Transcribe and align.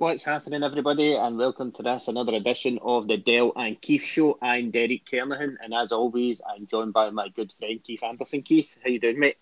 What's 0.00 0.24
happening, 0.24 0.62
everybody, 0.62 1.14
and 1.14 1.36
welcome 1.36 1.72
to 1.72 1.82
this 1.82 2.08
another 2.08 2.32
edition 2.32 2.78
of 2.80 3.06
the 3.06 3.18
Dale 3.18 3.52
and 3.54 3.78
Keith 3.78 4.02
Show. 4.02 4.38
I'm 4.40 4.70
Derek 4.70 5.04
Kernahan, 5.04 5.56
and 5.62 5.74
as 5.74 5.92
always, 5.92 6.40
I'm 6.48 6.66
joined 6.66 6.94
by 6.94 7.10
my 7.10 7.28
good 7.28 7.52
friend 7.58 7.78
Keith 7.84 8.02
Anderson. 8.02 8.40
Keith, 8.40 8.74
how 8.82 8.88
you 8.88 8.98
doing, 8.98 9.20
mate? 9.20 9.36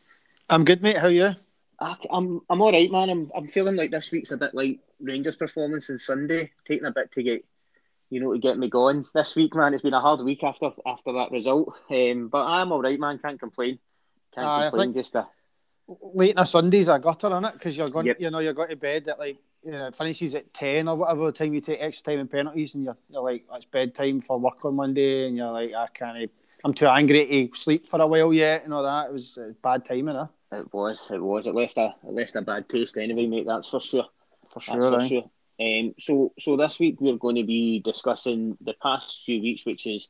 I'm 0.50 0.64
good, 0.64 0.82
mate. 0.82 0.96
How 0.96 1.06
are 1.06 1.10
you? 1.10 1.30
I'm 1.78 2.40
I'm 2.50 2.60
all 2.60 2.72
right, 2.72 2.90
man. 2.90 3.08
I'm 3.08 3.30
I'm 3.36 3.46
feeling 3.46 3.76
like 3.76 3.92
this 3.92 4.10
week's 4.10 4.32
a 4.32 4.36
bit 4.36 4.52
like 4.52 4.80
Rangers' 5.00 5.36
performance 5.36 5.90
on 5.90 6.00
Sunday, 6.00 6.50
taking 6.66 6.86
a 6.86 6.90
bit 6.90 7.12
to 7.12 7.22
get 7.22 7.44
you 8.10 8.18
know 8.18 8.32
to 8.32 8.38
get 8.40 8.58
me 8.58 8.68
going 8.68 9.06
this 9.14 9.36
week, 9.36 9.54
man. 9.54 9.74
It's 9.74 9.84
been 9.84 9.94
a 9.94 10.00
hard 10.00 10.22
week 10.22 10.42
after 10.42 10.72
after 10.84 11.12
that 11.12 11.30
result, 11.30 11.72
um, 11.88 12.26
but 12.26 12.44
I'm 12.44 12.72
all 12.72 12.82
right, 12.82 12.98
man. 12.98 13.20
Can't 13.20 13.38
complain. 13.38 13.78
Can't 14.34 14.44
uh, 14.44 14.70
complain. 14.70 14.92
Just 14.92 15.14
a 15.14 15.28
late 16.14 16.36
on 16.36 16.42
a 16.42 16.46
Sunday's 16.46 16.88
a 16.88 16.98
gutter 16.98 17.28
on 17.28 17.44
it 17.44 17.52
because 17.52 17.76
you're 17.76 17.90
going, 17.90 18.06
yep. 18.06 18.20
you 18.20 18.28
know, 18.28 18.40
you're 18.40 18.54
going 18.54 18.70
to 18.70 18.76
bed 18.76 19.06
at 19.06 19.20
like 19.20 19.38
you 19.62 19.72
know, 19.72 19.86
it 19.86 19.96
finishes 19.96 20.34
at 20.34 20.52
10 20.54 20.88
or 20.88 20.96
whatever 20.96 21.26
the 21.26 21.32
time 21.32 21.54
you 21.54 21.60
take 21.60 21.80
extra 21.80 22.12
time 22.12 22.20
and 22.20 22.30
penalties 22.30 22.74
and 22.74 22.84
you're, 22.84 22.96
you're 23.08 23.22
like, 23.22 23.44
it's 23.54 23.66
bedtime 23.66 24.20
for 24.20 24.38
work 24.38 24.64
on 24.64 24.76
Monday 24.76 25.26
and 25.26 25.36
you're 25.36 25.50
like, 25.50 25.72
I 25.74 25.86
can't, 25.92 26.30
I'm 26.64 26.74
too 26.74 26.86
angry 26.86 27.48
to 27.50 27.58
sleep 27.58 27.86
for 27.88 28.00
a 28.00 28.06
while 28.06 28.32
yet 28.32 28.64
and 28.64 28.72
all 28.72 28.82
that. 28.82 29.08
It 29.08 29.12
was 29.12 29.38
bad 29.62 29.84
timing, 29.84 30.14
huh? 30.14 30.28
It 30.52 30.72
was, 30.72 31.08
it 31.10 31.20
was. 31.20 31.46
It 31.46 31.54
left 31.54 31.76
a, 31.76 31.94
it 32.06 32.12
left 32.12 32.36
a 32.36 32.42
bad 32.42 32.68
taste 32.68 32.96
anyway, 32.96 33.26
mate, 33.26 33.46
that's 33.46 33.68
for 33.68 33.80
sure. 33.80 34.06
For 34.50 34.60
sure, 34.60 34.90
that's 34.90 35.02
for 35.02 35.08
sure. 35.08 35.30
Um, 35.60 35.94
so, 35.98 36.32
so 36.38 36.56
this 36.56 36.78
week 36.78 37.00
we're 37.00 37.16
going 37.16 37.36
to 37.36 37.44
be 37.44 37.80
discussing 37.80 38.56
the 38.60 38.74
past 38.80 39.24
few 39.24 39.42
weeks, 39.42 39.66
which 39.66 39.86
is 39.86 40.08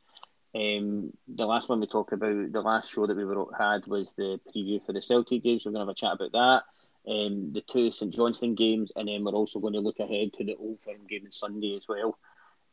um, 0.55 1.11
the 1.27 1.47
last 1.47 1.71
one 1.71 1.81
we 1.81 1.87
talked 1.87 2.13
about. 2.13 2.53
The 2.53 2.61
last 2.61 2.93
show 2.93 3.07
that 3.07 3.17
we 3.17 3.25
were, 3.25 3.47
had 3.59 3.87
was 3.87 4.13
the 4.13 4.39
preview 4.55 4.85
for 4.85 4.93
the 4.93 5.01
Celtic 5.01 5.43
games. 5.43 5.65
We're 5.65 5.73
going 5.73 5.87
to 5.87 5.91
have 5.91 5.93
a 5.93 5.95
chat 5.95 6.13
about 6.13 6.33
that 6.33 6.63
um, 7.09 7.53
the 7.53 7.63
two 7.63 7.91
St 7.91 8.13
Johnstone 8.13 8.55
games, 8.55 8.93
and 8.95 9.09
then 9.09 9.25
we're 9.25 9.33
also 9.33 9.61
going 9.61 9.75
to 9.75 9.81
look 9.81 9.99
ahead 9.99 10.33
to 10.35 10.45
the 10.45 10.57
Old 10.57 10.79
Firm 10.85 11.07
game 11.09 11.23
on 11.25 11.33
Sunday 11.33 11.77
as 11.77 11.87
well. 11.89 12.19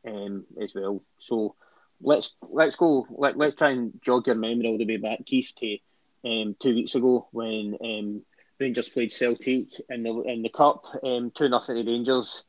Um, 0.08 0.46
as 0.62 0.74
well. 0.76 1.02
So 1.20 1.56
let's 2.02 2.36
let's 2.42 2.76
go. 2.76 3.08
Let, 3.10 3.38
let's 3.38 3.56
try 3.56 3.72
and 3.72 4.00
jog 4.04 4.28
your 4.28 4.36
memory 4.36 4.68
all 4.68 4.78
the 4.78 4.86
way 4.86 4.98
back, 4.98 5.26
Keith, 5.26 5.52
to 5.60 5.78
um, 6.26 6.56
two 6.62 6.76
weeks 6.76 6.96
ago 6.96 7.28
when 7.32 7.78
um, 7.84 8.22
Rangers 8.60 8.90
played 8.90 9.12
Celtic 9.12 9.68
in 9.90 10.04
the 10.04 10.22
in 10.22 10.42
the 10.44 10.50
cup, 10.50 10.84
um, 11.04 11.32
two 11.36 11.50
nothing 11.50 11.76
to 11.76 11.92
Rangers. 11.92 12.44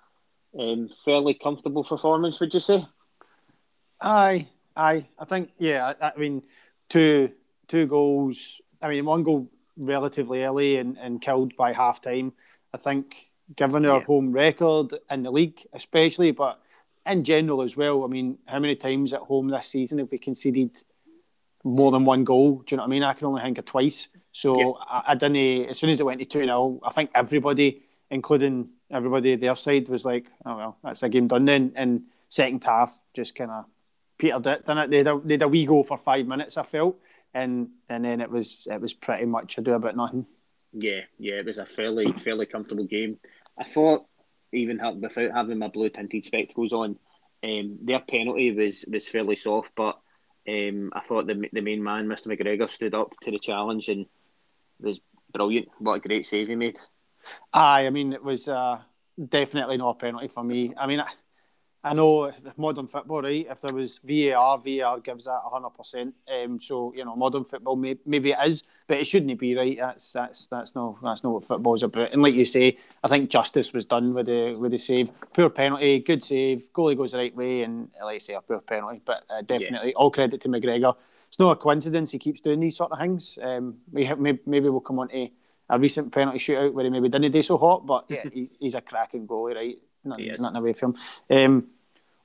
Um, 0.58 0.88
fairly 1.04 1.34
comfortable 1.34 1.84
performance, 1.84 2.40
would 2.40 2.54
you 2.54 2.60
say? 2.60 2.86
Aye, 4.00 4.48
aye. 4.74 5.06
I 5.18 5.24
think 5.24 5.50
yeah. 5.58 5.94
I, 6.00 6.12
I 6.14 6.18
mean, 6.18 6.42
two 6.88 7.30
two 7.68 7.86
goals. 7.86 8.60
I 8.80 8.88
mean, 8.88 9.04
one 9.04 9.22
goal 9.22 9.50
relatively 9.76 10.42
early 10.42 10.76
and, 10.76 10.96
and 10.98 11.20
killed 11.20 11.56
by 11.56 11.72
half 11.72 12.00
time. 12.00 12.32
I 12.72 12.78
think, 12.78 13.30
given 13.54 13.86
our 13.86 13.98
yeah. 13.98 14.04
home 14.04 14.32
record 14.32 14.94
in 15.10 15.22
the 15.22 15.30
league, 15.30 15.66
especially, 15.72 16.32
but 16.32 16.60
in 17.06 17.24
general 17.24 17.62
as 17.62 17.76
well. 17.76 18.04
I 18.04 18.08
mean, 18.08 18.38
how 18.46 18.58
many 18.58 18.76
times 18.76 19.12
at 19.12 19.20
home 19.20 19.48
this 19.48 19.68
season 19.68 19.98
have 19.98 20.10
we 20.10 20.18
conceded 20.18 20.82
more 21.64 21.90
than 21.90 22.04
one 22.04 22.24
goal? 22.24 22.62
Do 22.66 22.74
you 22.74 22.76
know 22.76 22.82
what 22.82 22.88
I 22.88 22.90
mean? 22.90 23.02
I 23.02 23.14
can 23.14 23.28
only 23.28 23.42
think 23.42 23.58
of 23.58 23.64
twice. 23.64 24.08
So 24.32 24.58
yeah. 24.58 24.72
I, 24.88 25.02
I, 25.12 25.14
didn't. 25.14 25.70
As 25.70 25.78
soon 25.78 25.90
as 25.90 26.00
it 26.00 26.06
went 26.06 26.20
to 26.20 26.26
two 26.26 26.44
0 26.44 26.80
I 26.84 26.90
think 26.90 27.10
everybody, 27.14 27.82
including 28.10 28.68
everybody 28.90 29.36
their 29.36 29.56
side, 29.56 29.88
was 29.88 30.04
like, 30.04 30.26
"Oh 30.44 30.56
well, 30.56 30.76
that's 30.82 31.02
a 31.02 31.08
game 31.08 31.28
done." 31.28 31.44
Then 31.46 31.72
and 31.74 32.02
second 32.28 32.62
half 32.64 32.98
just 33.14 33.34
kind 33.34 33.50
of 33.50 33.64
petered 34.18 34.46
it. 34.46 34.66
Didn't 34.66 34.78
it? 34.78 34.90
They 34.90 34.98
had, 34.98 35.06
a, 35.06 35.20
they 35.24 35.34
had 35.34 35.42
a 35.42 35.48
wee 35.48 35.64
go 35.64 35.82
for 35.82 35.96
five 35.96 36.26
minutes. 36.26 36.56
I 36.56 36.64
felt, 36.64 36.98
and 37.34 37.68
and 37.88 38.04
then 38.04 38.20
it 38.20 38.30
was 38.30 38.66
it 38.70 38.80
was 38.80 38.92
pretty 38.92 39.26
much 39.26 39.58
a 39.58 39.60
do 39.60 39.74
about 39.74 39.96
nothing. 39.96 40.26
Yeah, 40.72 41.00
yeah, 41.18 41.34
it 41.34 41.46
was 41.46 41.58
a 41.58 41.66
fairly 41.66 42.06
fairly 42.06 42.46
comfortable 42.46 42.84
game. 42.84 43.18
I 43.58 43.64
thought 43.64 44.06
even 44.52 44.80
without 45.00 45.30
having 45.34 45.58
my 45.58 45.68
blue 45.68 45.90
tinted 45.90 46.24
spectacles 46.24 46.72
on, 46.72 46.98
um, 47.44 47.78
their 47.82 48.00
penalty 48.00 48.52
was 48.52 48.84
was 48.88 49.08
fairly 49.08 49.36
soft, 49.36 49.70
but 49.76 49.98
um, 50.48 50.92
I 50.94 51.00
thought 51.00 51.26
the 51.26 51.48
the 51.52 51.60
main 51.60 51.82
man, 51.82 52.06
Mr 52.06 52.28
McGregor, 52.28 52.68
stood 52.68 52.94
up 52.94 53.12
to 53.22 53.30
the 53.30 53.38
challenge 53.38 53.88
and 53.88 54.06
was 54.80 55.00
brilliant. 55.32 55.68
What 55.78 55.94
a 55.94 56.00
great 56.00 56.26
save 56.26 56.48
he 56.48 56.56
made! 56.56 56.78
Aye, 57.52 57.86
I 57.86 57.90
mean 57.90 58.12
it 58.12 58.22
was 58.22 58.48
uh, 58.48 58.80
definitely 59.28 59.76
not 59.76 59.90
a 59.90 59.94
penalty 59.94 60.28
for 60.28 60.44
me. 60.44 60.74
I 60.76 60.86
mean. 60.86 61.00
I, 61.00 61.08
I 61.86 61.92
know 61.92 62.32
modern 62.56 62.88
football, 62.88 63.22
right? 63.22 63.46
If 63.48 63.60
there 63.60 63.72
was 63.72 64.00
VAR, 64.02 64.58
VAR 64.58 64.98
gives 64.98 65.26
that 65.26 65.40
hundred 65.44 65.66
um, 65.66 65.72
percent. 65.72 66.14
So 66.60 66.92
you 66.96 67.04
know, 67.04 67.14
modern 67.14 67.44
football 67.44 67.76
may, 67.76 67.96
maybe 68.04 68.32
it 68.32 68.38
is, 68.44 68.64
but 68.88 68.98
it 68.98 69.06
shouldn't 69.06 69.38
be, 69.38 69.56
right? 69.56 69.78
That's 69.78 70.12
that's 70.12 70.48
that's 70.48 70.74
not 70.74 70.96
that's 71.00 71.22
not 71.22 71.32
what 71.32 71.44
football's 71.44 71.84
about. 71.84 72.12
And 72.12 72.22
like 72.22 72.34
you 72.34 72.44
say, 72.44 72.78
I 73.04 73.08
think 73.08 73.30
justice 73.30 73.72
was 73.72 73.84
done 73.84 74.14
with 74.14 74.26
the 74.26 74.56
with 74.56 74.72
the 74.72 74.78
save. 74.78 75.12
Poor 75.32 75.48
penalty, 75.48 76.00
good 76.00 76.24
save. 76.24 76.72
Goalie 76.72 76.96
goes 76.96 77.12
the 77.12 77.18
right 77.18 77.36
way, 77.36 77.62
and 77.62 77.88
like 78.02 78.16
I 78.16 78.18
say, 78.18 78.34
a 78.34 78.40
poor 78.40 78.58
penalty. 78.58 79.00
But 79.04 79.22
uh, 79.30 79.42
definitely, 79.42 79.90
yeah. 79.90 79.96
all 79.96 80.10
credit 80.10 80.40
to 80.40 80.48
McGregor. 80.48 80.96
It's 81.28 81.38
not 81.38 81.52
a 81.52 81.56
coincidence 81.56 82.10
he 82.10 82.18
keeps 82.18 82.40
doing 82.40 82.58
these 82.58 82.76
sort 82.76 82.90
of 82.90 82.98
things. 82.98 83.38
Um, 83.40 83.76
we 83.92 84.04
have, 84.06 84.18
maybe, 84.18 84.40
maybe 84.46 84.68
we'll 84.68 84.80
come 84.80 84.98
on 84.98 85.08
to 85.08 85.28
a 85.68 85.78
recent 85.78 86.12
penalty 86.12 86.38
shootout 86.38 86.72
where 86.72 86.84
he 86.84 86.90
maybe 86.90 87.08
didn't 87.08 87.32
do 87.32 87.42
so 87.42 87.58
hot, 87.58 87.86
but 87.86 88.06
yeah, 88.08 88.24
he, 88.32 88.50
he's 88.58 88.74
a 88.74 88.80
cracking 88.80 89.26
goalie, 89.26 89.54
right? 89.54 89.78
Nothing, 90.04 90.36
nothing 90.38 90.56
away 90.56 90.72
from 90.72 90.96
him. 91.28 91.38
Um, 91.38 91.66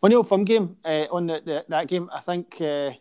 on 0.03 0.09
the 0.09 0.17
Old 0.17 0.27
Firm 0.27 0.43
game, 0.43 0.77
uh, 0.83 1.05
on 1.11 1.27
the, 1.27 1.41
the, 1.45 1.65
that 1.69 1.87
game, 1.87 2.09
I 2.13 2.21
think 2.21 2.59
uh, 2.61 2.91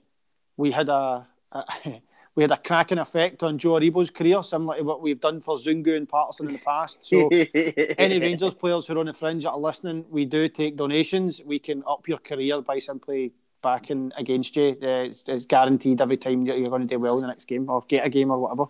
we 0.56 0.70
had 0.70 0.88
a, 0.88 1.26
a 1.52 1.64
we 2.34 2.44
had 2.44 2.50
a 2.50 2.56
cracking 2.56 2.98
effect 2.98 3.42
on 3.42 3.58
Joe 3.58 3.72
Aribo's 3.72 4.10
career, 4.10 4.42
similar 4.42 4.76
to 4.76 4.82
what 4.82 5.02
we've 5.02 5.20
done 5.20 5.40
for 5.40 5.56
Zungu 5.56 5.96
and 5.96 6.08
Patterson 6.08 6.46
in 6.46 6.52
the 6.54 6.58
past. 6.60 6.98
So, 7.02 7.28
any 7.98 8.20
Rangers 8.20 8.54
players 8.54 8.86
who 8.86 8.94
are 8.94 8.98
on 8.98 9.06
the 9.06 9.12
fringe 9.12 9.44
that 9.44 9.50
are 9.50 9.58
listening, 9.58 10.04
we 10.10 10.24
do 10.24 10.48
take 10.48 10.76
donations. 10.76 11.40
We 11.44 11.58
can 11.58 11.82
up 11.86 12.06
your 12.06 12.18
career 12.18 12.60
by 12.62 12.78
simply 12.78 13.32
backing 13.62 14.12
against 14.16 14.56
you. 14.56 14.76
Uh, 14.82 15.08
it's, 15.08 15.22
it's, 15.26 15.44
guaranteed 15.46 16.00
every 16.00 16.16
time 16.16 16.46
you're 16.46 16.70
going 16.70 16.82
to 16.82 16.88
do 16.88 16.98
well 16.98 17.16
in 17.16 17.22
the 17.22 17.28
next 17.28 17.46
game 17.46 17.68
or 17.68 17.82
get 17.88 18.06
a 18.06 18.10
game 18.10 18.30
or 18.30 18.38
whatever. 18.38 18.66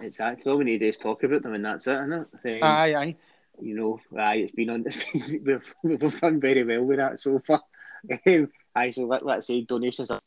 Exactly. 0.00 0.50
All 0.50 0.58
we 0.58 0.64
need 0.64 0.82
is 0.82 0.98
talk 0.98 1.22
about 1.22 1.42
them, 1.42 1.54
and 1.54 1.64
that's 1.64 1.86
it, 1.86 1.92
isn't 1.92 2.28
it? 2.44 2.62
Um, 2.62 2.68
aye, 2.68 2.94
aye. 2.94 3.16
You 3.60 3.74
know, 3.74 4.00
aye, 4.18 4.36
it's 4.36 4.52
been 4.52 4.70
on. 4.70 4.84
we've, 5.14 5.74
we've 5.84 6.20
done 6.20 6.40
very 6.40 6.64
well 6.64 6.84
with 6.84 6.98
that 6.98 7.20
so 7.20 7.40
far. 7.46 7.62
Aye, 8.74 8.90
so 8.90 9.02
let, 9.02 9.24
let's 9.24 9.46
say 9.46 9.62
donations. 9.62 10.10
Are, 10.10 10.20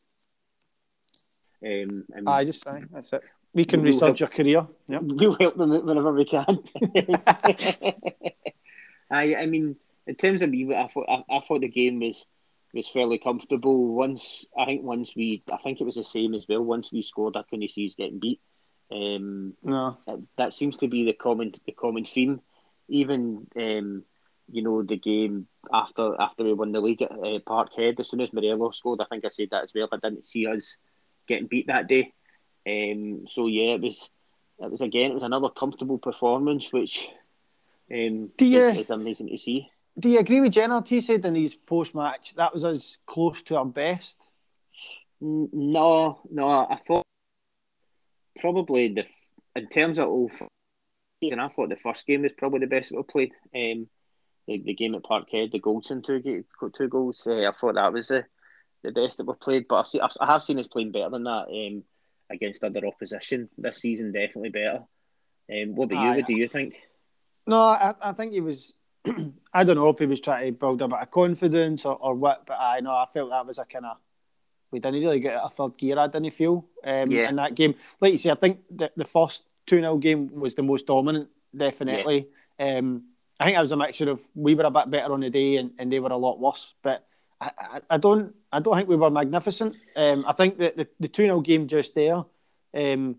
um, 1.65 2.27
aye, 2.27 2.43
just 2.43 2.67
aye, 2.67 2.83
that's 2.91 3.11
it. 3.11 3.23
We 3.53 3.65
can 3.65 3.81
we'll 3.81 3.87
research 3.87 4.19
help, 4.19 4.19
your 4.19 4.29
career. 4.29 4.67
Yep. 4.87 5.01
We'll 5.05 5.37
help 5.39 5.57
them 5.57 5.71
whenever 5.85 6.13
we 6.13 6.25
can. 6.25 6.45
I, 9.09 9.35
I 9.35 9.45
mean, 9.45 9.77
in 10.05 10.15
terms 10.15 10.41
of 10.41 10.49
me, 10.49 10.75
I 10.75 10.83
thought 10.83 11.05
I, 11.09 11.23
I, 11.29 11.39
thought 11.39 11.61
the 11.61 11.69
game 11.69 11.99
was 11.99 12.25
was 12.73 12.89
fairly 12.89 13.17
comfortable. 13.17 13.95
Once 13.95 14.45
I 14.57 14.65
think 14.65 14.83
once 14.83 15.15
we, 15.15 15.43
I 15.51 15.57
think 15.57 15.79
it 15.79 15.85
was 15.85 15.95
the 15.95 16.03
same 16.03 16.33
as 16.35 16.45
well. 16.47 16.61
Once 16.61 16.91
we 16.91 17.01
scored, 17.01 17.37
I 17.37 17.43
couldn't 17.49 17.71
see 17.71 17.87
us 17.87 17.95
getting 17.95 18.19
beat. 18.19 18.41
Um, 18.91 19.55
no, 19.63 19.97
that, 20.05 20.19
that, 20.37 20.53
seems 20.53 20.77
to 20.77 20.87
be 20.87 21.05
the 21.05 21.13
common 21.13 21.53
the 21.65 21.71
common 21.71 22.05
theme. 22.05 22.41
Even 22.87 23.47
um, 23.55 24.03
you 24.51 24.61
know, 24.61 24.83
the 24.83 24.97
game 24.97 25.47
after 25.71 26.15
after 26.19 26.43
we 26.43 26.53
won 26.53 26.71
the 26.71 26.81
league 26.81 27.01
at 27.01 27.11
uh, 27.11 27.39
Parkhead, 27.47 27.99
as 27.99 28.09
soon 28.09 28.21
as 28.21 28.33
Morelos 28.33 28.77
scored, 28.77 29.01
I 29.01 29.05
think 29.05 29.25
I 29.25 29.29
said 29.29 29.49
that 29.51 29.63
as 29.63 29.71
well. 29.73 29.87
I 29.91 29.97
didn't 29.97 30.25
see 30.25 30.47
us 30.47 30.77
getting 31.27 31.47
beat 31.47 31.67
that 31.67 31.87
day. 31.87 32.13
Um, 32.67 33.25
so 33.27 33.47
yeah, 33.47 33.73
it 33.73 33.81
was 33.81 34.09
it 34.59 34.71
was 34.71 34.81
again 34.81 35.11
it 35.11 35.15
was 35.15 35.23
another 35.23 35.49
comfortable 35.49 35.97
performance, 35.97 36.71
which 36.71 37.09
um, 37.91 38.29
do 38.37 38.45
you, 38.45 38.63
is, 38.63 38.77
is 38.77 38.89
amazing 38.89 39.29
to 39.29 39.37
see. 39.37 39.69
Do 39.99 40.09
you 40.09 40.19
agree 40.19 40.41
with 40.41 40.53
Jenner? 40.53 40.83
He 40.85 41.01
said 41.01 41.25
in 41.25 41.35
his 41.35 41.55
post 41.55 41.95
match 41.95 42.33
that 42.35 42.53
was 42.53 42.63
as 42.63 42.97
close 43.05 43.41
to 43.43 43.57
our 43.57 43.65
best. 43.65 44.17
No, 45.21 46.19
no, 46.29 46.49
I 46.49 46.79
thought 46.87 47.05
probably 48.39 48.89
the 48.89 49.05
in 49.55 49.67
terms 49.69 49.97
of 49.97 50.07
all 50.07 50.29
season, 51.21 51.39
I 51.39 51.47
thought 51.49 51.69
the 51.69 51.77
first 51.77 52.05
game 52.05 52.23
was 52.23 52.33
probably 52.37 52.59
the 52.59 52.67
best 52.67 52.91
we 52.91 53.01
played. 53.03 53.31
Um, 53.55 53.87
the, 54.47 54.61
the 54.65 54.73
game 54.73 54.95
at 54.95 55.03
Parkhead, 55.03 55.51
the 55.51 55.59
Goldson 55.59 56.03
two 56.03 56.43
two 56.75 56.87
goals. 56.87 57.25
Uh, 57.25 57.47
I 57.47 57.51
thought 57.51 57.75
that 57.75 57.93
was 57.93 58.07
the, 58.07 58.25
the 58.83 58.91
best 58.91 59.17
that 59.17 59.25
we 59.25 59.33
played, 59.33 59.67
but 59.67 59.79
I've 59.79 59.87
seen, 59.87 60.01
I've, 60.01 60.11
I 60.19 60.25
have 60.27 60.43
seen 60.43 60.59
us 60.59 60.67
playing 60.67 60.91
better 60.91 61.09
than 61.09 61.23
that 61.23 61.47
um, 61.49 61.83
against 62.29 62.63
other 62.63 62.85
opposition 62.85 63.49
this 63.57 63.77
season. 63.77 64.11
Definitely 64.11 64.49
better. 64.49 64.83
Um, 65.51 65.75
what 65.75 65.91
about 65.91 66.03
you? 66.03 66.17
What 66.17 66.27
do 66.27 66.33
you 66.33 66.47
think? 66.47 66.75
No, 67.47 67.59
I, 67.59 67.93
I 68.01 68.13
think 68.13 68.33
he 68.33 68.41
was. 68.41 68.73
I 69.53 69.63
don't 69.63 69.75
know 69.75 69.89
if 69.89 69.99
he 69.99 70.07
was 70.07 70.19
trying 70.19 70.45
to 70.45 70.51
build 70.51 70.81
a 70.81 70.87
bit 70.87 70.99
of 70.99 71.11
confidence 71.11 71.85
or, 71.85 71.95
or 71.95 72.15
what, 72.15 72.45
but 72.47 72.57
I 72.59 72.79
know 72.79 72.91
I 72.91 73.05
felt 73.05 73.29
that 73.29 73.45
was 73.45 73.59
a 73.59 73.65
kind 73.65 73.85
of 73.85 73.97
we 74.71 74.79
didn't 74.79 75.01
really 75.01 75.19
get 75.19 75.39
a 75.41 75.49
third 75.49 75.77
gear. 75.77 75.97
I 75.99 76.07
didn't 76.07 76.31
feel 76.31 76.65
um, 76.83 77.11
yeah. 77.11 77.29
in 77.29 77.35
that 77.37 77.55
game. 77.55 77.75
Like 78.01 78.11
you 78.11 78.17
say, 78.17 78.31
I 78.31 78.35
think 78.35 78.59
the, 78.69 78.91
the 78.95 79.05
first 79.05 79.43
two 79.65 79.79
0 79.79 79.97
game 79.97 80.31
was 80.33 80.55
the 80.55 80.63
most 80.63 80.87
dominant, 80.87 81.29
definitely. 81.55 82.27
Yeah. 82.59 82.77
Um, 82.77 83.03
I 83.39 83.45
think 83.45 83.57
it 83.57 83.61
was 83.61 83.71
a 83.71 83.77
mixture 83.77 84.09
of 84.09 84.25
we 84.33 84.55
were 84.55 84.63
a 84.63 84.71
bit 84.71 84.89
better 84.89 85.13
on 85.13 85.19
the 85.19 85.29
day 85.29 85.57
and, 85.57 85.71
and 85.77 85.91
they 85.91 85.99
were 85.99 86.11
a 86.11 86.17
lot 86.17 86.39
worse. 86.39 86.73
But 86.81 87.05
I, 87.41 87.51
I, 87.57 87.81
I 87.91 87.97
don't 87.97 88.33
I 88.51 88.59
don't 88.59 88.75
think 88.75 88.87
we 88.87 88.95
were 88.95 89.09
magnificent. 89.09 89.75
Um, 89.95 90.25
I 90.27 90.31
think 90.31 90.57
that 90.59 90.77
the, 90.77 90.87
the 90.99 91.07
2 91.07 91.23
0 91.23 91.41
game 91.41 91.67
just 91.67 91.95
there, 91.95 92.23
um, 92.73 93.17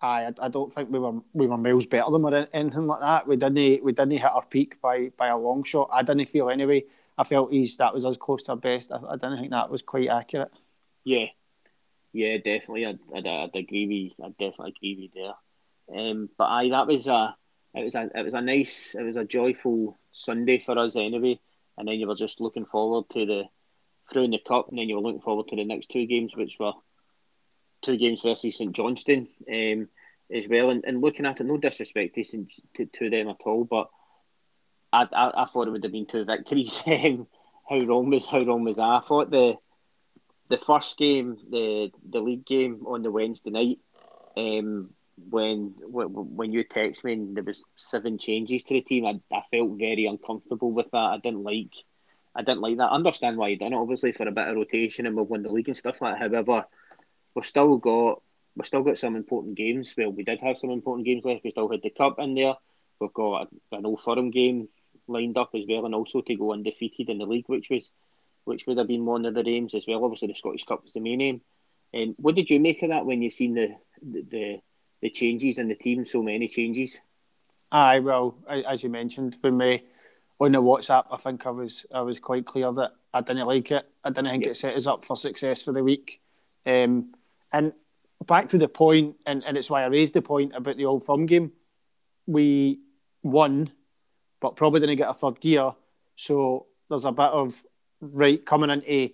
I, 0.00 0.32
I 0.40 0.48
don't 0.48 0.72
think 0.72 0.90
we 0.90 0.98
were 0.98 1.20
we 1.32 1.46
were 1.46 1.58
miles 1.58 1.86
better 1.86 2.10
than 2.10 2.24
or 2.24 2.48
anything 2.52 2.86
like 2.86 3.00
that. 3.00 3.26
We 3.26 3.36
didn't 3.36 3.84
we 3.84 3.92
didn't 3.92 4.12
hit 4.12 4.24
our 4.24 4.44
peak 4.44 4.80
by 4.80 5.10
by 5.16 5.28
a 5.28 5.36
long 5.36 5.64
shot. 5.64 5.90
I 5.92 6.02
didn't 6.02 6.26
feel 6.26 6.48
anyway. 6.48 6.84
I 7.18 7.24
felt 7.24 7.52
he's 7.52 7.76
that 7.76 7.92
was 7.92 8.06
as 8.06 8.16
close 8.16 8.44
to 8.44 8.52
our 8.52 8.56
best. 8.56 8.90
I, 8.90 8.96
I 9.06 9.16
didn't 9.16 9.38
think 9.38 9.50
that 9.50 9.70
was 9.70 9.82
quite 9.82 10.08
accurate. 10.08 10.50
Yeah, 11.04 11.26
yeah, 12.12 12.38
definitely. 12.38 12.86
I'd, 12.86 12.98
I'd, 13.14 13.26
I'd 13.26 13.56
agree 13.56 14.14
with. 14.18 14.26
I 14.26 14.30
definitely 14.30 14.74
agree 14.76 14.94
with 14.94 15.10
you 15.14 15.34
there. 15.88 15.98
Um, 15.98 16.30
but 16.38 16.44
I 16.44 16.68
that 16.70 16.86
was 16.86 17.06
a 17.06 17.36
it 17.74 17.84
was 17.84 17.94
a 17.94 18.10
it 18.14 18.24
was 18.24 18.34
a 18.34 18.40
nice 18.40 18.94
it 18.98 19.02
was 19.02 19.16
a 19.16 19.24
joyful 19.24 19.98
Sunday 20.12 20.62
for 20.64 20.78
us 20.78 20.96
anyway. 20.96 21.40
And 21.78 21.88
then 21.88 21.94
you 21.94 22.06
were 22.06 22.14
just 22.14 22.40
looking 22.40 22.66
forward 22.66 23.04
to 23.12 23.24
the 23.24 23.44
through 24.12 24.24
in 24.24 24.30
the 24.30 24.38
cup, 24.38 24.68
and 24.68 24.78
then 24.78 24.88
you 24.88 24.96
were 24.96 25.02
looking 25.02 25.22
forward 25.22 25.48
to 25.48 25.56
the 25.56 25.64
next 25.64 25.88
two 25.88 26.06
games, 26.06 26.36
which 26.36 26.58
were 26.58 26.72
two 27.82 27.96
games 27.96 28.20
versus 28.22 28.56
St 28.56 28.72
Johnstone 28.72 29.28
um, 29.50 29.88
as 30.30 30.48
well. 30.48 30.70
And, 30.70 30.84
and 30.84 31.00
looking 31.00 31.26
at 31.26 31.40
it, 31.40 31.44
no 31.44 31.56
disrespect 31.56 32.14
to, 32.16 32.24
to, 32.76 32.86
to 32.86 33.10
them 33.10 33.28
at 33.28 33.40
all, 33.46 33.64
but 33.64 33.88
I, 34.92 35.06
I, 35.12 35.42
I 35.42 35.46
thought 35.46 35.68
it 35.68 35.70
would 35.70 35.82
have 35.82 35.92
been 35.92 36.06
two 36.06 36.24
victories. 36.24 36.82
Um, 36.86 37.26
how 37.68 37.78
wrong 37.78 38.10
was 38.10 38.26
how 38.26 38.42
wrong 38.44 38.64
was 38.64 38.78
I? 38.78 38.96
I 38.96 39.00
thought 39.06 39.30
the 39.30 39.54
the 40.48 40.58
first 40.58 40.98
game, 40.98 41.38
the 41.48 41.90
the 42.10 42.20
league 42.20 42.44
game 42.44 42.84
on 42.86 43.02
the 43.02 43.10
Wednesday 43.10 43.50
night, 43.50 43.78
um, 44.36 44.90
when 45.16 45.74
when 45.78 46.52
you 46.52 46.64
text 46.64 47.04
me 47.04 47.12
and 47.12 47.36
there 47.36 47.44
was 47.44 47.62
seven 47.76 48.18
changes 48.18 48.62
to 48.64 48.74
the 48.74 48.80
team, 48.80 49.06
I, 49.06 49.20
I 49.34 49.42
felt 49.50 49.78
very 49.78 50.06
uncomfortable 50.06 50.72
with 50.72 50.90
that. 50.92 50.96
I 50.96 51.18
didn't 51.18 51.44
like 51.44 51.72
I 52.34 52.42
didn't 52.42 52.62
like 52.62 52.78
that. 52.78 52.90
I 52.90 52.94
understand 52.94 53.36
why 53.36 53.48
you 53.48 53.58
done 53.58 53.72
it, 53.72 53.76
obviously 53.76 54.12
for 54.12 54.26
a 54.26 54.32
bit 54.32 54.48
of 54.48 54.56
rotation 54.56 55.06
and 55.06 55.16
we've 55.16 55.26
won 55.26 55.42
the 55.42 55.52
league 55.52 55.68
and 55.68 55.76
stuff 55.76 56.00
like 56.00 56.18
that. 56.18 56.30
However, 56.30 56.64
we've 57.34 57.44
still 57.44 57.76
got 57.78 58.22
we've 58.56 58.66
still 58.66 58.82
got 58.82 58.98
some 58.98 59.16
important 59.16 59.54
games. 59.54 59.94
Well, 59.96 60.12
we 60.12 60.24
did 60.24 60.40
have 60.42 60.58
some 60.58 60.70
important 60.70 61.06
games 61.06 61.24
left. 61.24 61.44
We 61.44 61.50
still 61.50 61.70
had 61.70 61.82
the 61.82 61.90
cup 61.90 62.18
in 62.18 62.34
there. 62.34 62.54
We've 63.00 63.12
got 63.12 63.48
an 63.72 63.86
Old 63.86 64.02
Firm 64.02 64.30
game 64.30 64.68
lined 65.08 65.36
up 65.36 65.50
as 65.54 65.64
well, 65.68 65.84
and 65.84 65.94
also 65.94 66.20
to 66.20 66.36
go 66.36 66.52
undefeated 66.52 67.08
in 67.08 67.18
the 67.18 67.26
league, 67.26 67.48
which 67.48 67.68
was 67.70 67.90
which 68.44 68.66
would 68.66 68.78
have 68.78 68.88
been 68.88 69.04
one 69.04 69.24
of 69.24 69.34
the 69.34 69.48
aims 69.48 69.74
as 69.74 69.86
well. 69.86 70.04
Obviously, 70.04 70.28
the 70.28 70.34
Scottish 70.34 70.64
Cup 70.64 70.82
was 70.82 70.92
the 70.92 71.00
main 71.00 71.20
aim. 71.20 71.40
And 71.94 72.14
what 72.18 72.34
did 72.34 72.50
you 72.50 72.58
make 72.60 72.82
of 72.82 72.88
that 72.90 73.06
when 73.06 73.22
you 73.22 73.30
seen 73.30 73.54
the 73.54 73.76
the, 74.02 74.22
the, 74.22 74.60
the 75.02 75.10
changes 75.10 75.58
in 75.58 75.68
the 75.68 75.74
team? 75.74 76.06
So 76.06 76.22
many 76.22 76.48
changes. 76.48 76.98
Aye, 77.70 78.00
well, 78.00 78.36
as 78.48 78.82
you 78.82 78.88
mentioned, 78.88 79.36
when 79.40 79.58
we 79.58 79.84
on 80.40 80.52
the 80.52 80.62
WhatsApp, 80.62 81.04
I 81.12 81.16
think 81.16 81.46
I 81.46 81.50
was 81.50 81.86
I 81.94 82.00
was 82.00 82.18
quite 82.18 82.46
clear 82.46 82.72
that 82.72 82.92
I 83.12 83.20
didn't 83.20 83.46
like 83.46 83.70
it. 83.70 83.88
I 84.02 84.10
didn't 84.10 84.30
think 84.30 84.46
it 84.46 84.56
set 84.56 84.76
us 84.76 84.86
up 84.86 85.04
for 85.04 85.16
success 85.16 85.62
for 85.62 85.72
the 85.72 85.84
week. 85.84 86.20
Um, 86.66 87.12
and 87.52 87.72
back 88.26 88.48
to 88.50 88.58
the 88.58 88.68
point, 88.68 89.16
and, 89.26 89.44
and 89.44 89.56
it's 89.56 89.70
why 89.70 89.82
I 89.82 89.86
raised 89.86 90.14
the 90.14 90.22
point 90.22 90.52
about 90.54 90.76
the 90.76 90.86
Old 90.86 91.04
Firm 91.04 91.26
game. 91.26 91.52
We 92.26 92.80
won, 93.22 93.72
but 94.40 94.56
probably 94.56 94.80
didn't 94.80 94.96
get 94.96 95.10
a 95.10 95.14
third 95.14 95.40
gear. 95.40 95.72
So 96.16 96.66
there's 96.88 97.04
a 97.04 97.12
bit 97.12 97.30
of 97.30 97.62
right 98.00 98.44
coming 98.44 98.70
into 98.70 99.10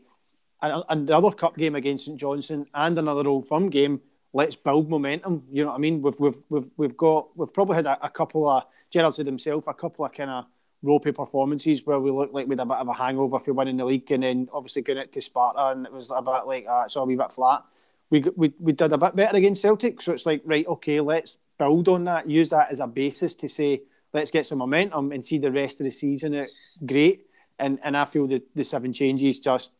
and 0.61 1.06
the 1.06 1.17
other 1.17 1.31
cup 1.31 1.56
game 1.56 1.76
against 1.76 2.06
St 2.06 2.19
Johnstone 2.19 2.67
and 2.75 2.99
another 2.99 3.29
Old 3.29 3.46
Firm 3.46 3.70
game. 3.70 4.00
Let's 4.32 4.56
build 4.56 4.88
momentum. 4.88 5.44
You 5.50 5.64
know 5.64 5.70
what 5.70 5.76
I 5.76 5.78
mean? 5.78 6.02
We've 6.02 6.19
we've 6.19 6.40
we've, 6.48 6.70
we've 6.76 6.96
got 6.96 7.36
we've 7.36 7.52
probably 7.52 7.76
had 7.76 7.86
a, 7.86 8.06
a 8.06 8.10
couple 8.10 8.48
of 8.48 8.64
Gerrard 8.90 9.14
said 9.14 9.26
himself 9.26 9.66
a 9.66 9.75
couple 9.75 10.04
of 10.04 10.12
kind 10.12 10.30
of 10.30 10.46
ropey 10.82 11.12
performances 11.12 11.84
where 11.84 11.98
we 11.98 12.10
looked 12.10 12.34
like 12.34 12.46
we 12.46 12.52
had 12.52 12.60
a 12.60 12.66
bit 12.66 12.76
of 12.76 12.88
a 12.88 12.92
hangover 12.92 13.38
for 13.40 13.52
winning 13.52 13.76
the 13.76 13.84
league 13.84 14.10
and 14.12 14.22
then 14.22 14.48
obviously 14.52 14.82
going 14.82 14.98
out 14.98 15.10
to 15.12 15.20
Sparta 15.20 15.69
and 15.69 15.86
it 15.86 15.92
was 15.92 16.12
a 16.14 16.22
bit 16.22 16.46
like 16.46 16.66
uh, 16.69 16.84
it's 16.86 16.96
all 16.96 17.02
a 17.02 17.06
wee 17.06 17.16
bit 17.16 17.32
flat. 17.32 17.64
We, 18.10 18.25
we, 18.36 18.54
we 18.58 18.72
did 18.72 18.92
a 18.92 18.98
bit 18.98 19.16
better 19.16 19.36
against 19.36 19.60
Celtic, 19.60 20.00
so 20.00 20.12
it's 20.12 20.25
like, 20.25 20.40
right, 20.46 20.66
okay, 20.66 21.00
let's 21.00 21.36
build 21.58 21.88
on 21.88 22.04
that, 22.04 22.31
use 22.31 22.48
that 22.50 22.70
as 22.70 22.81
a 22.81 22.86
basis 22.86 23.34
to 23.34 23.48
say, 23.48 23.82
let's 24.14 24.31
get 24.31 24.46
some 24.46 24.58
momentum 24.58 25.12
and 25.12 25.22
see 25.22 25.36
the 25.36 25.52
rest 25.52 25.81
of 25.81 25.84
the 25.84 25.90
season 25.90 26.32
it 26.32 26.50
great. 26.86 27.26
And 27.58 27.81
and 27.82 27.96
I 27.96 28.04
feel 28.04 28.26
the, 28.26 28.42
the 28.54 28.64
seven 28.64 28.92
changes 28.92 29.40
just 29.40 29.72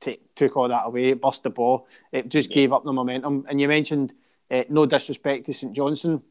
t- 0.00 0.20
took 0.34 0.56
all 0.56 0.68
that 0.68 0.86
away, 0.86 1.10
it 1.10 1.20
bust 1.20 1.42
the 1.42 1.50
ball. 1.50 1.86
It 2.12 2.28
just 2.28 2.50
yeah. 2.50 2.56
gave 2.56 2.72
up 2.72 2.84
the 2.84 2.92
momentum. 2.92 3.46
And 3.48 3.60
you 3.60 3.68
mentioned 3.68 4.14
uh, 4.50 4.64
no 4.68 4.86
disrespect 4.86 5.46
to 5.46 5.54
St 5.54 5.72
Johnstone. 5.72 6.22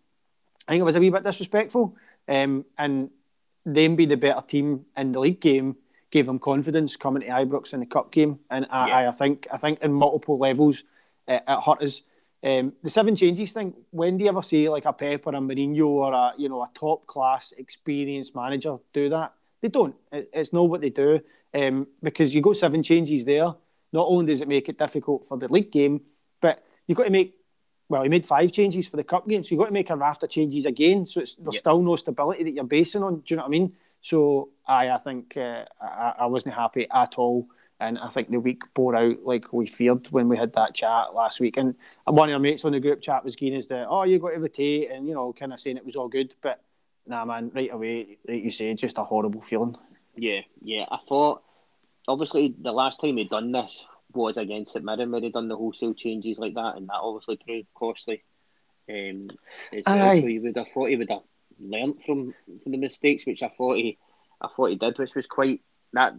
I 0.68 0.72
think 0.72 0.82
it 0.82 0.86
was 0.86 0.96
a 0.96 1.00
wee 1.00 1.10
bit 1.10 1.24
disrespectful. 1.24 1.96
Um, 2.28 2.66
and 2.78 3.10
them 3.66 3.96
be 3.96 4.06
the 4.06 4.18
better 4.18 4.42
team 4.46 4.86
in 4.96 5.12
the 5.12 5.20
league 5.20 5.40
game 5.40 5.76
gave 6.12 6.26
them 6.26 6.40
confidence 6.40 6.96
coming 6.96 7.22
to 7.22 7.28
Ibrox 7.28 7.74
in 7.74 7.80
the 7.82 7.86
cup 7.86 8.12
game, 8.12 8.40
and 8.50 8.66
I, 8.70 8.88
yeah. 8.88 8.98
I, 8.98 9.08
I 9.10 9.12
think 9.12 9.48
I 9.52 9.58
think 9.58 9.82
in 9.82 9.92
multiple 9.92 10.38
levels 10.38 10.84
uh, 11.28 11.40
it 11.48 11.64
hurt 11.64 11.82
us. 11.82 12.02
Um, 12.44 12.74
the 12.84 12.90
seven 12.90 13.16
changes 13.16 13.52
thing. 13.52 13.74
When 13.90 14.18
do 14.18 14.24
you 14.24 14.30
ever 14.30 14.42
see 14.42 14.70
like 14.70 14.86
a 14.86 14.94
Pep 14.94 15.26
or 15.28 15.36
a 15.36 15.40
Mourinho 15.40 15.88
or 15.88 16.14
a 16.14 16.34
you 16.38 16.50
know 16.50 16.62
a 16.62 16.70
top 16.74 17.06
class 17.08 17.54
experienced 17.58 18.36
manager 18.36 18.78
do 18.94 19.10
that? 19.10 19.34
They 19.62 19.70
don't. 19.70 19.96
It, 20.12 20.30
it's 20.34 20.54
not 20.54 20.70
what 20.70 20.82
they 20.82 20.90
do 20.90 21.20
um, 21.54 21.88
because 22.02 22.34
you 22.34 22.42
go 22.42 22.54
seven 22.54 22.84
changes 22.84 23.26
there. 23.26 23.54
Not 23.94 24.08
only 24.08 24.26
does 24.26 24.42
it 24.42 24.48
make 24.48 24.70
it 24.70 24.78
difficult 24.78 25.26
for 25.28 25.38
the 25.38 25.48
league 25.48 25.72
game, 25.72 26.02
but 26.42 26.64
you've 26.86 26.98
got 26.98 27.06
to 27.06 27.10
make 27.10 27.34
well, 27.90 28.04
he 28.04 28.10
made 28.10 28.26
five 28.26 28.52
changes 28.52 28.88
for 28.90 28.98
the 28.98 29.04
cup 29.04 29.28
game, 29.28 29.44
so 29.44 29.52
you've 29.52 29.60
got 29.60 29.68
to 29.68 29.72
make 29.72 29.90
a 29.90 29.96
raft 29.96 30.24
of 30.24 30.30
changes 30.30 30.66
again. 30.66 31.06
So 31.06 31.22
it's, 31.22 31.36
there's 31.36 31.56
yep. 31.56 31.62
still 31.62 31.82
no 31.82 31.96
stability 31.96 32.44
that 32.44 32.52
you're 32.52 32.66
basing 32.66 33.02
on. 33.02 33.18
Do 33.18 33.24
you 33.28 33.36
know 33.38 33.44
what 33.44 33.48
I 33.48 33.52
mean? 33.52 33.74
So 34.02 34.50
I, 34.68 34.90
I 34.90 34.98
think 34.98 35.38
uh, 35.38 35.64
I, 35.82 36.14
I 36.20 36.26
wasn't 36.26 36.56
happy 36.56 36.88
at 36.92 37.16
all, 37.18 37.48
and 37.80 37.98
I 37.98 38.10
think 38.10 38.30
the 38.30 38.40
week 38.40 38.64
bore 38.74 38.96
out 38.96 39.24
like 39.24 39.54
we 39.54 39.68
feared 39.68 40.08
when 40.08 40.28
we 40.28 40.38
had 40.38 40.54
that 40.54 40.76
chat 40.76 41.14
last 41.14 41.40
week. 41.40 41.56
And 41.58 41.76
one 42.04 42.30
of 42.30 42.34
our 42.34 42.40
mates 42.40 42.66
on 42.66 42.74
the 42.74 42.80
group 42.80 43.02
chat 43.02 43.24
was 43.24 43.36
keen 43.36 43.54
as 43.54 43.68
the 43.68 43.88
oh 43.88 44.04
you 44.04 44.20
got 44.20 44.32
to 44.32 44.40
rotate, 44.40 44.92
and 44.92 45.08
you 45.08 45.14
know 45.14 45.32
kind 45.32 45.54
of 45.54 45.60
saying 45.60 45.78
it 45.78 45.86
was 45.86 45.96
all 45.96 46.10
good, 46.10 46.36
but 46.42 46.62
nah 47.08 47.26
man, 47.26 47.52
right 47.54 47.72
away 47.72 48.18
like 48.28 48.44
you 48.44 48.52
say, 48.52 48.74
just 48.74 48.98
a 48.98 49.04
horrible 49.04 49.42
feeling. 49.42 49.76
Yeah, 50.16 50.42
yeah. 50.62 50.86
I 50.90 50.98
thought 51.08 51.44
obviously 52.08 52.56
the 52.60 52.72
last 52.72 53.02
time 53.02 53.18
he'd 53.18 53.30
done 53.30 53.52
this 53.52 53.84
was 54.14 54.38
against 54.38 54.74
St 54.74 54.84
Mirren 54.84 55.12
where 55.12 55.22
he'd 55.22 55.34
done 55.34 55.48
the 55.48 55.58
wholesale 55.58 55.94
changes 55.94 56.38
like 56.38 56.56
that, 56.56 56.78
and 56.78 56.88
that 56.88 56.96
obviously 57.02 57.38
proved 57.38 57.68
costly. 57.74 58.24
Um, 58.90 59.28
well. 59.86 60.22
So 60.22 60.28
you 60.28 60.42
would 60.44 60.58
have 60.58 60.68
thought 60.74 60.90
he 60.90 60.96
would 60.96 61.10
have 61.10 61.24
learnt 61.60 62.04
from 62.06 62.34
from 62.64 62.72
the 62.72 62.78
mistakes, 62.78 63.26
which 63.26 63.44
I 63.44 63.50
thought 63.50 63.78
he, 63.78 63.98
I 64.42 64.48
thought 64.56 64.70
he 64.70 64.76
did, 64.76 64.98
which 64.98 65.16
was 65.16 65.28
quite 65.28 65.62
that 65.94 66.14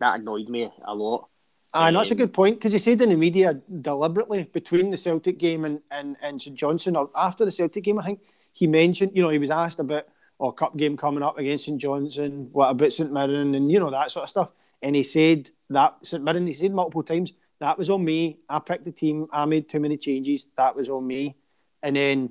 that 0.00 0.20
annoyed 0.20 0.48
me 0.48 0.70
a 0.84 0.94
lot. 0.94 1.28
Ah, 1.72 1.88
um, 1.88 1.94
that's 1.94 2.12
a 2.12 2.14
good 2.14 2.32
point 2.32 2.56
because 2.56 2.72
he 2.72 2.78
said 2.78 3.02
in 3.02 3.08
the 3.08 3.16
media 3.16 3.60
deliberately 3.80 4.44
between 4.44 4.90
the 4.90 4.96
Celtic 4.96 5.38
game 5.38 5.64
and, 5.64 5.80
and, 5.90 6.16
and 6.22 6.40
St 6.40 6.56
Johnstone 6.56 6.94
or 6.94 7.10
after 7.16 7.44
the 7.44 7.50
Celtic 7.50 7.82
game, 7.82 7.98
I 7.98 8.04
think 8.04 8.20
he 8.52 8.68
mentioned, 8.68 9.10
you 9.14 9.22
know, 9.22 9.30
he 9.30 9.40
was 9.40 9.50
asked 9.50 9.80
about 9.80 10.06
or 10.44 10.52
cup 10.52 10.76
game 10.76 10.96
coming 10.96 11.22
up 11.22 11.38
against 11.38 11.64
St 11.64 11.80
Johnstone, 11.80 12.48
what 12.52 12.70
about 12.70 12.92
St 12.92 13.12
Mirren 13.12 13.54
and 13.54 13.70
you 13.70 13.80
know 13.80 13.90
that 13.90 14.10
sort 14.10 14.24
of 14.24 14.30
stuff 14.30 14.52
and 14.84 14.94
he 14.94 15.02
said 15.02 15.50
that 15.70 15.96
St 16.02 16.22
Mirren, 16.22 16.46
he 16.46 16.52
said 16.52 16.72
multiple 16.72 17.02
times, 17.02 17.32
that 17.58 17.78
was 17.78 17.88
on 17.88 18.04
me. 18.04 18.38
I 18.50 18.58
picked 18.58 18.84
the 18.84 18.92
team. 18.92 19.26
I 19.32 19.46
made 19.46 19.66
too 19.66 19.80
many 19.80 19.96
changes. 19.96 20.44
That 20.58 20.76
was 20.76 20.90
on 20.90 21.06
me. 21.06 21.36
And 21.82 21.96
then, 21.96 22.30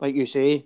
like 0.00 0.14
you 0.14 0.24
say, 0.24 0.64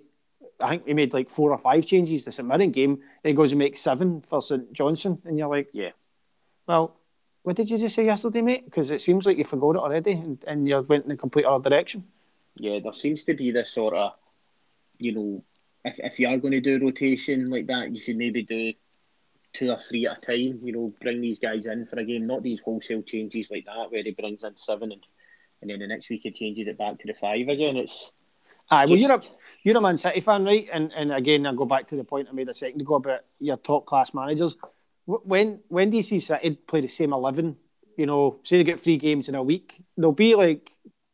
I 0.61 0.69
think 0.69 0.87
he 0.87 0.93
made 0.93 1.11
like 1.11 1.29
four 1.29 1.51
or 1.51 1.57
five 1.57 1.85
changes 1.85 2.23
the 2.23 2.31
St 2.31 2.47
Mirren 2.47 2.71
game. 2.71 2.91
And 2.91 3.29
he 3.29 3.33
goes 3.33 3.51
and 3.51 3.59
makes 3.59 3.81
seven 3.81 4.21
for 4.21 4.41
St 4.41 4.71
Johnstone. 4.71 5.21
And 5.25 5.37
you're 5.37 5.49
like, 5.49 5.67
yeah. 5.73 5.91
Well, 6.65 6.95
what 7.41 7.57
did 7.57 7.69
you 7.69 7.77
just 7.77 7.95
say 7.95 8.05
yesterday, 8.05 8.41
mate? 8.41 8.63
Because 8.63 8.89
it 8.89 9.01
seems 9.01 9.25
like 9.25 9.37
you 9.37 9.43
forgot 9.43 9.75
it 9.75 9.79
already 9.79 10.13
and, 10.13 10.41
and 10.47 10.65
you 10.65 10.79
went 10.87 11.03
in 11.03 11.11
a 11.11 11.17
complete 11.17 11.43
other 11.43 11.69
direction. 11.69 12.05
Yeah, 12.55 12.79
there 12.81 12.93
seems 12.93 13.25
to 13.25 13.33
be 13.33 13.51
this 13.51 13.73
sort 13.73 13.95
of, 13.95 14.13
you 14.97 15.11
know, 15.11 15.43
if, 15.85 15.99
if 15.99 16.19
you 16.19 16.27
are 16.27 16.37
going 16.37 16.53
to 16.53 16.61
do 16.61 16.79
rotation 16.79 17.49
like 17.49 17.67
that, 17.67 17.91
you 17.91 17.99
should 17.99 18.17
maybe 18.17 18.43
do 18.43 18.73
two 19.53 19.69
or 19.69 19.79
three 19.79 20.07
at 20.07 20.17
a 20.17 20.25
time. 20.25 20.59
You 20.63 20.73
know, 20.73 20.93
bring 21.01 21.21
these 21.21 21.39
guys 21.39 21.65
in 21.65 21.85
for 21.85 21.97
a 21.99 22.03
game, 22.03 22.27
not 22.27 22.43
these 22.43 22.61
wholesale 22.61 23.01
changes 23.01 23.51
like 23.51 23.65
that 23.65 23.91
where 23.91 24.03
he 24.03 24.11
brings 24.11 24.43
in 24.43 24.57
seven 24.57 24.91
and 24.91 25.05
and 25.61 25.69
then 25.69 25.79
the 25.79 25.87
next 25.87 26.09
week 26.09 26.21
he 26.23 26.31
changes 26.31 26.67
it 26.67 26.77
back 26.77 26.99
to 26.99 27.07
the 27.07 27.13
five 27.13 27.47
again. 27.47 27.77
It's 27.77 28.11
Aye, 28.69 28.85
well, 28.85 28.95
you're 28.95 29.13
a 29.13 29.21
you're 29.63 29.77
a 29.77 29.81
Man 29.81 29.97
City 29.97 30.19
fan, 30.19 30.45
right? 30.45 30.67
And 30.71 30.91
and 30.93 31.13
again, 31.13 31.45
I 31.45 31.53
go 31.53 31.65
back 31.65 31.87
to 31.87 31.95
the 31.95 32.03
point 32.03 32.27
I 32.29 32.33
made 32.33 32.49
a 32.49 32.53
second 32.53 32.81
ago 32.81 32.95
about 32.95 33.21
your 33.39 33.57
top 33.57 33.85
class 33.85 34.13
managers. 34.13 34.55
When 35.05 35.59
when 35.69 35.89
do 35.89 35.97
you 35.97 36.03
see 36.03 36.19
City 36.19 36.51
play 36.51 36.81
the 36.81 36.87
same 36.87 37.13
eleven? 37.13 37.57
You 37.97 38.05
know, 38.05 38.39
say 38.43 38.57
they 38.57 38.63
get 38.63 38.79
three 38.79 38.97
games 38.97 39.29
in 39.29 39.35
a 39.35 39.43
week, 39.43 39.81
they'll 39.97 40.11
be 40.11 40.35
like 40.35 40.71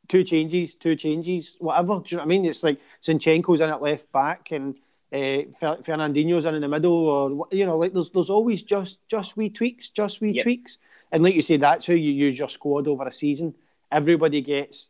two 0.10 0.26
changes, 0.26 0.76
two 0.76 0.96
changes, 0.98 1.56
whatever. 1.60 2.00
Do 2.00 2.04
you 2.08 2.18
know 2.18 2.24
what 2.24 2.26
I 2.26 2.28
mean? 2.28 2.46
It's 2.46 2.64
like 2.64 2.82
Zinchenko's 3.02 3.62
in 3.62 3.70
at 3.70 3.82
left 3.82 4.12
back 4.12 4.52
and 4.52 4.76
uh, 5.14 5.48
Fernandinho's 5.82 6.46
in, 6.46 6.56
in 6.56 6.62
the 6.62 6.68
middle, 6.68 6.92
or 6.92 7.48
you 7.52 7.66
know, 7.66 7.78
like 7.78 7.94
there's 7.94 8.10
there's 8.10 8.30
always 8.30 8.62
just 8.62 9.00
just 9.08 9.38
wee 9.38 9.50
tweaks, 9.50 9.90
just 9.90 10.20
wee 10.20 10.32
yep. 10.32 10.44
tweaks, 10.44 10.78
and 11.12 11.24
like 11.24 11.36
you 11.36 11.42
say, 11.42 11.58
that's 11.58 11.88
how 11.88 11.94
you 11.94 12.12
use 12.12 12.38
your 12.38 12.50
squad 12.50 12.88
over 12.88 13.08
a 13.08 13.12
season. 13.12 13.56
Everybody 13.92 14.42
gets 14.42 14.90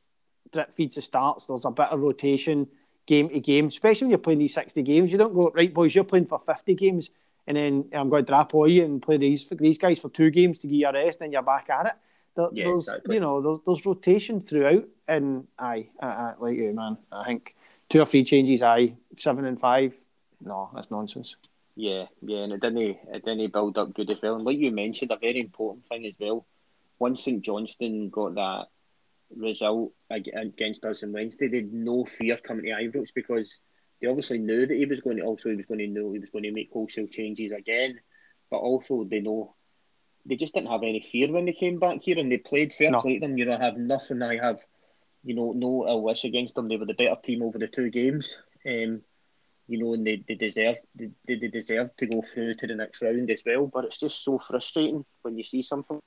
drip 0.52 0.74
feeds 0.74 0.98
of 0.98 1.04
starts. 1.04 1.46
There's 1.46 1.66
a 1.66 1.72
bit 1.72 1.88
of 1.90 2.00
rotation 2.00 2.68
game 3.06 3.30
to 3.30 3.40
game, 3.40 3.68
especially 3.68 4.06
when 4.06 4.10
you're 4.12 4.20
playing 4.20 4.40
these 4.40 4.54
sixty 4.54 4.82
games. 4.82 5.12
You 5.12 5.18
don't 5.18 5.34
go 5.34 5.52
right, 5.54 5.74
boys. 5.74 5.96
You're 5.96 6.04
playing 6.04 6.26
for 6.26 6.40
fifty 6.40 6.76
games, 6.76 7.12
and 7.48 7.56
then 7.56 7.86
I'm 7.94 8.10
going 8.10 8.26
to 8.26 8.30
drop 8.30 8.54
all 8.54 8.68
you 8.68 8.84
and 8.84 9.02
play 9.02 9.18
these 9.18 9.48
these 9.52 9.78
guys 9.78 10.00
for 10.00 10.10
two 10.10 10.32
games 10.32 10.60
to 10.60 10.68
give 10.68 10.76
you 10.76 10.88
a 10.88 10.94
rest, 10.94 11.20
and 11.20 11.28
then 11.28 11.32
you're 11.32 11.44
back 11.44 11.70
at 11.70 11.86
it. 11.86 11.94
Yeah, 12.54 12.66
there's 12.66 12.88
exactly. 12.88 13.16
you 13.16 13.22
know 13.22 13.42
those, 13.42 13.60
there's 13.66 13.86
rotation 13.86 14.40
throughout, 14.42 14.86
and 15.08 15.48
aye, 15.58 15.88
I, 16.00 16.08
I, 16.08 16.34
like 16.40 16.58
you, 16.58 16.74
man. 16.74 16.98
I 17.12 17.26
think 17.26 17.56
two 17.90 18.02
or 18.02 18.06
three 18.06 18.24
changes, 18.24 18.62
aye, 18.62 18.94
seven 19.18 19.46
and 19.46 19.60
five. 19.60 19.96
No, 20.42 20.70
that's 20.74 20.92
nonsense. 20.92 21.36
Yeah, 21.76 22.06
yeah, 22.22 22.40
and 22.40 22.54
it 22.54 22.62
didn't 22.62 22.78
it 22.78 23.26
didn't 23.26 23.54
build 23.54 23.78
up 23.78 23.94
good 23.94 24.10
as 24.10 24.22
well. 24.22 24.36
And 24.36 24.46
like 24.46 24.58
you 24.58 24.72
mentioned, 24.72 25.12
a 25.12 25.18
very 25.18 25.40
important 25.40 25.86
thing 25.88 26.06
as 26.06 26.14
well. 26.20 26.46
Once 27.00 27.24
St 27.24 27.42
Johnstone 27.42 28.10
got 28.10 28.36
that 28.36 28.68
result 29.36 29.94
against 30.10 30.84
us 30.86 31.04
on 31.04 31.14
Wednesday, 31.14 31.48
they 31.48 31.58
had 31.58 31.74
no 31.74 32.06
fear 32.06 32.38
coming 32.38 32.66
to 32.66 32.72
Ibrox 32.72 33.10
because 33.14 33.60
they 34.02 34.08
obviously 34.08 34.40
knew 34.40 34.66
that 34.66 34.74
he 34.74 34.86
was 34.86 35.02
going 35.02 35.18
to 35.18 35.24
also 35.24 35.50
he 35.50 35.56
was 35.56 35.66
going 35.66 35.80
to 35.80 35.88
know 35.88 36.12
he 36.12 36.20
was 36.20 36.30
going 36.30 36.44
to 36.44 36.52
make 36.52 36.70
wholesale 36.72 37.08
changes 37.08 37.52
again, 37.52 38.00
but 38.50 38.58
also 38.58 39.04
they 39.04 39.20
know 39.20 39.56
they 40.26 40.36
just 40.36 40.54
didn't 40.54 40.70
have 40.70 40.84
any 40.84 41.02
fear 41.02 41.32
when 41.32 41.46
they 41.46 41.54
came 41.54 41.80
back 41.80 42.02
here 42.02 42.20
and 42.20 42.32
they 42.32 42.38
played 42.38 42.74
fair 42.74 42.92
no. 42.92 43.02
play 43.02 43.20
to 43.20 43.28
them. 43.28 43.38
You 43.38 43.46
know, 43.46 43.58
I 43.58 43.64
have 43.64 43.78
nothing. 43.78 44.22
I 44.22 44.38
have, 44.38 44.60
you 45.24 45.34
know, 45.34 45.54
no 45.54 45.88
ill 45.88 46.02
wish 46.02 46.24
against 46.24 46.56
them. 46.56 46.68
They 46.68 46.78
were 46.78 46.86
the 46.86 46.94
better 46.94 47.16
team 47.22 47.42
over 47.42 47.58
the 47.58 47.68
two 47.68 47.90
games. 47.90 48.38
Um, 48.66 49.02
you 49.68 49.78
know, 49.78 49.94
and 49.94 50.06
they, 50.06 50.24
they 50.28 50.36
deserve 50.36 50.78
they, 50.96 51.10
they 51.28 51.36
deserve 51.36 51.96
to 51.98 52.08
go 52.08 52.22
through 52.22 52.56
to 52.56 52.68
the 52.68 52.76
next 52.76 53.02
round 53.02 53.30
as 53.30 53.44
well. 53.46 53.68
But 53.68 53.86
it's 53.86 54.00
just 54.00 54.24
so 54.24 54.40
frustrating 54.40 55.06
when 55.22 55.38
you 55.38 55.44
see 55.44 55.62
something. 55.62 56.00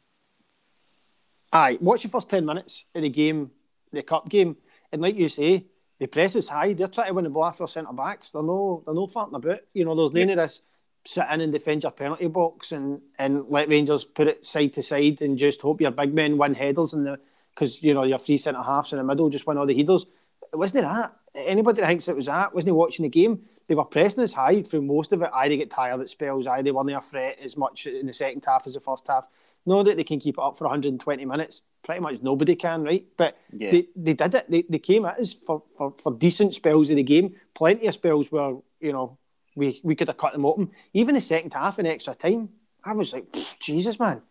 Aye, 1.52 1.78
watch 1.80 2.02
the 2.02 2.08
first 2.08 2.28
ten 2.28 2.44
minutes 2.44 2.84
of 2.94 3.02
the 3.02 3.08
game, 3.08 3.50
the 3.92 4.02
cup 4.02 4.28
game, 4.28 4.56
and 4.90 5.02
like 5.02 5.16
you 5.16 5.28
say, 5.28 5.66
the 6.00 6.08
press 6.08 6.34
is 6.34 6.48
high. 6.48 6.72
They're 6.72 6.88
trying 6.88 7.08
to 7.08 7.14
win 7.14 7.24
the 7.24 7.30
ball 7.30 7.52
for 7.52 7.68
centre 7.68 7.92
backs. 7.92 8.32
They're 8.32 8.42
no, 8.42 8.82
they're 8.84 8.94
no 8.94 9.06
farting 9.06 9.36
about. 9.36 9.60
You 9.72 9.84
know, 9.84 9.94
there's 9.94 10.12
none 10.12 10.30
of 10.30 10.36
this 10.36 10.62
sit 11.04 11.26
in 11.32 11.40
and 11.40 11.52
defend 11.52 11.82
your 11.82 11.92
penalty 11.92 12.28
box 12.28 12.72
and, 12.72 13.00
and 13.18 13.44
let 13.48 13.68
Rangers 13.68 14.04
put 14.04 14.28
it 14.28 14.46
side 14.46 14.74
to 14.74 14.82
side 14.82 15.20
and 15.20 15.36
just 15.36 15.60
hope 15.60 15.80
your 15.80 15.90
big 15.90 16.14
men 16.14 16.38
win 16.38 16.54
headers 16.54 16.92
and 16.92 17.06
the 17.06 17.18
because 17.54 17.82
you 17.82 17.92
know 17.92 18.04
your 18.04 18.18
three 18.18 18.36
centre 18.36 18.62
halves 18.62 18.92
in 18.92 18.98
the 18.98 19.04
middle 19.04 19.28
just 19.28 19.46
win 19.46 19.58
all 19.58 19.66
the 19.66 19.76
headers. 19.76 20.06
It 20.52 20.56
wasn't 20.56 20.84
that. 20.84 21.12
Anybody 21.34 21.80
that 21.80 21.86
thinks 21.86 22.08
it 22.08 22.16
was 22.16 22.26
that 22.26 22.54
wasn't 22.54 22.76
watching 22.76 23.04
the 23.04 23.08
game. 23.08 23.40
They 23.68 23.74
were 23.74 23.84
pressing 23.84 24.22
as 24.22 24.34
high 24.34 24.62
through 24.62 24.82
most 24.82 25.12
of 25.12 25.22
it. 25.22 25.30
I 25.32 25.48
they 25.48 25.56
get 25.56 25.70
tired 25.70 26.00
at 26.00 26.08
spells. 26.08 26.46
I 26.46 26.62
they 26.62 26.72
weren't 26.72 26.90
a 26.90 27.00
threat 27.00 27.38
as 27.42 27.56
much 27.56 27.86
in 27.86 28.06
the 28.06 28.12
second 28.12 28.44
half 28.46 28.66
as 28.66 28.74
the 28.74 28.80
first 28.80 29.06
half. 29.08 29.26
Know 29.64 29.82
that 29.82 29.96
they 29.96 30.04
can 30.04 30.18
keep 30.18 30.38
it 30.38 30.42
up 30.42 30.56
for 30.56 30.64
120 30.64 31.24
minutes. 31.24 31.62
Pretty 31.84 32.00
much 32.00 32.20
nobody 32.20 32.56
can, 32.56 32.82
right? 32.82 33.06
But 33.16 33.38
yeah. 33.52 33.70
they, 33.70 33.88
they 33.94 34.14
did 34.14 34.34
it. 34.34 34.50
They, 34.50 34.64
they 34.68 34.78
came 34.80 35.04
at 35.04 35.20
us 35.20 35.32
for, 35.32 35.62
for, 35.76 35.94
for 35.98 36.12
decent 36.12 36.54
spells 36.54 36.90
of 36.90 36.96
the 36.96 37.02
game. 37.04 37.36
Plenty 37.54 37.86
of 37.86 37.94
spells 37.94 38.32
where, 38.32 38.56
you 38.80 38.92
know, 38.92 39.18
we, 39.54 39.80
we 39.82 39.94
could 39.94 40.08
have 40.08 40.16
cut 40.16 40.32
them 40.32 40.46
open. 40.46 40.70
Even 40.92 41.14
the 41.14 41.20
second 41.20 41.52
half 41.52 41.78
in 41.78 41.86
extra 41.86 42.14
time, 42.14 42.48
I 42.84 42.92
was 42.92 43.12
like, 43.12 43.34
Jesus, 43.60 43.98
man. 43.98 44.22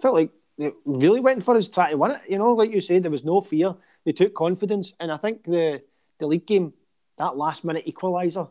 Felt 0.00 0.14
like 0.14 0.30
they 0.58 0.72
really 0.84 1.20
went 1.20 1.42
for 1.42 1.56
us 1.56 1.68
trying 1.68 1.92
to 1.92 1.96
win 1.96 2.12
it. 2.12 2.22
You 2.28 2.38
know, 2.38 2.52
like 2.52 2.72
you 2.72 2.80
said, 2.80 3.02
there 3.02 3.10
was 3.10 3.24
no 3.24 3.40
fear. 3.40 3.74
They 4.04 4.12
took 4.12 4.34
confidence. 4.34 4.92
And 4.98 5.12
I 5.12 5.16
think 5.16 5.44
the, 5.44 5.82
the 6.18 6.26
league 6.26 6.46
game, 6.46 6.72
that 7.18 7.36
last 7.36 7.64
minute 7.64 7.86
equaliser 7.86 8.48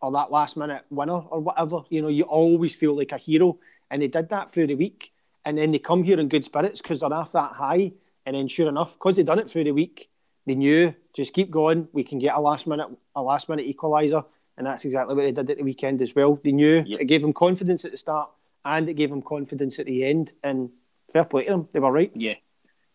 or 0.00 0.12
that 0.12 0.30
last 0.30 0.56
minute 0.56 0.84
winner 0.90 1.12
or 1.12 1.40
whatever, 1.40 1.82
you 1.88 2.02
know, 2.02 2.08
you 2.08 2.24
always 2.24 2.74
feel 2.74 2.96
like 2.96 3.12
a 3.12 3.18
hero. 3.18 3.58
And 3.90 4.02
they 4.02 4.08
did 4.08 4.28
that 4.30 4.52
through 4.52 4.66
the 4.66 4.74
week. 4.74 5.12
And 5.44 5.58
then 5.58 5.72
they 5.72 5.78
come 5.78 6.04
here 6.04 6.20
in 6.20 6.28
good 6.28 6.44
spirits 6.44 6.80
because 6.82 7.00
they're 7.00 7.12
off 7.12 7.32
that 7.32 7.52
high. 7.52 7.92
And 8.24 8.36
then 8.36 8.48
sure 8.48 8.68
enough, 8.68 8.94
because 8.94 9.16
they 9.16 9.22
done 9.22 9.38
it 9.38 9.50
through 9.50 9.64
the 9.64 9.72
week, 9.72 10.08
they 10.46 10.54
knew 10.54 10.94
just 11.14 11.32
keep 11.32 11.50
going. 11.50 11.88
We 11.92 12.04
can 12.04 12.18
get 12.18 12.34
a 12.34 12.40
last 12.40 12.66
minute 12.66 12.88
a 13.14 13.22
last 13.22 13.48
minute 13.48 13.66
equaliser 13.66 14.24
and 14.56 14.66
that's 14.66 14.84
exactly 14.84 15.14
what 15.14 15.22
they 15.22 15.32
did 15.32 15.50
at 15.50 15.56
the 15.56 15.62
weekend 15.62 16.02
as 16.02 16.14
well. 16.14 16.38
They 16.42 16.52
knew 16.52 16.82
yep. 16.86 17.00
it 17.00 17.06
gave 17.06 17.22
them 17.22 17.32
confidence 17.32 17.84
at 17.84 17.90
the 17.90 17.96
start, 17.96 18.30
and 18.64 18.88
it 18.88 18.94
gave 18.94 19.10
them 19.10 19.22
confidence 19.22 19.78
at 19.78 19.86
the 19.86 20.04
end. 20.04 20.32
And 20.42 20.70
fair 21.12 21.24
play 21.24 21.44
to 21.44 21.50
them, 21.50 21.68
they 21.72 21.80
were 21.80 21.92
right. 21.92 22.12
Yeah, 22.14 22.34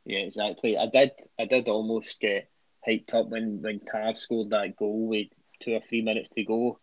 yeah, 0.05 0.19
exactly. 0.19 0.77
I 0.77 0.87
did, 0.87 1.11
I 1.39 1.45
did 1.45 1.67
almost 1.67 2.19
get 2.19 2.49
hyped 2.87 3.13
up 3.13 3.29
when 3.29 3.61
when 3.61 3.79
Tav 3.79 4.17
scored 4.17 4.51
that 4.51 4.77
goal 4.77 5.07
with 5.07 5.27
two 5.59 5.73
or 5.73 5.81
three 5.89 6.01
minutes 6.01 6.29
to 6.35 6.43
go, 6.43 6.77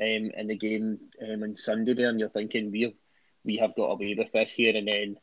um, 0.00 0.30
in 0.36 0.46
the 0.48 0.56
game 0.56 0.98
um, 1.22 1.42
on 1.42 1.56
Sunday 1.56 1.94
there, 1.94 2.08
and 2.08 2.20
you're 2.20 2.28
thinking 2.28 2.70
we 2.70 2.94
we 3.44 3.56
have 3.56 3.74
got 3.74 3.90
away 3.90 4.14
with 4.16 4.32
this 4.32 4.52
here, 4.52 4.76
and 4.76 4.88
then 4.88 5.16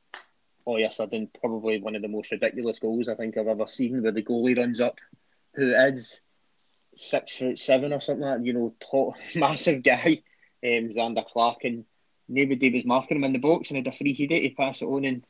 all 0.66 0.84
of 0.84 0.92
a 0.92 0.94
sudden, 0.94 1.30
probably 1.40 1.80
one 1.80 1.96
of 1.96 2.02
the 2.02 2.08
most 2.08 2.32
ridiculous 2.32 2.80
goals 2.80 3.08
I 3.08 3.16
think 3.16 3.38
I've 3.38 3.48
ever 3.48 3.68
seen, 3.68 4.02
where 4.02 4.12
the 4.12 4.24
goalie 4.24 4.58
runs 4.58 4.80
up, 4.80 4.98
who 5.54 5.74
is 5.74 6.22
six 6.96 7.38
foot 7.38 7.60
seven 7.60 7.94
or 7.94 8.02
something 8.02 8.24
like 8.26 8.38
that, 8.38 8.46
you 8.46 8.54
know, 8.54 8.74
tall, 8.80 9.16
massive 9.36 9.84
guy, 9.84 10.22
um, 10.64 10.90
Zander 10.90 11.26
Clark, 11.26 11.64
and 11.64 11.86
nobody 12.28 12.72
was 12.72 12.86
marking 12.86 13.18
him 13.18 13.24
in 13.24 13.34
the 13.34 13.40
box 13.40 13.70
and 13.70 13.78
had 13.78 13.88
a 13.88 13.96
free 13.96 14.14
header 14.14 14.40
to 14.48 14.56
pass 14.56 14.82
it 14.82 14.86
on 14.86 15.06
and 15.06 15.26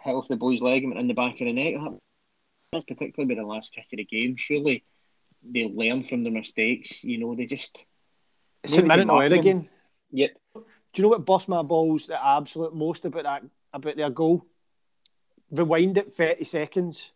hit 0.00 0.14
off 0.14 0.28
the 0.28 0.36
boy's 0.36 0.60
leg 0.60 0.82
and 0.82 0.92
went 0.92 1.00
in 1.00 1.08
the 1.08 1.14
back 1.14 1.40
of 1.40 1.46
the 1.46 1.52
net. 1.52 1.80
That's 2.72 2.84
particularly 2.84 3.34
with 3.34 3.42
the 3.42 3.46
last 3.46 3.72
kick 3.72 3.86
of 3.92 3.96
the 3.98 4.04
game. 4.04 4.36
Surely 4.36 4.84
they 5.44 5.66
learn 5.66 6.04
from 6.04 6.24
their 6.24 6.32
mistakes. 6.32 7.04
You 7.04 7.18
know, 7.18 7.34
they 7.34 7.46
just. 7.46 7.84
St 8.64 8.86
Mirren 8.86 9.10
away 9.10 9.26
again. 9.26 9.68
Yep. 10.10 10.30
Do 10.54 10.62
you 10.94 11.02
know 11.02 11.08
what 11.08 11.26
bust 11.26 11.48
my 11.48 11.62
balls 11.62 12.06
the 12.06 12.24
absolute 12.24 12.74
most 12.74 13.04
about 13.04 13.24
that 13.24 13.44
about 13.72 13.96
their 13.96 14.10
goal? 14.10 14.46
Rewind 15.50 15.98
it 15.98 16.12
thirty 16.12 16.44
seconds 16.44 17.12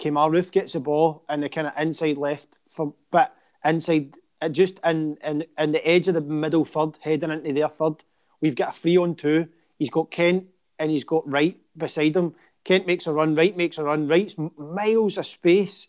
Kemar 0.00 0.30
Roofe 0.30 0.50
gets 0.50 0.72
the 0.72 0.80
ball 0.80 1.24
and 1.28 1.42
the 1.42 1.48
kind 1.48 1.66
of 1.66 1.74
inside 1.78 2.16
left 2.16 2.58
for 2.68 2.94
but 3.10 3.36
inside 3.64 4.16
uh, 4.40 4.48
just 4.48 4.80
in, 4.84 5.18
in 5.22 5.44
in 5.58 5.72
the 5.72 5.86
edge 5.86 6.08
of 6.08 6.14
the 6.14 6.22
middle 6.22 6.64
third, 6.64 6.98
heading 7.02 7.30
into 7.30 7.52
their 7.52 7.68
third. 7.68 8.02
We've 8.40 8.56
got 8.56 8.70
a 8.70 8.72
three 8.72 8.96
on 8.96 9.14
two. 9.14 9.48
He's 9.76 9.90
got 9.90 10.10
Kent 10.10 10.46
and 10.78 10.90
he's 10.90 11.04
got 11.04 11.30
Wright 11.30 11.58
beside 11.76 12.16
him. 12.16 12.34
Kent 12.64 12.86
makes 12.86 13.06
a 13.06 13.12
run, 13.12 13.34
Wright 13.34 13.56
makes 13.56 13.78
a 13.78 13.84
run, 13.84 14.08
Wright's 14.08 14.34
miles 14.56 15.18
of 15.18 15.26
space. 15.26 15.88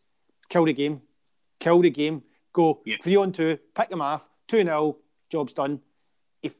Kill 0.49 0.65
the 0.65 0.73
game. 0.73 1.01
Kill 1.59 1.81
the 1.81 1.89
game. 1.89 2.23
Go. 2.53 2.81
Yeah. 2.85 2.97
Three 3.01 3.15
on 3.15 3.31
two, 3.31 3.57
pick 3.73 3.91
him 3.91 4.01
off, 4.01 4.27
2 4.49 4.63
0, 4.63 4.97
job's 5.29 5.53
done. 5.53 5.79
He 6.41 6.51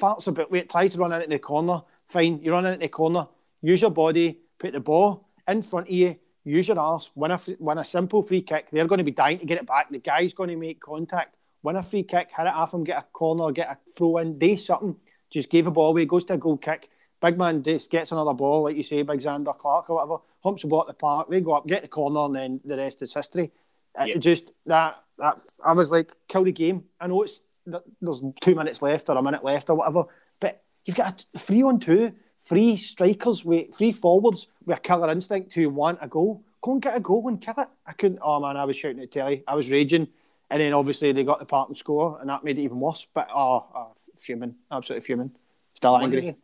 farts 0.00 0.26
a 0.26 0.32
bit 0.32 0.50
late, 0.50 0.70
tries 0.70 0.92
to 0.92 0.98
run 0.98 1.12
into 1.12 1.28
the 1.28 1.38
corner. 1.38 1.82
Fine, 2.06 2.40
you 2.42 2.52
run 2.52 2.64
into 2.64 2.78
the 2.78 2.88
corner, 2.88 3.28
use 3.60 3.82
your 3.82 3.90
body, 3.90 4.38
put 4.58 4.72
the 4.72 4.80
ball 4.80 5.28
in 5.46 5.60
front 5.60 5.88
of 5.88 5.92
you, 5.92 6.16
use 6.44 6.68
your 6.68 6.78
arse, 6.78 7.10
win 7.14 7.30
a, 7.30 7.40
win 7.58 7.78
a 7.78 7.84
simple 7.84 8.22
free 8.22 8.42
kick. 8.42 8.68
They're 8.70 8.86
going 8.86 8.98
to 8.98 9.04
be 9.04 9.10
dying 9.10 9.38
to 9.38 9.46
get 9.46 9.58
it 9.58 9.66
back. 9.66 9.90
The 9.90 9.98
guy's 9.98 10.32
going 10.32 10.50
to 10.50 10.56
make 10.56 10.80
contact, 10.80 11.36
win 11.62 11.76
a 11.76 11.82
free 11.82 12.02
kick, 12.02 12.30
hit 12.36 12.46
it 12.46 12.54
off 12.54 12.74
him, 12.74 12.84
get 12.84 12.98
a 12.98 13.06
corner, 13.12 13.50
get 13.52 13.68
a 13.68 13.78
throw 13.96 14.18
in, 14.18 14.38
do 14.38 14.56
something. 14.56 14.96
Just 15.30 15.50
gave 15.50 15.66
a 15.66 15.70
ball 15.70 15.90
away, 15.90 16.04
goes 16.04 16.24
to 16.24 16.34
a 16.34 16.38
goal 16.38 16.56
kick. 16.56 16.90
Big 17.20 17.38
man 17.38 17.62
just 17.62 17.90
gets 17.90 18.12
another 18.12 18.34
ball, 18.34 18.64
like 18.64 18.76
you 18.76 18.82
say, 18.82 19.02
Big 19.02 19.20
Zander 19.20 19.56
Clark 19.56 19.88
or 19.88 19.96
whatever, 19.96 20.22
humps 20.42 20.62
the 20.62 20.68
ball 20.68 20.82
at 20.82 20.88
the 20.88 20.94
park. 20.94 21.30
They 21.30 21.40
go 21.40 21.54
up, 21.54 21.66
get 21.66 21.82
the 21.82 21.88
corner, 21.88 22.26
and 22.26 22.34
then 22.34 22.60
the 22.64 22.76
rest 22.76 23.00
is 23.02 23.14
history. 23.14 23.50
It 23.98 24.18
just 24.18 24.52
that 24.66 25.02
that 25.18 25.42
I 25.64 25.72
was 25.72 25.90
like, 25.90 26.12
kill 26.28 26.44
the 26.44 26.52
game. 26.52 26.84
I 27.00 27.06
know 27.06 27.22
it's 27.22 27.40
there's 27.64 28.22
two 28.40 28.54
minutes 28.54 28.82
left 28.82 29.08
or 29.08 29.16
a 29.16 29.22
minute 29.22 29.42
left 29.42 29.70
or 29.70 29.76
whatever, 29.76 30.04
but 30.40 30.62
you've 30.84 30.96
got 30.96 31.24
a 31.34 31.38
three 31.38 31.62
on 31.62 31.80
two 31.80 32.12
three 32.44 32.76
strikers 32.76 33.44
with 33.44 33.74
three 33.74 33.92
forwards 33.92 34.48
with 34.64 34.78
a 34.78 34.80
killer 34.80 35.10
instinct 35.10 35.54
who 35.54 35.70
want 35.70 35.98
a 36.00 36.08
goal. 36.08 36.42
Go 36.62 36.72
and 36.72 36.82
get 36.82 36.96
a 36.96 37.00
goal 37.00 37.28
and 37.28 37.40
kill 37.40 37.54
it. 37.58 37.68
I 37.86 37.92
couldn't. 37.92 38.20
Oh 38.22 38.40
man, 38.40 38.56
I 38.56 38.64
was 38.64 38.76
shouting 38.76 39.00
at 39.00 39.10
telly. 39.10 39.44
I 39.46 39.54
was 39.54 39.70
raging, 39.70 40.08
and 40.50 40.60
then 40.60 40.72
obviously 40.72 41.12
they 41.12 41.24
got 41.24 41.38
the 41.38 41.46
part 41.46 41.68
and 41.68 41.76
score, 41.76 42.18
and 42.20 42.28
that 42.30 42.44
made 42.44 42.58
it 42.58 42.62
even 42.62 42.80
worse. 42.80 43.06
But 43.12 43.28
oh, 43.34 43.66
oh 43.74 43.92
fuming, 44.16 44.54
absolutely 44.70 45.06
fuming. 45.06 45.32
Still 45.74 45.92
one 45.92 46.04
angry. 46.04 46.28
Of 46.28 46.36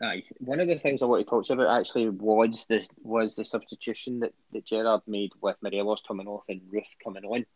the, 0.00 0.06
aye, 0.06 0.22
one 0.38 0.60
of 0.60 0.68
the 0.68 0.78
things 0.78 1.02
I 1.02 1.06
want 1.06 1.24
to 1.24 1.30
talk 1.30 1.46
to 1.46 1.54
you 1.54 1.60
about 1.60 1.78
actually 1.78 2.08
was 2.08 2.64
this 2.68 2.88
was 3.02 3.36
the 3.36 3.44
substitution 3.44 4.20
that, 4.20 4.32
that 4.52 4.64
Gerrard 4.64 5.02
made 5.06 5.32
with 5.40 5.56
Morelos 5.62 6.02
coming 6.06 6.26
off 6.26 6.44
and 6.48 6.60
Roofe 6.72 6.84
coming 7.02 7.24
on. 7.24 7.46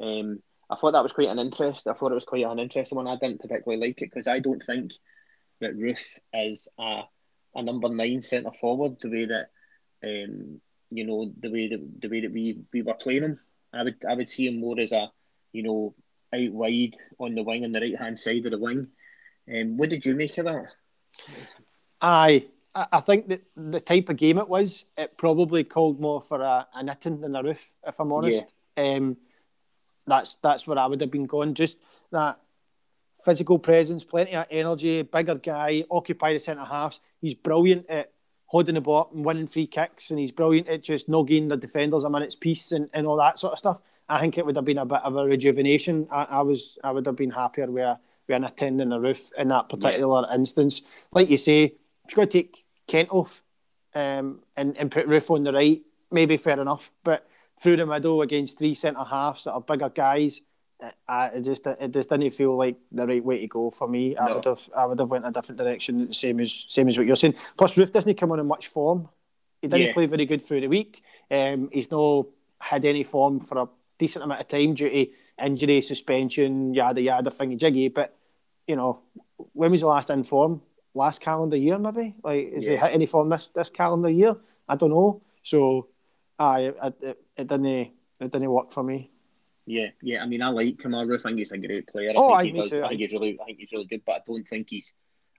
Um, 0.00 0.42
I 0.68 0.76
thought 0.76 0.92
that 0.92 1.02
was 1.02 1.12
quite 1.12 1.28
an 1.28 1.38
interest. 1.38 1.86
I 1.86 1.94
thought 1.94 2.12
it 2.12 2.16
was 2.16 2.24
quite 2.24 2.44
an 2.44 2.58
interesting 2.58 2.96
one. 2.96 3.06
I 3.06 3.16
didn't 3.16 3.40
particularly 3.40 3.86
like 3.86 4.02
it 4.02 4.10
because 4.12 4.26
I 4.26 4.40
don't 4.40 4.62
think 4.64 4.92
that 5.60 5.76
Roofe 5.76 6.04
is 6.34 6.68
a 6.78 7.02
a 7.56 7.62
number 7.62 7.88
nine 7.88 8.22
centre 8.22 8.50
forward, 8.60 8.96
the 9.00 9.10
way 9.10 9.26
that 9.26 9.50
um, 10.04 10.60
you 10.90 11.04
know 11.04 11.32
the 11.40 11.50
way 11.50 11.68
that 11.68 12.00
the 12.00 12.08
way 12.08 12.20
that 12.20 12.32
we, 12.32 12.58
we 12.72 12.82
were 12.82 12.94
playing 12.94 13.22
him. 13.22 13.40
I 13.72 13.82
would 13.82 13.96
I 14.08 14.14
would 14.14 14.28
see 14.28 14.46
him 14.46 14.60
more 14.60 14.78
as 14.78 14.92
a 14.92 15.10
you 15.52 15.62
know 15.62 15.94
out 16.34 16.52
wide 16.52 16.96
on 17.18 17.34
the 17.34 17.42
wing 17.42 17.64
on 17.64 17.72
the 17.72 17.80
right 17.80 17.98
hand 17.98 18.18
side 18.18 18.44
of 18.44 18.52
the 18.52 18.58
wing. 18.58 18.88
Um, 19.52 19.76
what 19.76 19.90
did 19.90 20.04
you 20.04 20.14
make 20.14 20.38
of 20.38 20.46
that? 20.46 20.66
Aye, 22.00 22.46
I 22.74 23.00
think 23.00 23.28
that 23.28 23.42
the 23.56 23.80
type 23.80 24.08
of 24.08 24.16
game 24.16 24.38
it 24.38 24.48
was, 24.48 24.84
it 24.98 25.16
probably 25.16 25.64
called 25.64 26.00
more 26.00 26.22
for 26.22 26.40
a, 26.42 26.66
an 26.74 26.88
Itten 26.88 27.20
than 27.20 27.36
a 27.36 27.42
Roofe. 27.42 27.70
if 27.86 27.98
I'm 27.98 28.12
honest. 28.12 28.44
Yeah. 28.76 28.94
Um, 28.94 29.16
that's 30.06 30.36
that's 30.42 30.66
where 30.66 30.78
I 30.78 30.86
would 30.86 31.00
have 31.00 31.10
been 31.10 31.26
going. 31.26 31.54
Just 31.54 31.78
that 32.12 32.38
physical 33.26 33.58
presence, 33.58 34.04
plenty 34.04 34.34
of 34.36 34.46
energy, 34.50 35.02
bigger 35.02 35.34
guy, 35.34 35.84
occupy 35.90 36.32
the 36.32 36.38
centre 36.38 36.64
halves. 36.64 37.00
He's 37.20 37.34
brilliant 37.34 37.90
at 37.90 38.12
holding 38.46 38.76
the 38.76 38.80
ball 38.80 39.10
and 39.12 39.24
winning 39.24 39.48
free 39.48 39.66
kicks, 39.66 40.10
and 40.10 40.18
he's 40.18 40.30
brilliant 40.30 40.68
at 40.68 40.84
just 40.84 41.08
nogging 41.08 41.48
the 41.48 41.56
defenders 41.56 42.04
a 42.04 42.08
minute's 42.08 42.36
piece 42.36 42.70
and, 42.70 42.88
and 42.94 43.04
all 43.04 43.16
that 43.16 43.40
sort 43.40 43.52
of 43.52 43.58
stuff. 43.58 43.82
I 44.08 44.20
think 44.20 44.38
it 44.38 44.46
would 44.46 44.54
have 44.54 44.64
been 44.64 44.78
a 44.78 44.86
bit 44.86 45.00
of 45.02 45.16
a 45.16 45.24
rejuvenation. 45.24 46.06
I, 46.12 46.22
I 46.30 46.42
was 46.42 46.78
I 46.84 46.92
would 46.92 47.04
have 47.06 47.16
been 47.16 47.32
happier 47.32 47.66
with, 47.66 47.98
with 48.28 48.36
an 48.36 48.44
attending 48.44 48.92
a 48.92 48.96
Roofe 48.96 49.32
in 49.36 49.48
that 49.48 49.68
particular 49.68 50.24
yeah. 50.28 50.36
instance. 50.36 50.82
Like 51.10 51.28
you 51.28 51.36
say, 51.36 51.64
if 51.64 52.10
you've 52.10 52.14
got 52.14 52.30
to 52.30 52.42
take 52.42 52.64
Kent 52.86 53.08
off 53.10 53.42
um, 53.92 54.42
and 54.56 54.78
and 54.78 54.92
put 54.92 55.08
Roofe 55.08 55.34
on 55.34 55.42
the 55.42 55.52
right, 55.52 55.80
maybe 56.12 56.36
fair 56.36 56.60
enough. 56.60 56.92
But 57.02 57.26
through 57.60 57.78
the 57.78 57.86
middle 57.86 58.22
against 58.22 58.58
three 58.58 58.74
centre 58.74 59.02
halves 59.02 59.44
that 59.44 59.52
are 59.52 59.60
bigger 59.60 59.88
guys, 59.88 60.40
I, 61.08 61.28
it 61.28 61.42
just 61.42 61.66
it 61.66 61.90
just 61.92 62.10
didn't 62.10 62.30
feel 62.32 62.56
like 62.56 62.76
the 62.92 63.06
right 63.06 63.24
way 63.24 63.40
to 63.40 63.46
go 63.46 63.70
for 63.70 63.88
me. 63.88 64.14
No. 64.14 64.20
I 64.20 64.34
would 64.34 64.44
have 64.44 64.68
I 64.76 64.86
would 64.86 64.98
have 64.98 65.10
went 65.10 65.26
a 65.26 65.30
different 65.30 65.58
direction, 65.58 66.12
same 66.12 66.40
as 66.40 66.66
same 66.68 66.88
as 66.88 66.98
what 66.98 67.06
you're 67.06 67.16
saying. 67.16 67.34
Plus, 67.56 67.76
Roofe 67.76 67.92
doesn't 67.92 68.18
come 68.18 68.32
on 68.32 68.40
in 68.40 68.46
much 68.46 68.68
form. 68.68 69.08
He 69.62 69.68
didn't 69.68 69.86
yeah. 69.86 69.92
play 69.94 70.06
very 70.06 70.26
good 70.26 70.42
through 70.42 70.60
the 70.60 70.68
week. 70.68 71.02
Um, 71.30 71.70
he's 71.72 71.90
not 71.90 72.26
had 72.58 72.84
any 72.84 73.04
form 73.04 73.40
for 73.40 73.58
a 73.58 73.68
decent 73.98 74.24
amount 74.24 74.40
of 74.40 74.48
time 74.48 74.74
due 74.74 74.90
to 74.90 75.06
injury, 75.42 75.80
suspension, 75.80 76.74
yada 76.74 77.00
yada, 77.00 77.30
thingy 77.30 77.56
jiggy. 77.56 77.88
But 77.88 78.14
you 78.66 78.76
know, 78.76 79.00
when 79.52 79.70
was 79.70 79.80
the 79.80 79.86
last 79.86 80.10
in 80.10 80.24
form? 80.24 80.60
Last 80.94 81.20
calendar 81.20 81.56
year, 81.56 81.78
maybe. 81.78 82.14
Like, 82.22 82.52
is 82.52 82.66
yeah. 82.66 82.72
he 82.72 82.76
hit 82.76 82.92
any 82.92 83.06
form 83.06 83.28
this 83.28 83.48
this 83.48 83.70
calendar 83.70 84.10
year? 84.10 84.36
I 84.68 84.76
don't 84.76 84.90
know. 84.90 85.22
So, 85.42 85.88
I 86.38 86.60
it, 86.60 86.94
it, 87.00 87.18
it 87.36 87.46
didn't 87.46 87.66
it 87.66 87.92
didn't 88.20 88.50
work 88.50 88.72
for 88.72 88.82
me. 88.82 89.10
Yeah, 89.66 89.88
yeah. 90.00 90.22
I 90.22 90.26
mean, 90.26 90.42
I 90.42 90.48
like 90.48 90.76
Kemar. 90.76 91.12
I 91.12 91.20
think 91.20 91.38
he's 91.38 91.50
a 91.50 91.58
great 91.58 91.88
player. 91.88 92.10
I 92.10 92.14
oh, 92.16 92.28
think 92.28 92.38
I, 92.38 92.44
he 92.44 92.52
does. 92.52 92.70
Too, 92.70 92.84
I 92.84 92.88
think 92.88 93.00
he's 93.00 93.12
really, 93.12 93.38
I 93.40 93.44
think 93.44 93.58
he's 93.58 93.72
really 93.72 93.86
good. 93.86 94.02
But 94.06 94.12
I 94.12 94.20
don't 94.26 94.46
think 94.46 94.68
he's. 94.70 94.94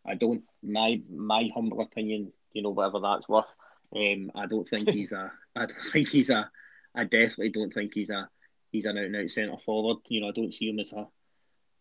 I 0.05 0.15
don't. 0.15 0.43
My 0.61 1.01
my 1.09 1.49
humble 1.53 1.81
opinion, 1.81 2.33
you 2.51 2.61
know, 2.61 2.71
whatever 2.71 2.99
that's 2.99 3.29
worth. 3.29 3.53
Um, 3.95 4.31
I 4.35 4.45
don't 4.45 4.67
think 4.67 4.89
he's 4.91 5.13
a. 5.13 5.31
I 5.55 5.65
don't 5.65 5.85
think 5.91 6.09
he's 6.09 6.29
a. 6.29 6.49
I 6.93 7.05
definitely 7.05 7.51
don't 7.51 7.73
think 7.73 7.93
he's 7.93 8.09
a. 8.09 8.29
He's 8.71 8.85
an 8.85 8.97
out 8.97 9.05
and 9.05 9.15
out 9.15 9.29
centre 9.29 9.55
forward. 9.65 9.99
You 10.09 10.21
know, 10.21 10.27
I 10.27 10.31
don't 10.31 10.53
see 10.53 10.69
him 10.69 10.79
as 10.79 10.91
a, 10.91 11.07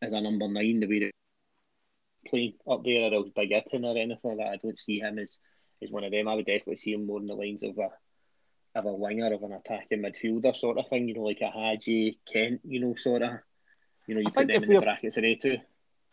as 0.00 0.12
a 0.12 0.20
number 0.20 0.46
nine 0.46 0.78
the 0.78 0.86
way 0.86 1.00
that 1.00 1.10
playing 2.28 2.54
up 2.68 2.84
there 2.84 3.12
or 3.12 3.24
big 3.34 3.50
hitting 3.50 3.84
or 3.84 3.96
anything 3.96 4.18
like 4.22 4.38
that. 4.38 4.52
I 4.52 4.56
don't 4.56 4.78
see 4.78 5.00
him 5.00 5.18
as 5.18 5.40
as 5.82 5.90
one 5.90 6.04
of 6.04 6.12
them. 6.12 6.28
I 6.28 6.34
would 6.34 6.46
definitely 6.46 6.76
see 6.76 6.92
him 6.92 7.06
more 7.06 7.18
in 7.18 7.26
the 7.26 7.34
lines 7.34 7.64
of 7.64 7.76
a 7.78 7.90
of 8.76 8.86
a 8.86 8.92
winger, 8.92 9.32
of 9.32 9.42
an 9.42 9.52
attacking 9.52 10.02
midfielder 10.02 10.54
sort 10.54 10.78
of 10.78 10.88
thing, 10.88 11.08
you 11.08 11.14
know, 11.14 11.22
like 11.22 11.40
a 11.40 11.50
Hagi, 11.50 12.18
Kent, 12.30 12.60
you 12.64 12.80
know, 12.80 12.94
sort 12.94 13.22
of. 13.22 13.30
You 14.06 14.14
know, 14.14 14.20
you 14.20 14.26
I 14.28 14.30
put 14.30 14.46
them 14.48 14.62
in 14.62 14.72
the 14.74 14.80
brackets 14.80 15.16
of 15.16 15.24
A2. 15.24 15.60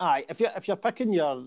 Aye, 0.00 0.24
if 0.28 0.40
you're, 0.40 0.50
if 0.56 0.66
you're 0.66 0.76
picking 0.76 1.12
your 1.12 1.46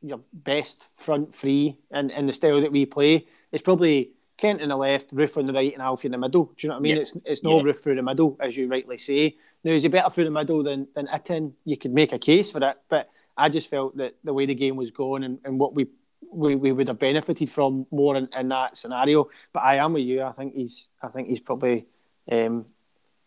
your 0.00 0.20
best 0.32 0.86
front 0.94 1.34
three 1.34 1.76
in, 1.90 2.10
in 2.10 2.26
the 2.26 2.32
style 2.32 2.60
that 2.60 2.70
we 2.70 2.86
play, 2.86 3.26
it's 3.50 3.62
probably 3.62 4.12
Kent 4.36 4.60
in 4.60 4.68
the 4.68 4.76
left, 4.76 5.12
Roofe 5.12 5.36
on 5.36 5.46
the 5.46 5.52
right, 5.52 5.72
and 5.72 5.82
Alfie 5.82 6.06
in 6.06 6.12
the 6.12 6.18
middle. 6.18 6.44
Do 6.44 6.52
you 6.58 6.68
know 6.68 6.76
what 6.76 6.80
I 6.80 6.82
mean? 6.82 6.96
Yeah. 6.96 7.02
It's 7.02 7.12
it's 7.24 7.42
no 7.42 7.56
yeah. 7.56 7.62
Roofe 7.64 7.82
through 7.82 7.96
the 7.96 8.02
middle, 8.02 8.36
as 8.40 8.56
you 8.56 8.68
rightly 8.68 8.98
say. 8.98 9.36
Now, 9.64 9.72
is 9.72 9.82
he 9.82 9.88
better 9.88 10.10
through 10.10 10.24
the 10.24 10.30
middle 10.30 10.62
than, 10.62 10.86
than 10.94 11.08
Itten? 11.08 11.52
You 11.64 11.76
could 11.76 11.92
make 11.92 12.12
a 12.12 12.18
case 12.18 12.52
for 12.52 12.62
it, 12.62 12.76
but 12.88 13.10
I 13.36 13.48
just 13.48 13.68
felt 13.68 13.96
that 13.96 14.14
the 14.22 14.32
way 14.32 14.46
the 14.46 14.54
game 14.54 14.76
was 14.76 14.90
going 14.90 15.24
and, 15.24 15.38
and 15.44 15.58
what 15.58 15.74
we 15.74 15.88
we, 16.32 16.54
we 16.54 16.72
would 16.72 16.88
have 16.88 16.98
benefited 16.98 17.50
from 17.50 17.86
more 17.90 18.16
in, 18.16 18.28
in 18.36 18.48
that 18.48 18.76
scenario. 18.76 19.28
But 19.52 19.60
I 19.64 19.76
am 19.76 19.92
with 19.92 20.04
you. 20.04 20.22
I 20.22 20.32
think 20.32 20.54
he's 20.54 20.88
I 21.02 21.08
think 21.08 21.28
he's 21.28 21.40
probably 21.40 21.86
um, 22.30 22.66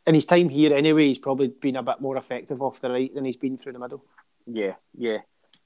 in 0.05 0.15
his 0.15 0.25
time 0.25 0.49
here 0.49 0.73
anyway. 0.73 1.07
He's 1.07 1.19
probably 1.19 1.47
been 1.47 1.75
a 1.75 1.83
bit 1.83 2.01
more 2.01 2.17
effective 2.17 2.61
off 2.61 2.81
the 2.81 2.89
right 2.89 3.13
than 3.13 3.25
he's 3.25 3.37
been 3.37 3.57
through 3.57 3.73
the 3.73 3.79
middle. 3.79 4.03
Yeah, 4.45 4.75
yeah. 4.97 5.19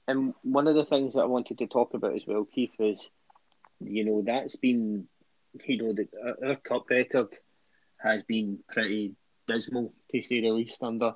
And 0.08 0.34
one 0.42 0.68
of 0.68 0.74
the 0.74 0.84
things 0.84 1.14
that 1.14 1.20
I 1.20 1.26
wanted 1.26 1.58
to 1.58 1.66
talk 1.66 1.94
about 1.94 2.14
as 2.14 2.26
well, 2.26 2.44
Keith, 2.44 2.74
is 2.78 3.10
you 3.80 4.04
know 4.04 4.22
that's 4.24 4.56
been 4.56 5.06
you 5.66 5.82
know 5.82 5.92
the 5.92 6.08
our 6.46 6.56
cup 6.56 6.88
record 6.90 7.28
has 7.98 8.22
been 8.22 8.58
pretty 8.68 9.14
dismal 9.46 9.92
to 10.10 10.22
say 10.22 10.40
the 10.40 10.50
least 10.50 10.82
under 10.82 11.14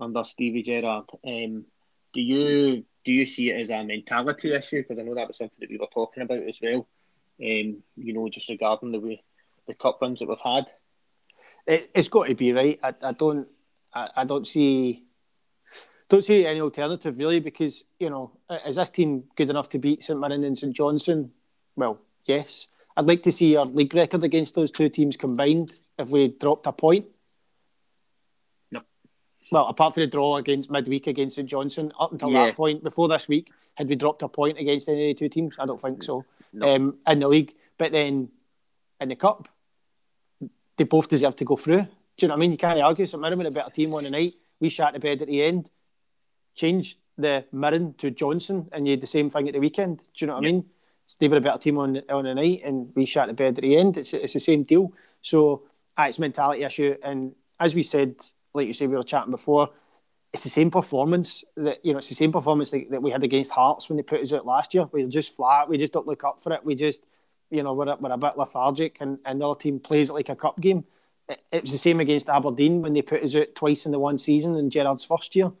under 0.00 0.24
Stevie 0.24 0.62
Gerrard. 0.62 1.04
Um, 1.26 1.66
do 2.12 2.20
you 2.20 2.84
do 3.06 3.12
you 3.12 3.24
see 3.24 3.50
it 3.50 3.60
as 3.60 3.70
a 3.70 3.84
mentality 3.84 4.52
issue? 4.52 4.82
Because 4.82 4.98
I 4.98 5.02
know 5.02 5.14
that 5.14 5.28
was 5.28 5.38
something 5.38 5.56
that 5.60 5.70
we 5.70 5.78
were 5.78 5.86
talking 5.94 6.24
about 6.24 6.42
as 6.42 6.58
well. 6.60 6.88
Um, 7.40 7.82
you 7.96 8.12
know, 8.12 8.28
just 8.28 8.48
regarding 8.48 8.90
the 8.90 8.98
way 8.98 9.22
the 9.68 9.74
cup 9.74 9.98
runs 10.02 10.18
that 10.18 10.28
we've 10.28 10.38
had. 10.42 10.66
It, 11.68 11.90
has 11.94 12.08
got 12.08 12.26
to 12.26 12.34
be 12.34 12.52
right. 12.52 12.80
I, 12.82 12.94
I 13.00 13.12
don't 13.12 13.46
I, 13.94 14.08
I 14.16 14.24
don't 14.24 14.46
see 14.46 15.04
don't 16.08 16.24
see 16.24 16.46
any 16.46 16.60
alternative 16.60 17.18
really 17.18 17.38
because 17.38 17.84
you 17.98 18.10
know 18.10 18.32
is 18.66 18.76
this 18.76 18.90
team 18.90 19.24
good 19.36 19.50
enough 19.50 19.68
to 19.70 19.78
beat 19.78 20.02
St 20.02 20.18
Mirren 20.18 20.42
and 20.42 20.58
St 20.58 20.74
Johnstone? 20.74 21.30
Well, 21.76 22.00
yes. 22.24 22.66
I'd 22.96 23.06
like 23.06 23.22
to 23.22 23.32
see 23.32 23.56
our 23.56 23.66
league 23.66 23.94
record 23.94 24.24
against 24.24 24.54
those 24.54 24.70
two 24.70 24.88
teams 24.88 25.16
combined 25.16 25.78
if 25.98 26.08
we 26.08 26.28
dropped 26.28 26.66
a 26.66 26.72
point 26.72 27.06
well, 29.50 29.66
apart 29.66 29.94
from 29.94 30.02
the 30.02 30.06
draw 30.06 30.36
against 30.36 30.70
midweek 30.70 31.06
against 31.06 31.36
St 31.36 31.48
Johnstone, 31.48 31.92
up 31.98 32.12
until 32.12 32.30
yeah. 32.30 32.46
that 32.46 32.56
point, 32.56 32.82
before 32.82 33.08
this 33.08 33.28
week, 33.28 33.52
had 33.74 33.88
we 33.88 33.94
dropped 33.94 34.22
a 34.22 34.28
point 34.28 34.58
against 34.58 34.88
any 34.88 35.10
of 35.10 35.16
the 35.16 35.20
two 35.20 35.28
teams? 35.28 35.54
I 35.58 35.66
don't 35.66 35.80
think 35.80 36.02
so. 36.02 36.24
No. 36.52 36.74
Um, 36.74 36.96
in 37.06 37.20
the 37.20 37.28
league, 37.28 37.54
but 37.78 37.92
then 37.92 38.30
in 39.00 39.08
the 39.08 39.16
cup, 39.16 39.48
they 40.76 40.84
both 40.84 41.08
deserve 41.08 41.36
to 41.36 41.44
go 41.44 41.56
through. 41.56 41.82
Do 41.82 41.86
you 42.24 42.28
know 42.28 42.34
what 42.34 42.38
I 42.38 42.40
mean? 42.40 42.52
You 42.52 42.58
can't 42.58 42.80
argue. 42.80 43.06
St 43.06 43.20
Mirren 43.20 43.38
with 43.38 43.46
a 43.46 43.50
better 43.50 43.70
team 43.70 43.94
on 43.94 44.04
the 44.04 44.10
night. 44.10 44.34
We 44.58 44.68
shat 44.68 44.94
the 44.94 44.98
bed 45.00 45.20
at 45.22 45.28
the 45.28 45.42
end. 45.42 45.70
Change 46.54 46.98
the 47.18 47.44
Mirren 47.52 47.94
to 47.98 48.10
Johnstone, 48.10 48.68
and 48.72 48.86
you 48.86 48.92
had 48.92 49.00
the 49.00 49.06
same 49.06 49.28
thing 49.28 49.48
at 49.48 49.54
the 49.54 49.60
weekend. 49.60 49.98
Do 49.98 50.04
you 50.16 50.26
know 50.26 50.34
what 50.34 50.44
I 50.44 50.50
mean? 50.50 50.64
They 51.20 51.28
were 51.28 51.36
a 51.36 51.40
better 51.40 51.58
team 51.58 51.78
on 51.78 52.02
on 52.08 52.24
the 52.24 52.34
night, 52.34 52.62
and 52.64 52.90
we 52.96 53.04
shat 53.04 53.28
the 53.28 53.34
bed 53.34 53.58
at 53.58 53.62
the 53.62 53.76
end. 53.76 53.96
It's 53.96 54.12
it's 54.12 54.32
the 54.32 54.40
same 54.40 54.64
deal. 54.64 54.92
So, 55.22 55.62
uh, 55.98 56.06
it's 56.08 56.18
a 56.18 56.20
mentality 56.20 56.64
issue, 56.64 56.96
and 57.02 57.34
as 57.60 57.74
we 57.74 57.82
said 57.82 58.16
like 58.56 58.66
you 58.66 58.72
say, 58.72 58.86
we 58.86 58.96
were 58.96 59.02
chatting 59.02 59.30
before. 59.30 59.70
It's 60.32 60.44
the 60.44 60.50
same 60.50 60.70
performance 60.70 61.44
that 61.56 61.84
you 61.84 61.92
know. 61.92 61.98
It's 61.98 62.08
the 62.08 62.14
same 62.14 62.32
performance 62.32 62.70
that, 62.70 62.90
that 62.90 63.02
we 63.02 63.10
had 63.10 63.22
against 63.22 63.52
Hearts 63.52 63.88
when 63.88 63.96
they 63.96 64.02
put 64.02 64.20
us 64.20 64.32
out 64.32 64.44
last 64.44 64.74
year. 64.74 64.86
We 64.92 65.04
are 65.04 65.08
just 65.08 65.34
flat. 65.34 65.68
We 65.68 65.78
just 65.78 65.92
don't 65.92 66.06
look 66.06 66.24
up 66.24 66.42
for 66.42 66.52
it. 66.52 66.64
We 66.64 66.74
just, 66.74 67.04
you 67.50 67.62
know, 67.62 67.72
we're, 67.72 67.94
we're 67.96 68.12
a 68.12 68.18
bit 68.18 68.36
lethargic, 68.36 68.98
and, 69.00 69.18
and 69.24 69.40
the 69.40 69.48
other 69.48 69.58
team 69.58 69.78
plays 69.78 70.10
it 70.10 70.14
like 70.14 70.28
a 70.28 70.36
cup 70.36 70.60
game. 70.60 70.84
It, 71.28 71.40
it 71.52 71.62
was 71.62 71.72
the 71.72 71.78
same 71.78 72.00
against 72.00 72.28
Aberdeen 72.28 72.82
when 72.82 72.92
they 72.92 73.02
put 73.02 73.22
us 73.22 73.34
out 73.34 73.54
twice 73.54 73.86
in 73.86 73.92
the 73.92 73.98
one 73.98 74.18
season 74.18 74.56
in 74.56 74.68
Gerrard's 74.68 75.04
first 75.04 75.34
year. 75.36 75.52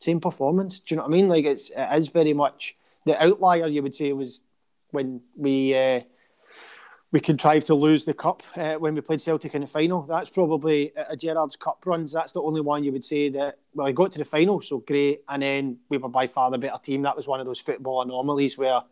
Same 0.00 0.20
performance. 0.20 0.80
Do 0.80 0.94
you 0.94 0.96
know 0.96 1.02
what 1.02 1.10
I 1.10 1.12
mean? 1.12 1.28
Like 1.28 1.44
it's 1.44 1.70
it 1.70 1.88
is 1.98 2.08
very 2.08 2.32
much 2.32 2.76
the 3.04 3.22
outlier. 3.22 3.68
You 3.68 3.82
would 3.82 3.94
say 3.94 4.12
was 4.12 4.42
when 4.90 5.20
we. 5.36 5.76
Uh, 5.76 6.00
we 7.14 7.20
contrived 7.20 7.68
to 7.68 7.76
lose 7.76 8.04
the 8.04 8.12
cup 8.12 8.42
uh, 8.56 8.74
when 8.74 8.92
we 8.92 9.00
played 9.00 9.20
Celtic 9.20 9.54
in 9.54 9.60
the 9.60 9.68
final. 9.68 10.02
That's 10.02 10.30
probably 10.30 10.92
a 10.96 11.16
Gerrard's 11.16 11.54
cup 11.54 11.80
runs. 11.86 12.10
That's 12.10 12.32
the 12.32 12.42
only 12.42 12.60
one 12.60 12.82
you 12.82 12.90
would 12.90 13.04
say 13.04 13.28
that. 13.28 13.60
Well, 13.72 13.86
he 13.86 13.92
got 13.92 14.10
to 14.12 14.18
the 14.18 14.24
final, 14.24 14.60
so 14.60 14.78
great, 14.78 15.22
and 15.28 15.40
then 15.40 15.78
we 15.88 15.96
were 15.96 16.08
by 16.08 16.26
far 16.26 16.50
the 16.50 16.58
better 16.58 16.80
team. 16.82 17.02
That 17.02 17.16
was 17.16 17.28
one 17.28 17.38
of 17.38 17.46
those 17.46 17.60
football 17.60 18.02
anomalies 18.02 18.58
where 18.58 18.82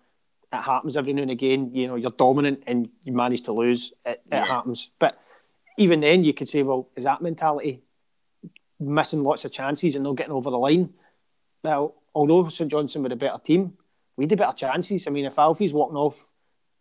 it 0.52 0.56
happens 0.56 0.96
every 0.96 1.14
now 1.14 1.22
and 1.22 1.32
again. 1.32 1.74
You 1.74 1.88
know, 1.88 1.96
you're 1.96 2.12
dominant 2.12 2.62
and 2.68 2.88
you 3.02 3.12
manage 3.12 3.42
to 3.42 3.52
lose. 3.52 3.92
It, 4.06 4.22
yeah. 4.30 4.44
it 4.44 4.46
happens, 4.46 4.90
but 5.00 5.18
even 5.76 5.98
then, 5.98 6.22
you 6.22 6.32
could 6.32 6.48
say, 6.48 6.62
well, 6.62 6.90
is 6.96 7.02
that 7.02 7.22
mentality 7.22 7.82
missing 8.78 9.24
lots 9.24 9.44
of 9.44 9.50
chances 9.50 9.96
and 9.96 10.04
not 10.04 10.14
getting 10.14 10.32
over 10.32 10.48
the 10.48 10.58
line? 10.58 10.90
Well, 11.64 11.96
although 12.14 12.48
St 12.50 12.70
Johnstone 12.70 13.02
were 13.02 13.12
a 13.12 13.16
better 13.16 13.40
team, 13.42 13.72
we 14.16 14.26
had 14.28 14.38
better 14.38 14.56
chances. 14.56 15.08
I 15.08 15.10
mean, 15.10 15.24
if 15.24 15.40
Alfie's 15.40 15.72
walking 15.72 15.96
off, 15.96 16.24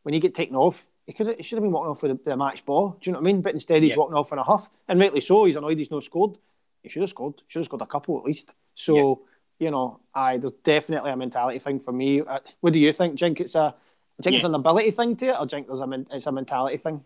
when 0.04 0.14
you 0.14 0.22
get 0.22 0.36
taken 0.36 0.56
off, 0.56 0.86
he 1.06 1.14
could 1.14 1.36
he 1.38 1.44
should 1.44 1.58
have 1.58 1.64
been 1.64 1.72
walking 1.72 1.92
off 1.92 2.04
with 2.04 2.24
the, 2.24 2.30
the, 2.32 2.38
match 2.38 2.66
ball. 2.66 2.98
Do 3.02 3.10
you 3.10 3.14
know 3.14 3.20
what 3.20 3.30
I 3.30 3.32
mean? 3.34 3.42
But 3.42 3.54
instead 3.54 3.84
he's 3.84 3.92
yeah. 3.92 3.98
walking 3.98 4.16
off 4.16 4.32
in 4.32 4.38
a 4.38 4.44
huff, 4.44 4.70
and 4.88 5.00
rightly 5.00 5.22
so. 5.22 5.46
He's 5.46 5.56
annoyed 5.56 5.78
he's 5.78 5.92
not 5.92 6.04
scored. 6.04 6.38
He 6.84 6.90
should 6.90 7.02
have 7.02 7.10
scored. 7.10 7.42
Should 7.48 7.60
have 7.60 7.66
scored 7.66 7.82
a 7.82 7.88
couple 7.88 8.18
at 8.18 8.24
least. 8.24 8.54
So 8.76 9.26
yeah. 9.60 9.66
you 9.66 9.72
know, 9.72 10.00
I 10.14 10.38
there's 10.38 10.54
definitely 10.64 11.12
a 11.12 11.18
mentality 11.18 11.60
thing 11.60 11.80
for 11.80 11.92
me. 11.92 12.22
Uh, 12.22 12.40
what 12.62 12.74
do 12.74 12.80
you 12.80 12.94
think, 12.94 13.16
Jink? 13.16 13.40
It's 13.40 13.56
a 13.56 13.76
I 14.20 14.24
think 14.24 14.34
yeah. 14.34 14.38
it's 14.38 14.46
an 14.46 14.56
ability 14.56 14.92
thing 14.92 15.16
to 15.18 15.28
it, 15.28 15.36
or 15.40 15.48
think 15.48 15.68
there's 15.68 15.80
a 15.80 16.06
it's 16.12 16.28
a 16.28 16.32
mentality 16.32 16.78
thing. 16.78 17.04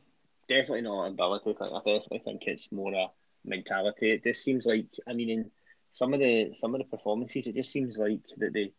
Definitely 0.49 0.81
not 0.81 1.05
an 1.05 1.13
ability 1.13 1.53
thing. 1.53 1.69
I 1.73 1.77
definitely 1.77 2.19
think 2.19 2.43
it's 2.47 2.71
more 2.71 2.93
a 2.93 3.08
mentality. 3.45 4.12
It 4.12 4.23
just 4.23 4.43
seems 4.43 4.65
like 4.65 4.88
I 5.08 5.13
mean, 5.13 5.29
in 5.29 5.51
some 5.93 6.13
of 6.13 6.19
the 6.19 6.53
some 6.60 6.75
of 6.75 6.79
the 6.79 6.86
performances, 6.86 7.47
it 7.47 7.55
just 7.55 7.71
seems 7.71 7.97
like 7.97 8.19
that 8.38 8.53
they 8.53 8.73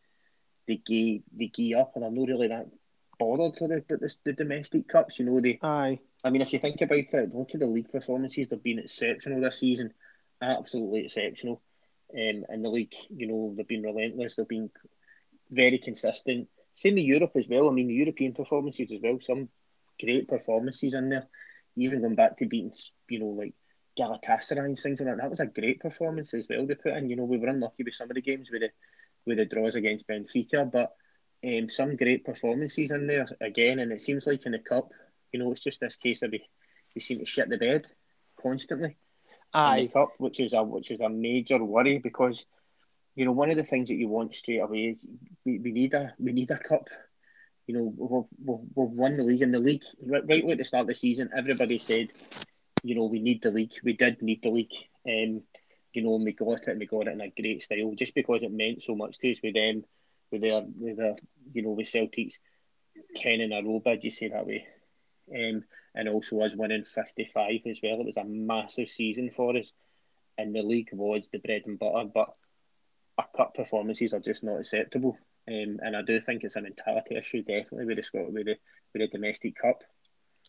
they 0.69 0.81
gee 0.87 1.23
they 1.35 1.49
gee 1.49 1.75
up, 1.75 1.93
and 1.97 2.05
I'm 2.05 2.15
not 2.15 2.29
really 2.29 2.49
that 2.49 2.69
bothered 3.19 3.61
about 3.61 3.89
the, 3.89 4.15
the 4.25 4.33
domestic 4.33 4.89
cups. 4.89 5.19
You 5.19 5.27
know, 5.27 5.41
they. 5.41 5.59
Aye. 5.63 5.99
I 6.25 6.31
mean, 6.31 6.43
if 6.43 6.53
you 6.53 6.59
think 6.59 6.81
about 6.81 6.99
it, 6.99 7.35
look 7.35 7.51
at 7.55 7.61
the 7.61 7.67
league 7.67 7.91
performances. 7.91 8.49
They've 8.49 8.63
been 8.63 8.79
exceptional 8.79 9.41
this 9.41 9.61
season, 9.61 9.93
absolutely 10.41 11.05
exceptional. 11.05 11.63
Um, 12.13 12.45
in 12.49 12.63
the 12.63 12.69
league, 12.69 12.95
you 13.09 13.27
know, 13.27 13.55
they've 13.57 13.67
been 13.67 13.83
relentless. 13.83 14.37
They've 14.37 14.49
been 14.49 14.71
very 15.51 15.79
consistent. 15.79 16.49
Same 16.75 16.99
in 16.99 17.05
Europe 17.05 17.33
as 17.37 17.47
well. 17.49 17.69
I 17.69 17.73
mean, 17.73 17.89
the 17.89 17.95
European 17.95 18.33
performances 18.33 18.93
as 18.93 19.01
well. 19.03 19.19
Some 19.21 19.49
great 20.01 20.29
performances 20.29 20.95
in 20.95 21.09
there. 21.09 21.27
Even 21.77 22.01
going 22.01 22.15
back 22.15 22.39
to 22.39 22.47
beating, 22.47 22.73
you 23.09 23.19
know, 23.19 23.27
like 23.27 23.55
Galatasaray 23.99 24.65
and 24.65 24.79
things 24.79 25.01
like 25.01 25.09
that. 25.09 25.19
That 25.19 25.31
was 25.31 25.41
a 25.41 25.47
great 25.47 25.81
performance 25.81 26.33
as 26.35 26.47
well. 26.49 26.67
They 26.67 26.75
put 26.75 26.95
in. 26.95 27.09
You 27.09 27.17
know, 27.17 27.25
we 27.25 27.39
were 27.39 27.49
unlucky 27.49 27.83
with 27.83 27.95
some 27.95 28.11
of 28.11 28.15
the 28.15 28.23
games 28.23 28.51
with 28.51 28.63
the 28.63 28.71
with 29.27 29.39
the 29.39 29.45
draws 29.45 29.75
against 29.75 30.07
Benfica, 30.07 30.71
but 30.71 30.95
um, 31.47 31.71
some 31.71 31.97
great 31.97 32.25
performances 32.25 32.91
in 32.91 33.07
there 33.07 33.29
again, 33.41 33.79
and 33.79 33.93
it 33.93 34.01
seems 34.01 34.27
like 34.27 34.47
in 34.47 34.53
the 34.53 34.59
cup, 34.59 34.91
you 35.33 35.39
know, 35.39 35.53
it's 35.53 35.63
just 35.63 35.81
this 35.81 35.97
case 35.97 36.23
of 36.23 36.33
we, 36.33 36.43
we 36.95 37.01
seem 37.01 37.19
to 37.21 37.27
shit 37.27 37.49
the 37.49 37.59
bed 37.59 37.87
constantly. 38.41 38.97
Aye. 39.55 39.79
In 39.79 39.85
the 39.85 39.93
cup, 39.93 40.11
which 40.19 40.41
is 40.41 40.53
a 40.53 40.63
which 40.63 40.91
is 40.91 41.01
a 41.01 41.09
major 41.09 41.63
worry 41.63 41.99
because, 41.99 42.45
you 43.15 43.25
know, 43.25 43.33
one 43.33 43.51
of 43.51 43.57
the 43.57 43.65
things 43.65 43.89
that 43.89 43.95
you 43.95 44.09
want 44.09 44.35
straight 44.35 44.59
away 44.59 44.97
is 44.97 45.07
we, 45.45 45.59
we 45.59 45.73
need 45.73 45.95
a 45.95 46.15
we 46.19 46.33
need 46.33 46.51
a 46.51 46.59
cup 46.59 46.89
you 47.67 47.75
know, 47.75 47.93
we've, 47.97 48.25
we've, 48.45 48.69
we've 48.75 48.97
won 48.97 49.17
the 49.17 49.25
league. 49.25 49.43
In 49.43 49.51
the 49.51 49.59
league, 49.59 49.83
right, 50.05 50.23
right 50.29 50.51
at 50.51 50.59
the 50.59 50.65
start 50.65 50.83
of 50.83 50.87
the 50.87 50.95
season, 50.95 51.31
everybody 51.37 51.79
said, 51.79 52.11
you 52.83 52.95
know, 52.95 53.07
we 53.07 53.19
need 53.19 53.43
the 53.43 53.51
league. 53.51 53.73
We 53.83 53.95
did 53.95 54.23
need 54.23 54.43
the 54.43 54.51
league. 54.51 54.75
Um, 55.07 55.43
you 55.93 56.03
know, 56.03 56.15
and 56.15 56.25
we 56.25 56.33
got 56.33 56.63
it 56.63 56.69
and 56.69 56.79
we 56.79 56.87
got 56.87 57.09
it 57.09 57.15
in 57.15 57.21
a 57.21 57.31
great 57.31 57.63
style 57.63 57.95
just 57.97 58.15
because 58.15 58.43
it 58.43 58.53
meant 58.53 58.83
so 58.83 58.95
much 58.95 59.19
to 59.19 59.33
us 59.33 59.39
with 59.43 59.55
them, 59.55 59.85
with 60.31 60.43
their, 60.43 60.63
with 60.79 60.99
their, 60.99 61.17
you 61.53 61.63
know, 61.63 61.71
with 61.71 61.87
Celtics 61.87 62.35
10 63.17 63.41
in 63.41 63.53
a 63.53 63.63
row 63.63 63.81
bid, 63.85 64.05
you 64.05 64.11
say 64.11 64.29
that 64.29 64.47
way. 64.47 64.67
Um, 65.35 65.65
and 65.95 66.09
also 66.09 66.41
us 66.43 66.53
winning 66.55 66.85
55 66.85 67.61
as 67.67 67.81
well. 67.83 68.01
It 68.01 68.07
was 68.07 68.17
a 68.17 68.25
massive 68.25 68.91
season 68.91 69.31
for 69.35 69.57
us. 69.57 69.73
And 70.39 70.55
the 70.55 70.63
league 70.63 70.91
was 70.93 71.29
the 71.33 71.41
bread 71.41 71.63
and 71.67 71.79
butter, 71.79 72.09
but 72.15 72.35
our 73.19 73.27
cup 73.37 73.55
performances 73.55 74.13
are 74.13 74.21
just 74.21 74.45
not 74.45 74.61
acceptable. 74.61 75.17
Um, 75.49 75.79
and 75.83 75.97
I 75.97 76.03
do 76.03 76.21
think 76.21 76.45
it's 76.45 76.57
a 76.57 76.61
mentality 76.61 77.17
issue, 77.17 77.43
definitely 77.43 77.87
with 77.87 77.97
the 77.97 78.03
Scotland 78.03 78.35
with 78.35 78.47
the 78.47 78.57
with 78.93 79.03
the 79.03 79.09
domestic 79.09 79.55
cup. 79.57 79.83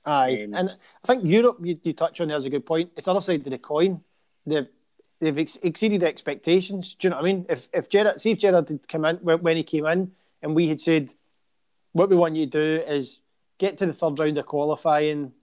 Aye, 0.05 0.43
um, 0.45 0.53
and 0.53 0.69
I 0.71 1.07
think 1.07 1.23
Europe. 1.23 1.59
You, 1.61 1.79
you 1.83 1.93
touch 1.93 2.19
on 2.19 2.27
there's 2.27 2.45
a 2.45 2.49
good 2.49 2.65
point. 2.65 2.91
It's 2.95 3.05
the 3.05 3.11
other 3.11 3.21
side 3.21 3.45
of 3.45 3.51
the 3.51 3.57
coin. 3.57 4.01
They've 4.45 4.67
they've 5.19 5.37
ex- 5.37 5.57
exceeded 5.63 6.03
expectations. 6.03 6.95
Do 6.95 7.07
you 7.07 7.09
know 7.09 7.17
what 7.17 7.25
I 7.25 7.25
mean? 7.25 7.45
If 7.49 7.69
if 7.73 7.89
Gerrard, 7.89 8.21
see 8.21 8.31
if 8.31 8.39
Gerrard 8.39 8.69
had 8.69 8.87
come 8.87 9.05
in 9.05 9.17
when 9.17 9.57
he 9.57 9.63
came 9.63 9.85
in, 9.85 10.11
and 10.41 10.55
we 10.55 10.67
had 10.67 10.79
said, 10.79 11.13
what 11.93 12.09
we 12.09 12.15
want 12.15 12.35
you 12.35 12.45
to 12.45 12.51
do 12.51 12.83
is 12.83 13.19
get 13.57 13.77
to 13.77 13.85
the 13.85 13.93
third 13.93 14.19
round 14.19 14.37
of 14.37 14.45
qualifying. 14.45 15.33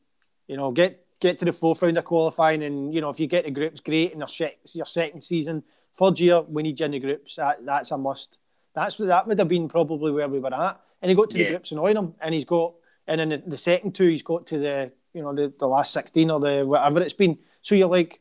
You 0.47 0.57
know, 0.57 0.71
get 0.71 1.05
get 1.21 1.39
to 1.39 1.45
the 1.45 1.53
fourth 1.53 1.83
round 1.83 1.99
of 1.99 2.05
qualifying, 2.05 2.63
and 2.63 2.95
you 2.95 3.01
know 3.01 3.11
if 3.11 3.19
you 3.19 3.27
get 3.27 3.45
the 3.45 3.51
groups, 3.51 3.81
great. 3.81 4.13
And 4.13 4.23
your, 4.39 4.51
your 4.73 4.87
second 4.87 5.23
season, 5.23 5.63
third 5.97 6.21
year, 6.21 6.43
we 6.43 6.63
need 6.63 6.79
you 6.79 6.87
in 6.87 6.93
the 6.93 7.01
groups. 7.01 7.37
That, 7.37 7.65
that's 7.65 7.91
a 7.91 7.99
must. 7.99 8.39
That's 8.75 8.97
that 8.97 9.27
would 9.27 9.39
have 9.39 9.49
been 9.49 9.69
probably 9.69 10.13
where 10.13 10.29
we 10.29 10.39
were 10.39 10.55
at. 10.55 10.81
And 11.01 11.11
he 11.11 11.15
got 11.15 11.31
to 11.31 11.39
yeah. 11.39 11.45
the 11.45 11.51
grips 11.51 11.73
annoying 11.73 11.97
him, 11.97 12.15
and 12.21 12.35
he's 12.35 12.45
got 12.45 12.75
and 13.07 13.21
in 13.21 13.29
the, 13.29 13.43
the, 13.47 13.59
second 13.59 13.95
two 13.95 14.09
he's 14.09 14.23
got 14.23 14.47
to 14.47 14.59
the 14.59 14.93
you 15.13 15.23
know 15.23 15.35
the, 15.35 15.53
the 15.59 15.67
last 15.67 15.93
sixteen 15.93 16.31
or 16.31 16.41
the 16.41 16.65
whatever 16.67 17.03
it's 17.03 17.15
been. 17.15 17.39
So 17.63 17.75
you're 17.75 17.89
like, 17.89 18.21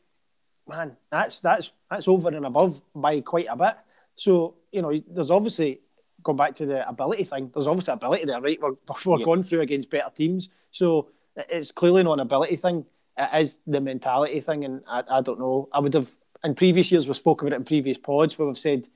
man, 0.68 0.96
that's 1.10 1.40
that's 1.40 1.72
that's 1.90 2.08
over 2.08 2.28
and 2.28 2.46
above 2.46 2.80
by 2.94 3.20
quite 3.20 3.46
a 3.50 3.56
bit. 3.56 3.76
So 4.16 4.54
you 4.72 4.82
know, 4.82 4.92
there's 5.08 5.30
obviously 5.30 5.80
going 6.22 6.38
back 6.38 6.54
to 6.56 6.66
the 6.66 6.88
ability 6.88 7.24
thing. 7.24 7.50
There's 7.52 7.66
obviously 7.66 7.94
ability 7.94 8.24
there, 8.24 8.40
right? 8.40 8.58
We're, 8.60 8.72
we're 9.04 9.18
yeah. 9.18 9.24
going 9.24 9.42
through 9.42 9.60
against 9.60 9.90
better 9.90 10.10
teams, 10.14 10.48
so 10.70 11.08
it's 11.36 11.72
clearly 11.72 12.02
not 12.02 12.14
an 12.14 12.20
ability 12.20 12.56
thing. 12.56 12.86
It 13.16 13.40
is 13.40 13.58
the 13.66 13.80
mentality 13.80 14.40
thing, 14.40 14.64
and 14.64 14.82
I, 14.88 15.02
I 15.08 15.20
don't 15.20 15.38
know. 15.38 15.68
I 15.72 15.80
would 15.80 15.94
have 15.94 16.10
in 16.42 16.54
previous 16.54 16.92
years 16.92 17.06
we've 17.06 17.16
spoken 17.16 17.48
about 17.48 17.56
it 17.56 17.60
in 17.60 17.64
previous 17.64 17.98
pods 17.98 18.38
where 18.38 18.46
we've 18.46 18.58
said 18.58 18.86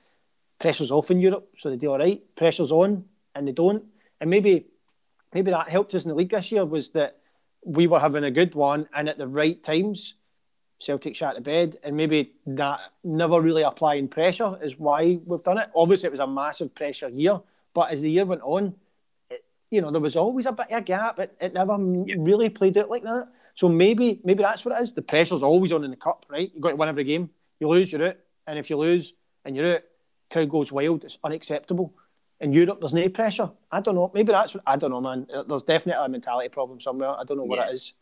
pressure's 0.59 0.91
off 0.91 1.11
in 1.11 1.21
Europe, 1.21 1.49
so 1.57 1.71
they 1.71 1.77
do 1.77 1.91
all 1.91 1.99
right. 1.99 2.23
Pressure's 2.37 2.73
on, 2.73 3.05
and 3.35 3.47
they 3.47 3.53
don't. 3.53 3.85
And 4.21 4.29
maybe, 4.29 4.67
maybe 5.33 5.51
that 5.51 5.69
helped 5.69 5.95
us 5.95 6.03
in 6.03 6.09
the 6.09 6.15
league 6.15 6.31
this 6.31 6.51
year 6.51 6.65
was 6.65 6.91
that 6.91 7.19
we 7.65 7.87
were 7.87 8.01
having 8.01 8.25
a 8.25 8.31
good 8.31 8.55
one, 8.55 8.89
and 8.95 9.09
at 9.09 9.19
the 9.19 9.29
right 9.29 9.63
times, 9.63 10.15
Celtic 10.79 11.17
shot 11.17 11.35
the 11.35 11.41
bed, 11.41 11.77
and 11.83 11.97
maybe 11.97 12.33
that 12.47 12.81
never 13.03 13.41
really 13.41 13.63
applying 13.63 14.09
pressure 14.09 14.57
is 14.63 14.79
why 14.79 15.19
we've 15.25 15.43
done 15.43 15.59
it. 15.59 15.69
Obviously, 15.75 16.07
it 16.07 16.13
was 16.13 16.21
a 16.21 16.27
massive 16.27 16.75
pressure 16.75 17.09
year, 17.09 17.41
but 17.75 17.91
as 17.91 18.03
the 18.03 18.11
year 18.11 18.25
went 18.25 18.43
on, 18.43 18.75
it, 19.29 19.45
you 19.71 19.81
know 19.81 19.91
there 19.91 20.01
was 20.01 20.17
always 20.17 20.47
a 20.47 20.53
bit 20.53 20.71
of 20.71 20.79
a 20.79 20.83
gap. 20.83 21.19
It, 21.19 21.37
it 21.41 21.53
never 21.53 21.77
yeah. 22.07 22.15
really 22.19 22.49
played 22.49 22.79
out 22.79 22.91
like 22.91 23.03
that. 23.03 23.29
So 23.57 23.69
maybe 23.69 24.21
maybe 24.23 24.43
that's 24.43 24.65
what 24.65 24.79
it 24.79 24.83
is. 24.83 24.93
The 24.93 25.03
pressure's 25.03 25.43
always 25.43 25.73
on 25.73 25.83
in 25.85 25.91
the 25.91 25.97
cup, 25.97 26.27
right? 26.29 26.51
You've 26.55 26.63
got 26.63 26.71
to 26.71 26.77
win 26.77 26.89
every 26.89 27.05
game. 27.05 27.31
You 27.59 27.69
lose, 27.69 27.91
you're 27.91 28.07
out, 28.07 28.17
and 28.47 28.59
if 28.59 28.71
you 28.71 28.77
lose 28.77 29.15
and 29.45 29.57
you're 29.57 29.75
out, 29.75 29.83
crowd 30.31 30.49
goes 30.49 30.71
wild. 30.71 31.03
It's 31.05 31.19
unacceptable. 31.25 31.93
In 32.41 32.53
Europe, 32.53 32.79
there's 32.79 32.95
no 32.95 33.09
pressure. 33.09 33.51
I 33.73 33.81
don't 33.81 33.97
know. 33.97 34.13
Maybe 34.15 34.31
that's. 34.31 34.55
What 34.55 34.63
I 34.65 34.77
don't 34.77 34.93
know, 34.93 35.01
man. 35.01 35.27
There's 35.49 35.65
definitely 35.65 36.05
a 36.05 36.09
mentality 36.09 36.49
problem 36.51 36.81
somewhere. 36.81 37.11
I 37.11 37.25
don't 37.25 37.37
know 37.37 37.43
what 37.43 37.59
yeah. 37.59 37.71
it 37.71 37.73
is. 37.73 37.95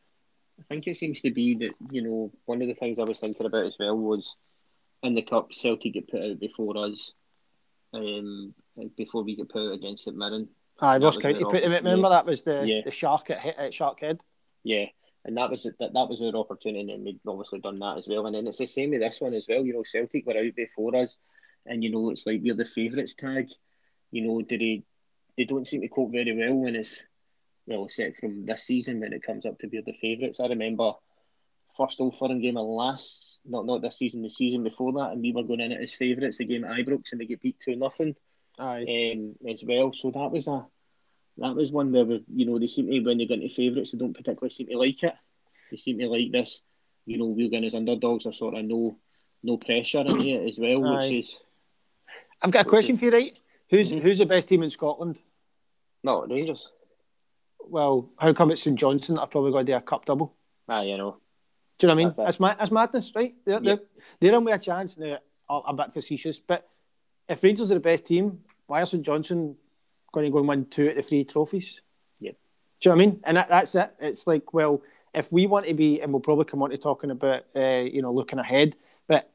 I 0.59 0.63
think 0.63 0.87
it 0.87 0.97
seems 0.97 1.21
to 1.21 1.31
be 1.31 1.55
that 1.59 1.75
you 1.91 2.03
know 2.03 2.33
one 2.47 2.63
of 2.63 2.69
the 2.69 2.75
things 2.75 2.99
I 2.99 3.05
was 3.05 3.19
thinking 3.19 3.47
about 3.47 3.67
as 3.67 3.77
well 3.79 3.97
was 3.97 4.35
in 5.03 5.15
the 5.15 5.23
cup 5.23 5.53
Celtic 5.53 5.95
get 5.95 6.09
put 6.09 6.23
out 6.23 6.41
before 6.41 6.77
us, 6.79 7.13
um, 7.93 8.55
before 8.97 9.23
we 9.23 9.37
get 9.37 9.49
put 9.49 9.69
out 9.69 9.75
against 9.75 10.05
St 10.05 10.17
Mirren. 10.17 10.49
Aye, 10.81 10.99
Ross 10.99 11.17
County 11.17 11.45
put 11.45 11.63
him. 11.63 11.73
Remember 11.73 12.09
yeah. 12.09 12.15
that 12.15 12.27
was 12.27 12.43
the 12.43 12.65
yeah. 12.67 12.81
the 12.85 12.91
shark 12.91 13.31
at, 13.31 13.45
at 13.59 13.73
Sharkhead. 13.73 14.21
Yeah, 14.63 14.87
and 15.25 15.37
that 15.37 15.51
was 15.51 15.63
that, 15.65 15.79
that 15.79 16.09
was 16.09 16.21
our 16.23 16.39
opportunity, 16.39 16.93
and 16.93 17.05
we'd 17.05 17.21
obviously 17.27 17.61
done 17.61 17.79
that 17.79 17.99
as 17.99 18.07
well. 18.09 18.27
And 18.27 18.35
then 18.35 18.47
it's 18.47 18.59
the 18.59 18.67
same 18.67 18.91
with 18.91 19.01
this 19.01 19.21
one 19.21 19.35
as 19.35 19.47
well. 19.49 19.65
You 19.65 19.75
know, 19.75 19.85
Celtic 19.85 20.27
were 20.27 20.37
out 20.37 20.55
before 20.55 20.97
us 20.97 21.17
and 21.67 21.83
you 21.83 21.91
know 21.91 22.11
it's 22.11 22.27
like 22.27 22.41
we're 22.43 22.55
the 22.55 22.65
favourites 22.65 23.15
tag. 23.15 23.49
You 24.11 24.27
know, 24.27 24.43
do 24.43 24.59
they 24.59 24.83
they 25.37 25.45
don't 25.45 25.67
seem 25.67 25.83
to 25.83 25.89
cope 25.89 26.13
very 26.13 26.37
well 26.37 26.55
when 26.55 26.77
it's 26.77 27.03
well 27.67 27.85
except 27.85 28.19
from 28.19 28.47
this 28.47 28.65
season 28.65 29.01
when 29.01 29.13
it 29.13 29.23
comes 29.23 29.47
up 29.47 29.59
to 29.59 29.67
be 29.67 29.81
the 29.81 29.93
favourites. 30.01 30.41
I 30.41 30.47
remember 30.47 30.93
first 31.77 32.01
Old 32.01 32.19
Firm 32.19 32.41
game 32.41 32.57
of 32.57 32.67
last 32.67 33.41
not 33.45 33.67
not 33.67 33.83
this 33.83 33.99
season, 33.99 34.23
the 34.23 34.31
season 34.31 34.63
before 34.63 34.93
that, 34.95 35.13
and 35.13 35.23
we 35.23 35.33
were 35.33 35.43
going 35.43 35.61
in 35.61 35.73
it 35.73 35.83
as 35.83 35.93
favourites, 35.93 36.39
the 36.39 36.45
game 36.45 36.65
at 36.65 36.77
Ibrox 36.79 37.13
and 37.13 37.21
they 37.21 37.27
get 37.27 37.43
beat 37.43 37.59
two 37.61 37.77
nothing. 37.77 38.15
Aye. 38.59 39.13
Um, 39.15 39.35
as 39.49 39.63
well. 39.63 39.93
So 39.93 40.11
that 40.11 40.31
was 40.31 40.49
a 40.49 40.67
that 41.39 41.55
was 41.55 41.71
one 41.71 41.93
where 41.93 42.05
we, 42.05 42.25
you 42.35 42.47
know 42.47 42.59
they 42.59 42.67
seem 42.67 42.91
to 42.91 43.01
when 43.01 43.19
they 43.19 43.27
get 43.27 43.41
into 43.41 43.55
favourites 43.55 43.93
they 43.93 43.99
don't 43.99 44.17
particularly 44.17 44.51
seem 44.51 44.69
to 44.69 44.79
like 44.79 45.03
it. 45.03 45.15
They 45.71 45.77
seem 45.77 45.99
to 45.99 46.09
like 46.09 46.33
this, 46.33 46.63
you 47.05 47.19
know, 47.19 47.27
we're 47.27 47.51
going 47.51 47.65
as 47.65 47.75
underdogs 47.75 48.27
are 48.27 48.33
sort 48.33 48.55
of 48.55 48.65
no 48.65 48.97
no 49.43 49.59
pressure 49.59 50.01
in 50.01 50.21
it 50.21 50.49
as 50.49 50.59
well, 50.59 50.87
Aye. 50.87 50.97
which 50.97 51.13
is 51.13 51.41
I've 52.41 52.51
got 52.51 52.67
a 52.67 52.69
question 52.69 52.97
for 52.97 53.07
you, 53.07 53.13
right? 53.13 53.39
Who's 53.71 53.91
mm-hmm. 53.91 54.01
who's 54.01 54.19
the 54.19 54.27
best 54.27 54.49
team 54.49 54.63
in 54.63 54.71
Scotland? 54.71 55.21
No, 56.03 56.27
Rangers. 56.27 56.69
Well, 57.69 58.11
how 58.19 58.33
come 58.33 58.51
it's 58.51 58.63
St 58.63 58.79
Johnstone 58.79 59.17
that 59.17 59.23
are 59.23 59.27
probably 59.27 59.53
going 59.53 59.67
to 59.67 59.73
do 59.73 59.77
a 59.77 59.81
cup 59.81 60.05
double? 60.05 60.35
Ah, 60.69 60.83
you 60.83 60.97
know. 60.97 61.19
Do 61.79 61.87
you 61.87 61.89
know 61.89 61.95
what 61.95 62.01
I 62.01 62.05
mean? 62.05 62.15
That's, 62.17 62.39
that's, 62.39 62.59
that's 62.59 62.71
madness, 62.71 63.13
right? 63.15 63.35
They're, 63.45 63.61
they're, 63.61 63.81
they're 64.21 64.35
in 64.35 64.45
with 64.45 64.55
a 64.55 64.59
chance. 64.59 64.95
They're 64.95 65.21
a 65.49 65.75
bit 65.75 65.93
facetious, 65.93 66.39
but 66.39 66.69
if 67.29 67.43
Rangers 67.43 67.71
are 67.71 67.75
the 67.75 67.81
best 67.81 68.07
team, 68.07 68.41
why 68.67 68.83
are 68.83 68.87
St 68.87 69.05
Johnstone 69.05 69.57
going 70.13 70.25
to 70.25 70.31
go 70.31 70.39
and 70.39 70.49
win 70.49 70.65
two 70.67 70.91
out 70.91 70.97
of 70.97 71.07
three 71.07 71.25
trophies? 71.25 71.81
Yeah. 72.19 72.33
Do 72.81 72.89
you 72.89 72.91
know 72.91 72.97
what 72.97 73.03
I 73.03 73.07
mean? 73.07 73.21
And 73.25 73.37
that, 73.37 73.49
that's 73.49 73.75
it. 73.75 73.95
It's 74.01 74.27
like, 74.27 74.55
well, 74.55 74.83
if 75.13 75.31
we 75.31 75.47
want 75.47 75.67
to 75.67 75.75
be, 75.75 76.01
and 76.01 76.13
we'll 76.13 76.21
probably 76.21 76.45
come 76.45 76.63
on 76.63 76.71
to 76.71 76.79
talking 76.79 77.11
about, 77.11 77.45
uh, 77.55 77.61
you 77.61 78.03
know, 78.03 78.13
looking 78.13 78.39
ahead, 78.39 78.77
but 79.07 79.31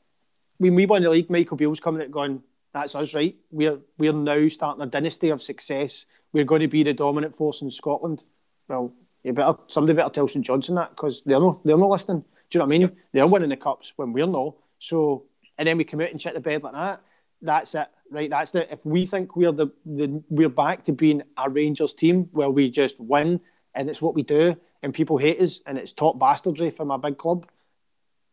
when 0.58 0.76
we 0.76 0.86
won 0.86 1.04
the 1.04 1.10
league, 1.10 1.30
Michael 1.30 1.58
Beale's 1.58 1.80
coming 1.80 2.02
out 2.02 2.12
going, 2.12 2.44
that's 2.74 2.96
us, 2.96 3.14
right? 3.14 3.36
We're 3.52 3.80
we're 3.98 4.14
now 4.14 4.48
starting 4.48 4.82
a 4.82 4.86
dynasty 4.86 5.30
of 5.30 5.42
success. 5.42 6.06
We're 6.34 6.46
going 6.46 6.62
to 6.62 6.68
be 6.68 6.84
the 6.84 6.94
dominant 6.94 7.36
force 7.36 7.62
in 7.62 7.72
Scotland. 7.72 8.22
Well, 8.68 8.94
you 9.24 9.34
better 9.34 9.58
somebody 9.68 9.96
better 9.96 10.10
tell 10.10 10.28
St 10.28 10.46
Johnstone 10.46 10.78
that 10.78 10.92
because 10.92 11.22
they're 11.24 11.40
not 11.40 11.64
they're 11.64 11.78
not 11.78 11.90
listening. 11.90 12.22
Do 12.50 12.58
you 12.58 12.60
know 12.60 12.66
what 12.66 12.76
I 12.76 12.78
mean? 12.80 12.92
They're 13.12 13.28
winning 13.28 13.50
the 13.50 13.58
cups 13.58 13.94
when 13.96 14.14
we're 14.14 14.28
not. 14.28 14.56
So 14.80 15.26
and 15.58 15.68
then 15.68 15.78
we 15.78 15.84
come 15.84 16.02
out 16.02 16.12
and 16.12 16.22
shit 16.22 16.34
the 16.34 16.40
bed 16.40 16.64
like 16.64 16.74
that. 16.74 17.02
That's 17.42 17.76
it, 17.76 17.88
right? 18.10 18.30
That's 18.30 18.52
the 18.52 18.72
if 18.72 18.86
we 18.86 19.06
think 19.06 19.36
we're 19.36 19.52
the, 19.52 19.68
the 19.86 20.24
we're 20.30 20.50
back 20.50 20.84
to 20.86 20.94
being 20.94 21.24
a 21.38 21.50
Rangers 21.50 21.94
team 21.94 22.30
where 22.32 22.50
we 22.50 22.70
just 22.70 23.00
win 23.00 23.42
and 23.76 23.90
it's 23.90 24.02
what 24.02 24.16
we 24.16 24.24
do 24.24 24.56
and 24.82 24.94
people 24.94 25.18
hate 25.18 25.40
us 25.40 25.60
and 25.66 25.78
it's 25.78 25.92
top 25.92 26.18
bastardry 26.18 26.70
from 26.70 26.92
a 26.92 26.98
big 26.98 27.18
club. 27.18 27.48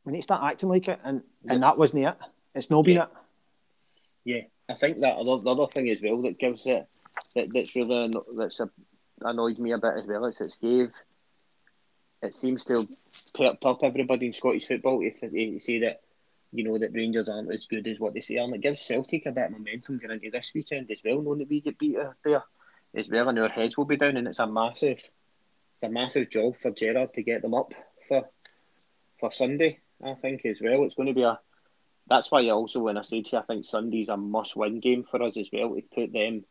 We 0.04 0.12
need 0.12 0.18
to 0.20 0.22
start 0.22 0.42
acting 0.42 0.68
like 0.68 0.88
it 0.88 1.00
and, 1.04 1.22
yeah. 1.44 1.54
and 1.54 1.62
that 1.62 1.76
wasn't 1.76 2.06
it. 2.06 2.16
It's 2.54 2.70
not 2.70 2.82
been 2.82 2.96
yeah. 2.96 3.02
it. 3.04 3.08
Yeah, 4.28 4.42
I 4.68 4.74
think 4.74 4.98
that 4.98 5.16
other, 5.16 5.42
the 5.42 5.50
other 5.52 5.66
thing 5.74 5.88
as 5.88 6.02
well 6.02 6.20
that 6.20 6.38
gives 6.38 6.66
it 6.66 6.86
that, 7.34 7.50
that's 7.50 7.74
really 7.74 8.12
that's 8.36 8.60
a, 8.60 8.68
annoyed 9.22 9.58
me 9.58 9.72
a 9.72 9.78
bit 9.78 9.94
as 9.96 10.06
well 10.06 10.26
is 10.26 10.38
it's 10.38 10.56
gave 10.56 10.92
it 12.22 12.34
seems 12.34 12.62
to 12.66 12.86
perked 13.32 13.64
up 13.64 13.82
everybody 13.82 14.26
in 14.26 14.34
Scottish 14.34 14.66
football 14.66 15.00
if 15.00 15.18
they 15.22 15.58
say 15.60 15.78
that 15.78 16.02
you 16.52 16.62
know 16.62 16.76
that 16.76 16.92
Rangers 16.92 17.30
aren't 17.30 17.50
as 17.50 17.64
good 17.64 17.88
as 17.88 17.98
what 17.98 18.12
they 18.12 18.20
say 18.20 18.36
and 18.36 18.54
it 18.54 18.60
gives 18.60 18.82
Celtic 18.82 19.24
a 19.24 19.32
bit 19.32 19.46
of 19.46 19.52
momentum 19.52 19.96
going 19.96 20.12
into 20.12 20.30
this 20.30 20.52
weekend 20.54 20.90
as 20.90 21.00
well, 21.02 21.22
knowing 21.22 21.38
that 21.38 21.48
we 21.48 21.62
get 21.62 21.78
beat 21.78 21.96
there 22.22 22.44
as 22.94 23.08
well 23.08 23.30
and 23.30 23.38
our 23.38 23.48
heads 23.48 23.78
will 23.78 23.86
be 23.86 23.96
down 23.96 24.18
and 24.18 24.28
it's 24.28 24.40
a 24.40 24.46
massive 24.46 25.00
it's 25.72 25.82
a 25.84 25.88
massive 25.88 26.28
job 26.28 26.52
for 26.60 26.70
Gerrard 26.70 27.14
to 27.14 27.22
get 27.22 27.40
them 27.40 27.54
up 27.54 27.72
for 28.06 28.28
for 29.20 29.32
Sunday, 29.32 29.78
I 30.04 30.12
think 30.12 30.44
as 30.44 30.60
well. 30.60 30.84
It's 30.84 30.96
going 30.96 31.08
to 31.08 31.14
be 31.14 31.22
a 31.22 31.40
that's 32.08 32.30
why 32.30 32.48
also 32.50 32.80
when 32.80 32.96
I 32.96 33.02
say 33.02 33.22
to 33.22 33.36
you, 33.36 33.38
I 33.38 33.42
think 33.42 33.64
Sunday's 33.64 34.08
a 34.08 34.16
must-win 34.16 34.80
game 34.80 35.04
for 35.08 35.22
us 35.22 35.36
as 35.36 35.48
well 35.52 35.74
to 35.74 35.82
put 35.94 36.12
them 36.12 36.44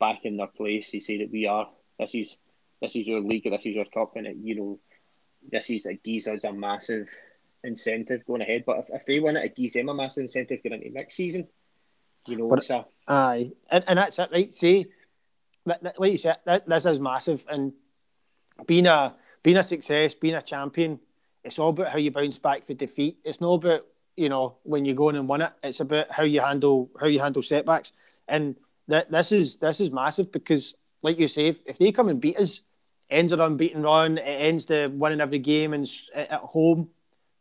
back 0.00 0.20
in 0.24 0.36
their 0.36 0.46
place. 0.46 0.92
You 0.92 1.00
say 1.00 1.18
that 1.18 1.30
we 1.30 1.46
are 1.46 1.68
this 1.98 2.14
is 2.14 2.36
this 2.80 2.96
is 2.96 3.06
your 3.06 3.20
league, 3.20 3.44
this 3.44 3.66
is 3.66 3.74
your 3.74 3.86
cup, 3.86 4.16
and 4.16 4.26
it, 4.26 4.36
you 4.36 4.54
know 4.54 4.80
this 5.50 5.70
is 5.70 5.86
it 5.86 6.02
gives 6.02 6.26
us 6.26 6.44
a 6.44 6.52
massive 6.52 7.08
incentive 7.64 8.24
going 8.26 8.42
ahead. 8.42 8.64
But 8.66 8.78
if, 8.78 8.84
if 9.00 9.06
they 9.06 9.20
win 9.20 9.36
it, 9.36 9.44
it 9.44 9.56
gives 9.56 9.74
them 9.74 9.88
a 9.88 9.94
massive 9.94 10.24
incentive 10.24 10.62
going 10.62 10.80
into 10.80 10.94
next 10.94 11.16
season. 11.16 11.48
You 12.26 12.36
know, 12.38 12.48
but, 12.48 12.68
a, 12.70 12.84
aye, 13.06 13.52
and, 13.70 13.84
and 13.86 13.98
that's 13.98 14.18
it, 14.18 14.30
right? 14.32 14.52
See, 14.52 14.86
like 15.64 16.10
you 16.10 16.16
said, 16.16 16.36
that, 16.44 16.66
this 16.66 16.86
is 16.86 16.98
massive, 16.98 17.44
and 17.48 17.72
being 18.66 18.86
a 18.86 19.14
being 19.42 19.56
a 19.56 19.62
success, 19.62 20.14
being 20.14 20.34
a 20.34 20.42
champion, 20.42 20.98
it's 21.44 21.58
all 21.58 21.70
about 21.70 21.88
how 21.88 21.98
you 21.98 22.10
bounce 22.10 22.38
back 22.38 22.64
for 22.64 22.74
defeat. 22.74 23.18
It's 23.24 23.40
not 23.40 23.64
about 23.64 23.82
you 24.16 24.28
know 24.28 24.56
when 24.62 24.84
you 24.84 24.94
go 24.94 25.08
in 25.08 25.16
and 25.16 25.28
win 25.28 25.42
it. 25.42 25.52
It's 25.62 25.80
about 25.80 26.10
how 26.10 26.24
you 26.24 26.40
handle 26.40 26.90
how 27.00 27.06
you 27.06 27.20
handle 27.20 27.42
setbacks, 27.42 27.92
and 28.26 28.56
that 28.88 29.10
this 29.10 29.32
is 29.32 29.56
this 29.56 29.80
is 29.80 29.90
massive 29.90 30.32
because 30.32 30.74
like 31.02 31.18
you 31.18 31.28
say, 31.28 31.46
if, 31.46 31.60
if 31.66 31.78
they 31.78 31.92
come 31.92 32.08
and 32.08 32.20
beat 32.20 32.36
us, 32.36 32.60
ends 33.10 33.32
an 33.32 33.40
unbeaten 33.40 33.82
run, 33.82 34.18
it 34.18 34.22
ends 34.22 34.66
the 34.66 34.90
winning 34.92 35.20
every 35.20 35.38
game 35.38 35.72
and 35.72 35.88
at 36.14 36.32
home. 36.32 36.88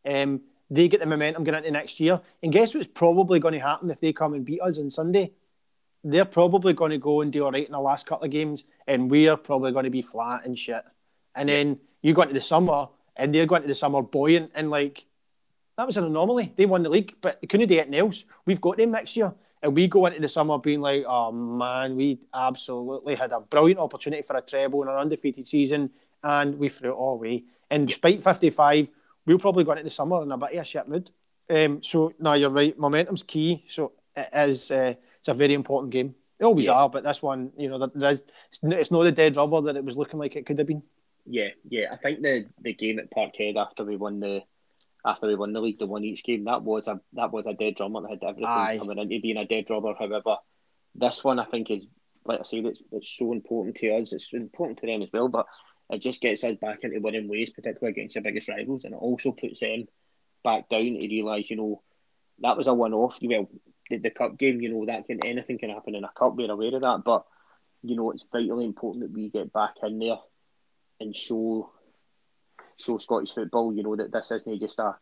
Um, 0.06 0.42
they 0.70 0.88
get 0.88 1.00
the 1.00 1.06
momentum 1.06 1.44
going 1.44 1.58
into 1.58 1.72
next 1.72 2.00
year. 2.00 2.22
And 2.44 2.52
guess 2.52 2.74
what's 2.74 2.88
probably 2.88 3.40
going 3.40 3.54
to 3.54 3.60
happen 3.60 3.90
if 3.90 4.00
they 4.00 4.14
come 4.14 4.34
and 4.34 4.46
beat 4.46 4.62
us 4.62 4.78
on 4.78 4.90
Sunday? 4.90 5.32
They're 6.04 6.26
probably 6.26 6.74
going 6.74 6.92
to 6.92 6.98
go 6.98 7.22
and 7.22 7.32
do 7.32 7.44
all 7.44 7.52
right 7.52 7.66
in 7.66 7.72
the 7.72 7.80
last 7.80 8.06
couple 8.06 8.26
of 8.26 8.32
games, 8.32 8.64
and 8.88 9.10
we're 9.10 9.38
probably 9.38 9.72
going 9.72 9.86
to 9.86 9.90
be 9.90 10.04
flat 10.04 10.46
and 10.46 10.58
shit. 10.58 10.84
And 11.34 11.50
then 11.50 11.80
you 12.04 12.14
go 12.14 12.22
into 12.22 12.36
the 12.36 12.42
summer, 12.42 12.88
and 13.16 13.34
they're 13.34 13.48
going 13.48 13.64
to 13.64 13.68
the 13.68 13.76
summer 13.76 14.04
buoyant 14.04 14.52
and 14.54 14.70
like 14.70 15.06
that 15.78 15.88
was 15.88 15.98
an 15.98 16.06
anomaly. 16.06 16.54
They 16.56 16.66
won 16.66 16.84
the 16.84 16.90
league, 16.90 17.16
but 17.22 17.40
they 17.42 17.48
couldn't 17.48 17.68
do 17.68 17.78
anything 17.78 17.96
else. 17.96 18.24
We've 18.46 18.62
got 18.62 18.78
them 18.78 18.92
next 18.92 19.16
year. 19.18 19.34
And 19.62 19.74
we 19.74 19.88
go 19.88 20.06
into 20.06 20.22
the 20.22 20.28
summer 20.28 20.60
being 20.60 20.82
like, 20.82 21.04
oh 21.08 21.32
man, 21.32 21.96
we 21.96 22.20
absolutely 22.34 23.16
had 23.16 23.32
a 23.32 23.40
brilliant 23.40 23.80
opportunity 23.80 24.22
for 24.22 24.38
a 24.38 24.42
treble 24.42 24.84
in 24.84 24.90
an 24.90 24.96
undefeated 24.96 25.48
season, 25.48 25.90
and 26.24 26.58
we 26.58 26.70
threw 26.70 26.92
it 26.92 26.96
all 26.96 27.14
away. 27.14 27.46
And 27.70 27.88
despite 27.88 28.22
55, 28.22 28.92
we'll 29.26 29.40
probably 29.40 29.64
go 29.64 29.72
into 29.72 29.84
the 29.84 29.90
summer 29.90 30.22
in 30.22 30.32
a 30.32 30.38
bit 30.38 30.54
of 30.54 30.62
a 30.62 30.64
shit 30.64 30.88
mood. 30.88 31.10
Um, 31.50 31.82
so, 31.82 32.14
no, 32.20 32.34
you're 32.34 32.50
right. 32.50 32.78
Momentum's 32.78 33.24
key. 33.24 33.66
So, 33.68 33.94
it 34.16 34.30
is, 34.34 34.70
uh, 34.70 34.94
it's 35.20 35.28
a 35.28 35.34
very 35.34 35.54
important 35.54 35.92
game. 35.92 36.16
They 36.38 36.46
always 36.46 36.66
yeah. 36.66 36.74
are, 36.74 36.90
but 36.90 37.04
this 37.04 37.22
one, 37.22 37.52
you 37.58 37.70
know, 37.70 37.90
there 37.94 38.12
is, 38.12 38.22
it's 38.62 38.92
not 38.92 39.04
the 39.04 39.12
dead 39.12 39.36
rubber 39.36 39.62
that 39.62 39.76
it 39.76 39.84
was 39.84 39.98
looking 39.98 40.20
like 40.20 40.36
it 40.36 40.46
could 40.46 40.60
have 40.60 40.68
been. 40.68 40.84
Yeah, 41.26 41.50
yeah. 41.68 41.88
I 41.92 41.96
think 41.96 42.22
the, 42.22 42.46
the 42.62 42.74
game 42.74 43.00
at 43.00 43.12
Parkhead 43.12 43.56
after 43.56 43.84
we 43.84 43.96
won 43.96 44.20
the 44.20 44.44
after 45.06 45.28
we 45.28 45.36
won 45.36 45.54
the 45.54 45.62
league, 45.62 45.80
they 45.80 45.86
won 45.86 46.04
each 46.04 46.24
game. 46.24 46.46
That 46.46 46.63
was 46.63 46.88
a 46.88 47.00
that 47.13 47.32
was 47.32 47.46
a 47.46 47.54
dead 47.54 47.76
rubber 47.80 48.02
that 48.02 48.10
had 48.10 48.24
everything 48.24 48.46
Aye. 48.48 48.78
coming 48.78 48.98
into 48.98 49.22
being 49.22 49.38
a 49.38 49.46
dead 49.46 49.70
rubber. 49.70 49.94
However, 49.98 50.38
this 50.96 51.24
one 51.24 51.39
I 51.39 51.46
think 51.46 51.70
is 51.72 51.86
like 52.26 52.39
I 52.39 52.44
say, 52.44 52.58
it's, 52.58 52.82
it's 52.91 53.15
so 53.18 53.32
important 53.32 53.78
to 53.78 53.89
us. 53.96 54.12
It's 54.12 54.34
important 54.34 54.80
to 54.80 54.88
them 54.88 55.04
as 55.04 55.10
well, 55.13 55.30
but 55.30 55.46
it 55.91 56.00
just 56.00 56.22
gets 56.22 56.44
us 56.44 56.58
back 56.60 56.80
into 56.82 57.00
winning 57.00 57.30
ways, 57.30 57.52
particularly 57.52 57.91
against 57.91 58.15
your 58.15 58.24
biggest 58.24 58.50
rivals, 58.50 58.84
and 58.84 58.94
it 58.94 58.98
also 58.98 59.32
puts 59.32 59.60
them 59.60 59.86
back 60.44 60.68
down 60.70 60.82
to 60.82 61.08
realise, 61.08 61.50
you 61.50 61.56
know, 61.56 61.84
that 62.39 62.58
was 62.58 62.68
a 62.68 62.74
one-off. 62.74 63.18
Well, 63.22 63.48
the, 63.89 63.98
the 63.98 64.10
cup 64.10 64.38
game, 64.38 64.62
you 64.62 64.74
know, 64.74 64.86
that 64.88 65.06
can 65.06 65.20
anything 65.24 65.60
can 65.60 65.70
happen 65.70 65.96
in 65.96 66.04
a 66.04 66.10
cup. 66.10 66.36
We're 66.36 66.52
aware 66.52 66.76
of 66.76 66.82
that, 66.82 67.04
but 67.06 67.26
you 67.84 67.96
know, 67.96 68.12
it's 68.12 68.26
vitally 68.32 68.65
important 68.65 69.04
that 69.04 69.13
we 69.13 69.30
get 69.30 69.54
back 69.54 69.76
in 69.84 70.00
there 70.00 70.18
and 71.00 71.15
show 71.15 71.72
show 72.78 72.98
Scottish 72.98 73.34
football, 73.34 73.74
you 73.74 73.84
know, 73.84 73.96
that 73.96 74.12
this 74.12 74.32
isn't 74.32 74.60
just 74.60 74.80
a 74.80 74.96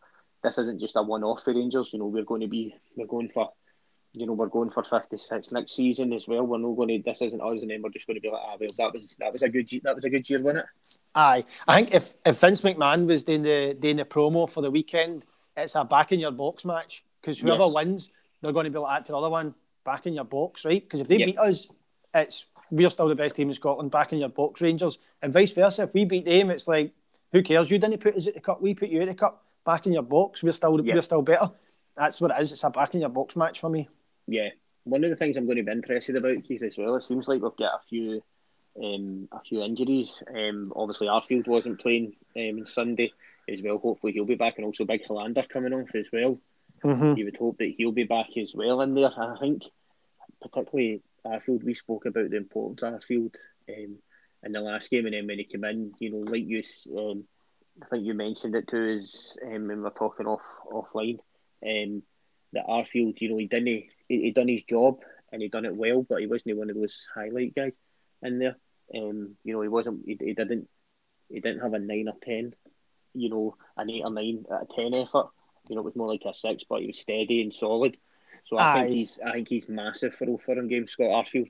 this 0.44 0.58
isn't 0.58 0.80
just 0.80 0.96
a 0.96 1.02
one 1.02 1.24
off 1.24 1.44
for 1.44 1.54
Rangers. 1.54 1.90
You 1.94 2.00
know, 2.00 2.08
we're 2.08 2.24
going 2.24 2.42
to 2.42 2.48
be 2.48 2.76
we're 2.96 3.08
going 3.08 3.30
for 3.30 3.52
you 4.16 4.28
know, 4.28 4.34
we're 4.34 4.48
going 4.48 4.70
for 4.70 4.84
fifty 4.84 5.18
six 5.18 5.52
next 5.52 5.76
season 5.76 6.14
as 6.14 6.28
well. 6.28 6.46
We're 6.46 6.60
not 6.60 6.76
going 6.76 6.90
to 6.90 7.02
this 7.04 7.22
isn't 7.22 7.42
us 7.42 7.62
and 7.62 7.72
then 7.72 7.82
we're 7.82 7.90
just 7.90 8.06
going 8.06 8.16
to 8.16 8.22
be 8.22 8.30
like, 8.30 8.42
ah 8.44 8.56
well 8.60 8.70
that 8.78 8.92
was 8.94 9.16
that 9.20 9.32
was 9.32 9.42
a 9.42 9.50
good 9.50 9.70
that 9.84 9.96
was 9.96 10.04
a 10.04 10.10
good 10.10 10.30
year, 10.30 10.42
wasn't 10.42 10.60
it? 10.60 10.66
Aye. 11.16 11.46
I 11.68 11.76
think 11.76 11.94
if, 11.94 12.14
if 12.26 12.40
Vince 12.40 12.62
McMahon 12.62 13.08
was 13.08 13.24
doing 13.24 13.44
the 13.44 13.76
doing 13.80 13.98
the 13.98 14.06
promo 14.06 14.50
for 14.50 14.62
the 14.62 14.72
weekend, 14.72 15.26
it's 15.58 15.76
a 15.76 15.84
back 15.84 16.12
in 16.12 16.20
your 16.20 16.32
box 16.32 16.66
match. 16.66 17.04
Because 17.22 17.40
whoever 17.40 17.64
yes. 17.64 17.74
wins, 17.74 18.10
they're 18.42 18.52
going 18.52 18.66
to 18.66 18.70
be 18.70 18.78
like 18.78 19.06
to 19.06 19.14
the 19.14 19.18
other 19.18 19.30
one, 19.30 19.56
back 19.86 20.06
in 20.06 20.14
your 20.14 20.26
box, 20.26 20.66
right? 20.66 20.84
Because 20.84 21.00
if 21.00 21.08
they 21.08 21.18
yep. 21.18 21.28
beat 21.28 21.40
us, 21.40 21.70
it's 22.14 22.46
we're 22.70 22.90
still 22.90 23.08
the 23.08 23.16
best 23.16 23.36
team 23.36 23.50
in 23.50 23.56
Scotland, 23.56 23.92
back 23.92 24.12
in 24.12 24.20
your 24.20 24.30
box, 24.30 24.62
Rangers, 24.62 24.98
and 25.22 25.32
vice 25.32 25.54
versa. 25.54 25.84
If 25.84 25.94
we 25.94 26.06
beat 26.06 26.26
them, 26.26 26.50
it's 26.50 26.68
like 26.68 26.92
who 27.34 27.44
cares? 27.44 27.70
You 27.70 27.80
didn't 27.80 28.00
put 28.00 28.16
us 28.16 28.28
at 28.28 28.36
the 28.36 28.40
cup. 28.40 28.62
We 28.62 28.74
put 28.74 28.90
you 28.90 29.02
at 29.02 29.08
the 29.08 29.16
cup. 29.16 29.44
Back 29.66 29.86
in 29.86 29.94
your 29.94 30.04
box. 30.04 30.44
We're 30.44 30.52
still 30.54 30.80
yeah. 30.86 30.96
we're 30.96 31.02
still 31.02 31.22
better. 31.22 31.52
That's 31.98 32.22
what 32.22 32.32
it 32.32 32.42
is. 32.42 32.52
It's 32.52 32.64
a 32.64 32.70
back 32.70 32.94
in 32.94 33.02
your 33.02 33.10
box 33.10 33.36
match 33.36 33.60
for 33.60 33.70
me. 33.70 33.90
Yeah. 34.28 34.50
One 34.86 35.04
of 35.04 35.10
the 35.10 35.16
things 35.16 35.38
I'm 35.38 35.46
going 35.46 35.58
to 35.58 35.64
be 35.64 35.72
interested 35.72 36.16
about, 36.16 36.44
Keith, 36.44 36.64
as 36.64 36.78
well. 36.78 36.96
It 36.96 37.04
seems 37.04 37.28
like 37.28 37.42
we've 37.42 37.56
got 37.56 37.76
a 37.76 37.88
few 37.90 38.22
um, 38.82 39.28
a 39.32 39.40
few 39.42 39.62
injuries. 39.62 40.22
Um, 40.34 40.66
obviously, 40.76 41.08
Arfield 41.08 41.48
wasn't 41.48 41.80
playing 41.80 42.14
um, 42.36 42.60
on 42.60 42.66
Sunday 42.66 43.12
as 43.50 43.62
well. 43.62 43.78
Hopefully, 43.78 44.14
he'll 44.14 44.26
be 44.26 44.36
back, 44.36 44.56
and 44.58 44.66
also 44.66 44.86
Big 44.86 45.04
Helander 45.06 45.48
coming 45.48 45.74
off 45.74 45.94
as 45.96 46.06
well. 46.12 46.40
Mm-hmm. 46.84 47.18
You 47.18 47.26
would 47.26 47.38
hope 47.38 47.58
that 47.60 47.74
he'll 47.78 47.92
be 47.92 48.04
back 48.04 48.36
as 48.38 48.52
well 48.54 48.82
in 48.82 48.94
there. 48.94 49.12
I 49.18 49.38
think, 49.40 49.64
particularly 50.42 51.02
Arfield, 51.26 51.64
we 51.64 51.74
spoke 51.74 52.06
about 52.06 52.30
the 52.30 52.38
importance 52.38 52.82
of 52.84 52.94
Arfield. 52.94 53.36
Um, 53.70 53.98
in 54.44 54.52
the 54.52 54.62
last 54.62 54.90
game, 54.90 55.06
and 55.06 55.14
then 55.14 55.28
when 55.28 55.38
he 55.38 55.46
came 55.46 55.64
in, 55.64 55.94
you 56.00 56.12
know, 56.12 56.32
like 56.32 56.44
you, 56.46 56.64
um, 56.98 57.24
I 57.82 57.88
think 57.88 58.06
you 58.06 58.14
mentioned 58.14 58.56
it 58.56 58.68
too, 58.68 59.00
is 59.00 59.38
um, 59.46 59.68
when 59.68 59.82
we 59.82 59.88
are 59.88 59.92
talking 59.92 60.28
off 60.28 60.42
offline, 60.72 61.20
um, 61.66 62.04
that 62.54 62.68
Arfield, 62.68 63.20
you 63.20 63.30
know, 63.30 63.38
he 63.38 63.48
didn't, 63.48 63.66
he, 63.66 64.22
he 64.22 64.32
done 64.32 64.48
his 64.48 64.64
job 64.64 65.00
and 65.32 65.42
he 65.42 65.48
done 65.50 65.66
it 65.66 65.76
well, 65.76 66.06
but 66.08 66.20
he 66.20 66.28
wasn't 66.28 66.58
one 66.58 66.70
of 66.70 66.76
those 66.76 67.08
highlight 67.16 67.56
guys 67.56 67.78
in 68.22 68.40
there. 68.40 68.58
Um, 68.96 69.36
you 69.44 69.54
know, 69.54 69.62
he 69.62 69.70
wasn't, 69.70 70.02
he, 70.06 70.18
he 70.20 70.34
didn't, 70.34 70.68
he 71.30 71.40
didn't 71.40 71.62
have 71.62 71.74
a 71.74 71.80
nine 71.80 72.10
or 72.10 72.18
ten, 72.24 72.54
you 73.14 73.30
know, 73.30 73.56
an 73.78 73.90
eight 73.90 74.04
or 74.04 74.12
nine 74.12 74.46
at 74.52 74.64
a 74.64 74.68
ten 74.76 74.94
effort. 74.94 75.30
You 75.68 75.76
know, 75.76 75.82
it 75.82 75.86
was 75.86 75.96
more 75.96 76.10
like 76.10 76.24
a 76.26 76.34
six, 76.34 76.64
but 76.70 76.82
he 76.82 76.88
was 76.88 77.00
steady 77.00 77.42
and 77.42 77.54
solid. 77.54 77.98
So 78.46 78.58
I 78.58 78.66
Aye. 78.66 78.74
think 78.82 78.90
he's, 78.90 79.20
I 79.26 79.32
think 79.32 79.48
he's 79.48 79.70
massive 79.70 80.14
for 80.16 80.38
for 80.46 80.54
him 80.54 80.68
game, 80.68 80.88
Scott 80.88 81.26
Arfield. 81.26 81.50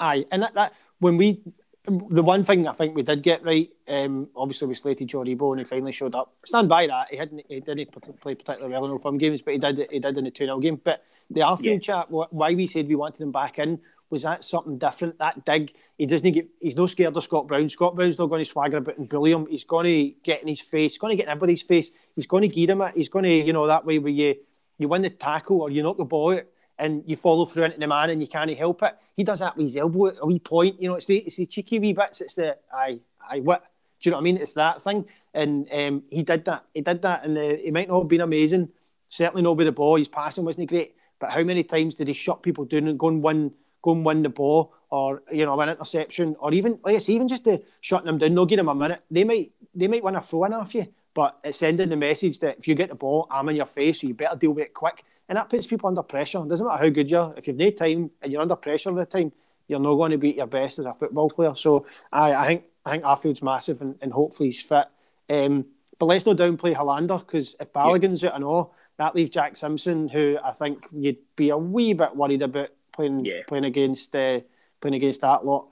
Aye, 0.00 0.26
and 0.32 0.42
that, 0.42 0.54
that 0.54 0.72
when 0.98 1.16
we 1.16 1.40
the 1.86 2.22
one 2.22 2.42
thing 2.42 2.66
I 2.66 2.72
think 2.72 2.94
we 2.94 3.02
did 3.02 3.22
get 3.22 3.44
right, 3.44 3.70
um, 3.88 4.28
obviously 4.34 4.68
we 4.68 4.74
slated 4.74 5.08
Aribo 5.08 5.52
and 5.52 5.60
he 5.60 5.64
finally 5.64 5.92
showed 5.92 6.14
up. 6.14 6.32
Stand 6.44 6.68
by 6.68 6.86
that. 6.86 7.08
He 7.10 7.16
hadn't 7.16 7.42
he 7.48 7.60
didn't 7.60 7.90
play 8.20 8.34
particularly 8.34 8.72
well 8.72 8.86
in 8.86 8.90
Old 8.90 9.02
Firm 9.02 9.18
games, 9.18 9.42
but 9.42 9.52
he 9.52 9.58
did 9.58 9.86
he 9.90 9.98
did 9.98 10.16
in 10.16 10.24
the 10.24 10.30
2 10.30 10.46
0 10.46 10.58
game. 10.60 10.80
But 10.82 11.04
the 11.30 11.40
Arfield 11.40 11.86
yeah. 11.86 12.04
chat, 12.04 12.10
why 12.10 12.54
we 12.54 12.66
said 12.66 12.88
we 12.88 12.94
wanted 12.94 13.20
him 13.22 13.32
back 13.32 13.58
in, 13.58 13.80
was 14.08 14.22
that 14.22 14.44
something 14.44 14.78
different? 14.78 15.18
That 15.18 15.44
dig, 15.44 15.74
he 15.98 16.06
doesn't 16.06 16.32
get 16.32 16.48
he's 16.58 16.76
no 16.76 16.86
scared 16.86 17.16
of 17.16 17.22
Scott 17.22 17.46
Brown. 17.46 17.68
Scott 17.68 17.96
Brown's 17.96 18.18
not 18.18 18.26
going 18.26 18.42
to 18.42 18.50
swagger 18.50 18.78
about 18.78 18.96
and 18.96 19.08
bully 19.08 19.32
him. 19.32 19.46
He's 19.50 19.64
going 19.64 19.86
to 19.86 20.14
get 20.22 20.40
in 20.40 20.48
his 20.48 20.62
face, 20.62 20.92
he's 20.92 20.98
going 20.98 21.12
to 21.12 21.16
get 21.16 21.26
in 21.26 21.32
everybody's 21.32 21.62
face, 21.62 21.90
he's 22.16 22.26
going 22.26 22.48
to 22.48 22.54
gear 22.54 22.70
him 22.70 22.80
it, 22.80 22.94
he's 22.94 23.10
going 23.10 23.24
to, 23.24 23.30
you 23.30 23.52
know, 23.52 23.66
that 23.66 23.84
way 23.84 23.98
where 23.98 24.12
you 24.12 24.36
you 24.78 24.88
win 24.88 25.02
the 25.02 25.10
tackle 25.10 25.60
or 25.60 25.70
you 25.70 25.82
knock 25.82 25.98
the 25.98 26.04
ball 26.04 26.32
out 26.32 26.44
and 26.78 27.02
you 27.06 27.16
follow 27.16 27.46
through 27.46 27.64
into 27.64 27.78
the 27.78 27.86
man 27.86 28.10
and 28.10 28.20
you 28.20 28.28
can't 28.28 28.50
help 28.56 28.82
it. 28.82 28.96
He 29.16 29.24
does 29.24 29.40
that 29.40 29.56
with 29.56 29.66
his 29.66 29.76
elbow 29.76 30.08
at 30.08 30.16
a 30.20 30.26
wee 30.26 30.38
point. 30.38 30.80
You 30.80 30.88
know, 30.88 30.96
it's 30.96 31.06
the 31.06 31.18
it's 31.18 31.36
the 31.36 31.46
cheeky 31.46 31.78
wee 31.78 31.92
bits. 31.92 32.20
It's 32.20 32.34
the 32.34 32.56
I 32.72 33.00
I 33.28 33.40
what 33.40 33.64
do 34.00 34.08
you 34.08 34.10
know 34.10 34.18
what 34.18 34.22
I 34.22 34.24
mean? 34.24 34.36
It's 34.36 34.52
that 34.54 34.82
thing. 34.82 35.06
And 35.32 35.68
um, 35.72 36.02
he 36.10 36.22
did 36.22 36.44
that. 36.44 36.64
He 36.74 36.80
did 36.80 37.02
that, 37.02 37.24
and 37.24 37.36
he 37.36 37.70
might 37.70 37.88
not 37.88 38.00
have 38.00 38.08
been 38.08 38.20
amazing. 38.20 38.68
Certainly 39.08 39.42
not 39.42 39.56
with 39.56 39.66
the 39.66 39.72
ball. 39.72 39.96
His 39.96 40.08
passing 40.08 40.44
wasn't 40.44 40.68
great. 40.68 40.94
But 41.18 41.30
how 41.30 41.42
many 41.42 41.64
times 41.64 41.94
did 41.94 42.08
he 42.08 42.14
shut 42.14 42.42
people 42.42 42.64
down 42.64 42.88
and 42.88 42.98
go 42.98 43.08
and 43.08 43.22
win, 43.22 43.52
go 43.82 43.92
and 43.92 44.04
win 44.04 44.22
the 44.22 44.28
ball, 44.28 44.74
or 44.90 45.22
you 45.32 45.46
know, 45.46 45.58
an 45.60 45.70
interception, 45.70 46.36
or 46.38 46.52
even 46.52 46.78
like 46.84 46.96
I 46.96 46.98
say, 46.98 47.14
even 47.14 47.28
just 47.28 47.44
the 47.44 47.62
shutting 47.80 48.06
them 48.06 48.18
down, 48.18 48.34
no 48.34 48.46
give 48.46 48.58
them 48.58 48.68
a 48.68 48.74
minute. 48.74 49.02
They 49.10 49.24
might 49.24 49.52
they 49.74 49.88
might 49.88 50.04
win 50.04 50.16
a 50.16 50.20
throw 50.20 50.44
in 50.44 50.52
off 50.52 50.74
you, 50.74 50.86
but 51.14 51.38
it's 51.42 51.58
sending 51.58 51.88
the 51.88 51.96
message 51.96 52.40
that 52.40 52.58
if 52.58 52.68
you 52.68 52.74
get 52.74 52.90
the 52.90 52.94
ball, 52.94 53.26
I'm 53.30 53.48
in 53.48 53.56
your 53.56 53.64
face, 53.66 54.00
so 54.00 54.06
you 54.06 54.14
better 54.14 54.36
deal 54.36 54.52
with 54.52 54.64
it 54.64 54.74
quick 54.74 55.04
and 55.28 55.36
that 55.36 55.48
puts 55.48 55.66
people 55.66 55.88
under 55.88 56.02
pressure. 56.02 56.38
It 56.38 56.48
doesn't 56.48 56.66
matter 56.66 56.84
how 56.84 56.88
good 56.90 57.10
you 57.10 57.18
are. 57.18 57.34
If 57.36 57.46
you've 57.46 57.56
no 57.56 57.70
time 57.70 58.10
and 58.20 58.32
you're 58.32 58.42
under 58.42 58.56
pressure 58.56 58.90
all 58.90 58.96
the 58.96 59.06
time, 59.06 59.32
you're 59.68 59.80
not 59.80 59.94
going 59.94 60.10
to 60.10 60.18
be 60.18 60.32
your 60.32 60.46
best 60.46 60.78
as 60.78 60.84
a 60.84 60.92
football 60.92 61.30
player. 61.30 61.54
So 61.54 61.86
I, 62.12 62.34
I 62.34 62.46
think 62.46 62.64
I 62.84 62.90
think 62.92 63.04
Arfield's 63.04 63.42
massive 63.42 63.80
and, 63.80 63.96
and 64.02 64.12
hopefully 64.12 64.50
he's 64.50 64.60
fit. 64.60 64.86
Um, 65.30 65.66
but 65.98 66.06
let's 66.06 66.26
not 66.26 66.36
downplay 66.36 66.74
Helander 66.74 67.18
because 67.18 67.56
if 67.58 67.72
Balogun's 67.72 68.22
yeah. 68.22 68.30
out 68.30 68.34
and 68.36 68.44
all, 68.44 68.74
that 68.98 69.14
leaves 69.14 69.30
Jack 69.30 69.56
Simpson, 69.56 70.08
who 70.08 70.36
I 70.42 70.52
think 70.52 70.86
you'd 70.92 71.18
be 71.36 71.50
a 71.50 71.56
wee 71.56 71.94
bit 71.94 72.14
worried 72.14 72.42
about 72.42 72.70
playing 72.92 73.24
yeah. 73.24 73.42
playing 73.46 73.64
against 73.64 74.14
uh, 74.14 74.40
playing 74.80 74.94
against 74.94 75.22
that 75.22 75.44
lot. 75.44 75.68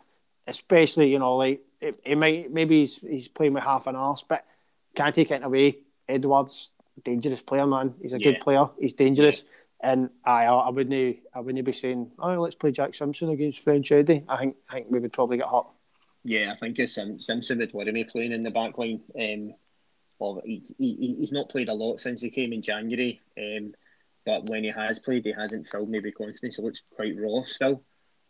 Especially, 0.47 1.11
you 1.11 1.19
know, 1.19 1.37
like 1.37 1.61
it, 1.81 2.01
it 2.05 2.17
might 2.17 2.53
maybe 2.53 2.81
he's 2.81 2.97
he's 2.99 3.29
playing 3.29 3.53
with 3.53 3.63
half 3.63 3.87
an 3.87 3.97
arse, 3.97 4.25
but 4.27 4.45
can't 4.95 5.15
take 5.15 5.31
it 5.31 5.45
away. 5.45 5.79
Edouard's 6.09 6.71
dangerous 7.05 7.43
player, 7.43 7.67
man. 7.67 7.95
He's 8.01 8.13
a 8.13 8.19
yeah. 8.19 8.33
good 8.33 8.41
player. 8.41 8.67
He's 8.79 8.95
dangerous. 8.95 9.45
And 9.81 10.11
I, 10.25 10.45
I 10.45 10.71
wouldn't, 10.71 11.19
I 11.35 11.41
wouldn't 11.41 11.65
be 11.65 11.73
saying, 11.73 12.13
"Oh, 12.19 12.35
let's 12.35 12.55
play 12.55 12.71
Jack 12.71 12.95
Simpson 12.95 13.31
against 13.31 13.61
French 13.61 13.91
Eddie." 13.91 14.23
I 14.29 14.37
think, 14.39 14.57
I 14.69 14.75
think 14.75 14.87
we 14.91 15.01
would 15.01 15.13
probably 15.13 15.39
get 15.39 15.47
hot. 15.47 15.73
Yeah, 16.25 16.53
I 16.53 16.57
think 16.57 16.89
Sim- 16.89 17.21
Simpson 17.21 17.59
would 17.59 17.73
worry 17.73 17.91
me 17.91 18.05
playing 18.05 18.31
in 18.31 18.45
the 18.45 18.51
back 18.51 18.79
line. 18.79 19.03
Um, 19.19 19.55
well, 20.21 20.41
he's, 20.45 20.73
he, 20.79 21.17
he's 21.19 21.33
not 21.33 21.49
played 21.49 21.69
a 21.69 21.75
lot 21.75 22.01
since 22.01 22.23
he 22.23 22.31
came 22.31 22.53
in 22.53 22.63
January. 22.63 23.21
Um, 23.37 23.75
but 24.25 24.49
when 24.49 24.63
he 24.63 24.71
has 24.71 25.01
played, 25.01 25.25
he 25.25 25.33
hasn't 25.33 25.69
filled 25.69 25.89
maybe 25.89 26.13
constantly, 26.13 26.53
so 26.53 26.63
looks 26.63 26.83
quite 26.95 27.17
raw 27.19 27.43
still. 27.45 27.83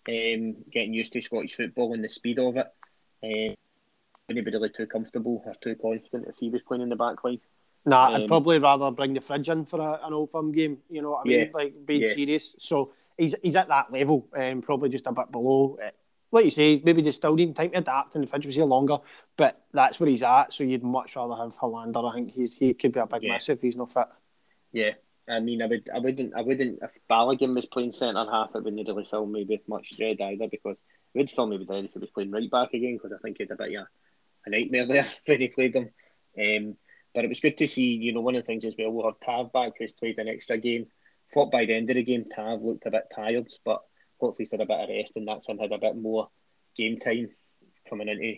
Um, 0.08 0.56
getting 0.72 0.94
used 0.94 1.12
to 1.12 1.20
Scottish 1.20 1.54
football 1.54 1.92
and 1.92 2.02
the 2.02 2.08
speed 2.08 2.38
of 2.38 2.56
it. 2.56 2.66
Um, 3.22 3.54
be 4.28 4.40
really 4.40 4.70
too 4.70 4.86
comfortable 4.86 5.42
or 5.44 5.54
too 5.60 5.76
confident 5.76 6.28
if 6.28 6.36
he 6.40 6.48
was 6.48 6.62
playing 6.62 6.82
in 6.82 6.88
the 6.88 6.96
back 6.96 7.22
line. 7.22 7.40
Nah, 7.84 8.08
um, 8.08 8.14
I'd 8.14 8.28
probably 8.28 8.58
rather 8.58 8.90
bring 8.90 9.14
the 9.14 9.20
fridge 9.20 9.48
in 9.48 9.64
for 9.64 9.80
a, 9.80 10.06
an 10.06 10.12
old 10.12 10.30
firm 10.30 10.52
game. 10.52 10.78
You 10.88 11.02
know 11.02 11.10
what 11.10 11.22
I 11.26 11.28
mean? 11.28 11.38
Yeah, 11.40 11.46
like 11.52 11.74
being 11.84 12.02
yeah. 12.02 12.14
serious. 12.14 12.54
So 12.58 12.92
he's 13.18 13.34
he's 13.42 13.56
at 13.56 13.68
that 13.68 13.92
level, 13.92 14.28
um, 14.36 14.62
probably 14.62 14.88
just 14.88 15.06
a 15.06 15.12
bit 15.12 15.32
below. 15.32 15.78
Uh, 15.84 15.90
like 16.30 16.44
you 16.44 16.50
say, 16.50 16.80
maybe 16.84 17.02
just 17.02 17.18
still 17.18 17.34
needing 17.34 17.54
time 17.54 17.70
to 17.70 17.78
adapt, 17.78 18.14
and 18.14 18.24
the 18.24 18.28
fridge 18.28 18.46
was 18.46 18.54
here 18.54 18.64
longer. 18.64 18.98
But 19.36 19.60
that's 19.72 19.98
where 19.98 20.08
he's 20.08 20.22
at. 20.22 20.54
So 20.54 20.64
you'd 20.64 20.84
much 20.84 21.16
rather 21.16 21.34
have 21.34 21.56
Helander. 21.56 22.08
I 22.08 22.14
think 22.14 22.32
he's 22.32 22.54
he 22.54 22.72
could 22.74 22.92
be 22.92 23.00
a 23.00 23.06
big 23.06 23.24
yeah. 23.24 23.32
miss 23.34 23.48
if 23.48 23.60
he's 23.60 23.76
not 23.76 23.92
fit. 23.92 24.06
Yeah, 24.72 24.92
I 25.28 25.40
mean, 25.40 25.60
I 25.62 25.66
would, 25.66 25.88
I 25.94 25.98
wouldn't, 25.98 26.34
I 26.34 26.40
wouldn't. 26.40 26.78
If 26.82 26.90
Balogun 27.10 27.54
was 27.54 27.66
playing 27.66 27.92
centre 27.92 28.24
half, 28.30 28.50
it 28.54 28.64
wouldn't 28.64 28.88
really 28.88 29.06
fill 29.10 29.26
me 29.26 29.44
with 29.48 29.60
much 29.68 29.96
dread 29.96 30.20
either 30.20 30.48
because 30.48 30.76
would 31.14 31.30
feel 31.30 31.46
maybe 31.46 31.66
then 31.68 31.84
if 31.84 31.92
he 31.92 31.98
was 31.98 32.10
playing 32.10 32.30
right 32.30 32.50
back 32.50 32.72
again 32.72 32.96
because 32.96 33.12
I 33.12 33.20
think 33.22 33.36
he 33.38 33.44
had 33.44 33.50
a 33.50 33.56
bit 33.56 33.74
of 33.74 33.86
a, 34.46 34.50
nightmare 34.50 34.86
there 34.86 35.06
when 35.26 35.40
he 35.40 35.48
played 35.48 35.74
them. 35.74 35.90
Um, 36.38 36.76
but 37.14 37.24
it 37.24 37.28
was 37.28 37.40
good 37.40 37.58
to 37.58 37.68
see, 37.68 37.94
you 37.94 38.12
know, 38.12 38.20
one 38.20 38.34
of 38.34 38.42
the 38.42 38.46
things 38.46 38.64
as 38.64 38.74
well, 38.78 38.90
we'll 38.90 39.06
have 39.06 39.20
Tav 39.20 39.52
back 39.52 39.72
who's 39.78 39.92
played 39.92 40.18
an 40.18 40.28
extra 40.28 40.58
game. 40.58 40.86
Thought 41.32 41.50
by 41.50 41.64
the 41.64 41.74
end 41.74 41.90
of 41.90 41.96
the 41.96 42.02
game, 42.02 42.26
Tav 42.34 42.62
looked 42.62 42.86
a 42.86 42.90
bit 42.90 43.10
tired, 43.14 43.48
but 43.64 43.82
hopefully 44.18 44.44
he's 44.44 44.52
had 44.52 44.60
a 44.60 44.66
bit 44.66 44.80
of 44.80 44.88
rest 44.88 45.12
and 45.16 45.26
that's 45.26 45.46
him 45.46 45.58
had 45.58 45.72
a 45.72 45.78
bit 45.78 45.96
more 45.96 46.28
game 46.76 46.98
time 46.98 47.30
coming 47.88 48.08
into 48.08 48.36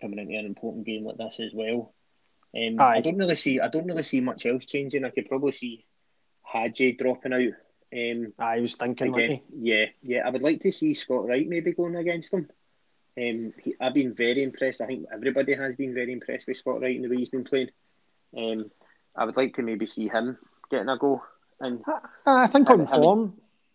coming 0.00 0.18
into 0.18 0.36
an 0.36 0.46
important 0.46 0.86
game 0.86 1.04
like 1.04 1.16
this 1.16 1.40
as 1.40 1.52
well. 1.54 1.92
Um, 2.56 2.80
I 2.80 3.00
don't 3.00 3.18
really 3.18 3.36
see 3.36 3.60
I 3.60 3.68
don't 3.68 3.86
really 3.86 4.02
see 4.02 4.20
much 4.20 4.46
else 4.46 4.64
changing. 4.64 5.04
I 5.04 5.10
could 5.10 5.28
probably 5.28 5.52
see 5.52 5.84
Hagi 6.42 6.92
dropping 6.92 7.32
out. 7.32 7.52
Um, 7.92 8.32
I 8.38 8.60
was 8.60 8.74
thinking, 8.74 9.14
again, 9.14 9.40
yeah, 9.54 9.86
yeah. 10.02 10.26
I 10.26 10.30
would 10.30 10.42
like 10.42 10.62
to 10.62 10.72
see 10.72 10.94
Scott 10.94 11.26
Wright 11.26 11.48
maybe 11.48 11.72
going 11.72 11.96
against 11.96 12.32
him. 12.32 12.48
Um, 13.18 13.52
he, 13.62 13.74
I've 13.80 13.94
been 13.94 14.14
very 14.14 14.42
impressed. 14.42 14.80
I 14.80 14.86
think 14.86 15.06
everybody 15.12 15.54
has 15.54 15.76
been 15.76 15.94
very 15.94 16.12
impressed 16.12 16.46
with 16.46 16.56
Scott 16.56 16.80
Wright 16.80 16.96
and 16.96 17.04
the 17.04 17.08
way 17.08 17.18
he's 17.18 17.28
been 17.28 17.44
playing. 17.44 17.70
Um, 18.36 18.70
I 19.14 19.24
would 19.24 19.36
like 19.36 19.54
to 19.54 19.62
maybe 19.62 19.86
see 19.86 20.08
him 20.08 20.38
getting 20.70 20.88
a 20.88 20.98
go. 20.98 21.22
And 21.60 21.82
I, 21.86 22.44
I 22.44 22.46
think 22.46 22.68
on 22.70 22.86
form, 22.86 23.34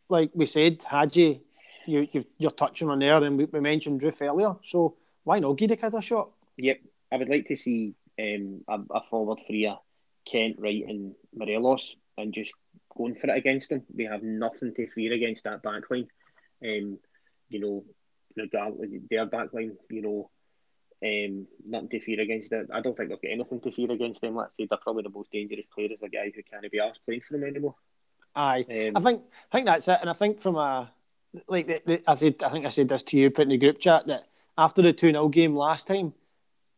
like 0.09 0.31
we 0.33 0.45
said, 0.45 0.83
Hagi, 0.83 1.41
you, 1.85 2.07
you 2.37 2.47
are 2.47 2.51
touching 2.51 2.89
on 2.89 2.99
there, 2.99 3.23
and 3.23 3.37
we, 3.37 3.45
we 3.45 3.59
mentioned 3.59 4.01
Roofe 4.01 4.21
earlier. 4.21 4.55
So 4.63 4.95
why 5.23 5.39
not 5.39 5.57
give 5.57 5.69
the 5.69 5.77
kid 5.77 5.93
a 5.93 6.01
shot? 6.01 6.29
Yep, 6.57 6.79
I 7.11 7.17
would 7.17 7.29
like 7.29 7.47
to 7.47 7.55
see 7.55 7.95
um, 8.19 8.63
a, 8.67 8.79
a 8.95 9.01
forward 9.09 9.39
three 9.47 9.67
of 9.67 9.79
Kent, 10.25 10.57
Wright, 10.59 10.85
and 10.87 11.15
Morelos, 11.35 11.95
and 12.17 12.33
just 12.33 12.53
going 12.95 13.15
for 13.15 13.29
it 13.29 13.37
against 13.37 13.69
them. 13.69 13.83
We 13.95 14.05
have 14.05 14.21
nothing 14.21 14.73
to 14.75 14.87
fear 14.91 15.13
against 15.13 15.43
that 15.45 15.63
backline. 15.63 16.07
Um, 16.63 16.99
you 17.49 17.59
know, 17.59 17.83
regardless 18.37 18.89
their 19.09 19.27
backline, 19.27 19.71
you 19.89 20.01
know, 20.01 20.29
um, 21.03 21.47
nothing 21.67 21.89
to 21.89 21.99
fear 21.99 22.21
against 22.21 22.51
it. 22.51 22.67
I 22.73 22.81
don't 22.81 22.95
think 22.95 23.09
they've 23.09 23.21
got 23.21 23.31
anything 23.31 23.61
to 23.61 23.71
fear 23.71 23.91
against 23.91 24.21
them. 24.21 24.35
Let's 24.35 24.55
say 24.55 24.67
they're 24.69 24.77
probably 24.77 25.03
the 25.03 25.09
most 25.09 25.31
dangerous 25.31 25.65
player 25.73 25.89
is 25.91 25.99
the 25.99 26.09
guy 26.09 26.31
who 26.33 26.43
can't 26.43 26.71
be 26.71 26.79
asked 26.79 26.99
playing 27.05 27.21
for 27.21 27.33
them 27.33 27.43
anymore. 27.43 27.75
Aye, 28.35 28.65
um, 28.69 28.97
I 28.97 28.99
think 29.01 29.23
I 29.51 29.57
think 29.57 29.65
that's 29.65 29.87
it, 29.87 29.97
and 29.99 30.09
I 30.09 30.13
think 30.13 30.39
from 30.39 30.55
a 30.55 30.91
like 31.47 31.67
the, 31.67 31.81
the, 31.85 32.03
I 32.07 32.15
said, 32.15 32.43
I 32.43 32.49
think 32.49 32.65
I 32.65 32.69
said 32.69 32.89
this 32.89 33.03
to 33.03 33.17
you, 33.17 33.29
put 33.29 33.43
in 33.43 33.49
the 33.49 33.57
group 33.57 33.79
chat 33.79 34.07
that 34.07 34.27
after 34.57 34.81
the 34.81 34.93
2 34.93 35.11
0 35.11 35.29
game 35.29 35.55
last 35.55 35.87
time, 35.87 36.13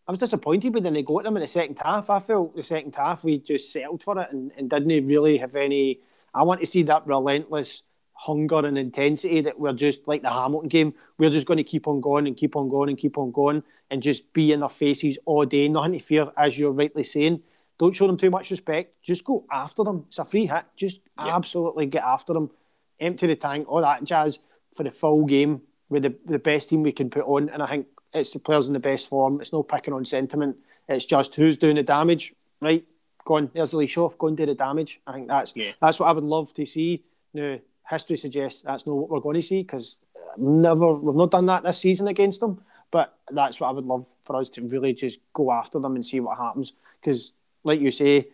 I 0.08 0.12
was 0.12 0.20
disappointed 0.20 0.74
we 0.74 0.82
didn't 0.82 1.06
go 1.06 1.20
at 1.20 1.26
them 1.26 1.38
in 1.38 1.42
the 1.42 1.48
second 1.48 1.80
half. 1.84 2.10
I 2.10 2.20
felt 2.20 2.56
the 2.56 2.64
second 2.64 2.96
half 2.96 3.24
we 3.24 3.40
just 3.40 3.72
settled 3.72 4.04
for 4.04 4.20
it 4.20 4.30
and, 4.32 4.52
and 4.58 4.70
didn't 4.70 5.08
really 5.08 5.38
have 5.38 5.56
any. 5.56 6.02
I 6.34 6.44
want 6.44 6.60
to 6.60 6.66
see 6.66 6.84
that 6.84 7.08
relentless 7.08 7.84
hunger 8.14 8.66
and 8.66 8.78
intensity 8.78 9.42
that 9.42 9.60
we're 9.60 9.74
just 9.74 10.08
like 10.08 10.22
the 10.22 10.30
Hamilton 10.30 10.70
game. 10.70 10.94
We're 11.18 11.30
just 11.30 11.48
going 11.48 11.58
to 11.58 11.64
keep 11.64 11.88
on 11.88 12.02
going 12.02 12.28
and 12.28 12.38
keep 12.38 12.56
on 12.56 12.70
going 12.70 12.90
and 12.90 12.98
keep 12.98 13.18
on 13.18 13.32
going 13.32 13.64
and 13.90 14.02
just 14.02 14.32
be 14.34 14.52
in 14.52 14.62
their 14.62 14.70
faces 14.70 15.18
all 15.26 15.46
day. 15.46 15.68
Nothing 15.68 15.94
to 15.94 16.00
fear, 16.00 16.32
as 16.38 16.58
you're 16.58 16.72
rightly 16.72 17.04
saying. 17.04 17.42
Don't 17.80 17.94
show 17.94 18.08
them 18.08 18.18
too 18.18 18.30
much 18.30 18.52
respect. 18.52 19.02
Just 19.02 19.24
go 19.24 19.46
after 19.52 19.84
them. 19.84 20.06
It's 20.08 20.20
a 20.20 20.26
free 20.26 20.46
hit. 20.46 20.64
Just 20.78 21.00
absolutely 21.18 21.88
get 21.88 22.04
after 22.04 22.34
them. 22.34 22.52
Empty 23.00 23.28
the 23.28 23.36
tank, 23.36 23.68
all 23.68 23.82
that 23.82 24.04
jazz 24.04 24.40
for 24.74 24.84
the 24.84 24.92
full 24.92 25.26
game 25.26 25.62
with 25.90 26.04
the, 26.04 26.16
the 26.26 26.40
best 26.40 26.70
team 26.70 26.84
we 26.84 26.92
can 26.92 27.10
put 27.10 27.26
on. 27.26 27.50
And 27.50 27.62
I 27.62 27.68
think 27.68 27.88
it's 28.14 28.32
the 28.32 28.40
players 28.40 28.68
in 28.68 28.74
the 28.74 28.80
best 28.80 29.10
form. 29.10 29.42
It's 29.42 29.52
no 29.52 29.64
picking 29.64 29.94
on 29.94 30.06
sentiment. 30.06 30.58
It's 30.88 31.06
just 31.06 31.36
who's 31.36 31.58
doing 31.58 31.76
the 31.76 31.84
damage, 31.84 32.34
right? 32.62 32.86
Go 33.26 33.36
on, 33.36 33.50
there's 33.54 33.72
the 33.72 33.78
leash 33.78 33.98
off. 33.98 34.18
Go 34.18 34.28
and 34.28 34.38
do 34.38 34.46
the 34.46 34.56
damage. 34.56 35.00
I 35.08 35.14
think 35.14 35.28
that's 35.28 35.54
yeah. 35.56 35.72
that's 35.82 36.00
what 36.00 36.08
I 36.08 36.12
would 36.12 36.24
love 36.24 36.54
to 36.56 36.66
see. 36.66 37.04
Now, 37.34 37.60
history 37.90 38.18
suggests 38.18 38.62
that's 38.62 38.86
not 38.86 38.96
what 38.96 39.10
we're 39.10 39.20
going 39.20 39.36
to 39.36 39.42
see 39.42 39.62
because 39.62 39.98
never 40.38 40.94
we've 40.94 41.16
not 41.16 41.32
done 41.32 41.46
that 41.48 41.64
this 41.64 41.80
season 41.80 42.08
against 42.08 42.40
them. 42.40 42.62
But 42.92 43.18
that's 43.32 43.60
what 43.60 43.70
I 43.70 43.72
would 43.72 43.86
love 43.86 44.08
for 44.24 44.36
us 44.36 44.50
to 44.50 44.62
really 44.62 44.94
just 44.94 45.20
go 45.34 45.52
after 45.52 45.80
them 45.80 45.96
and 45.96 46.06
see 46.06 46.20
what 46.20 46.38
happens. 46.38 46.74
Because, 47.02 47.32
like 47.64 47.80
you 47.80 47.90
say, 47.90 48.28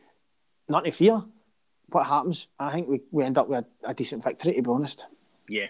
not 0.67 0.83
to 0.83 0.91
fear. 0.91 1.23
What 1.91 2.05
happens? 2.05 2.47
I 2.59 2.71
think 2.71 2.87
we, 2.87 3.01
we 3.09 3.23
end 3.23 3.37
up 3.37 3.47
with 3.47 3.65
a, 3.83 3.89
a 3.89 3.93
decent 3.93 4.23
victory. 4.23 4.53
To 4.53 4.61
be 4.61 4.69
honest. 4.69 5.03
Yeah, 5.47 5.67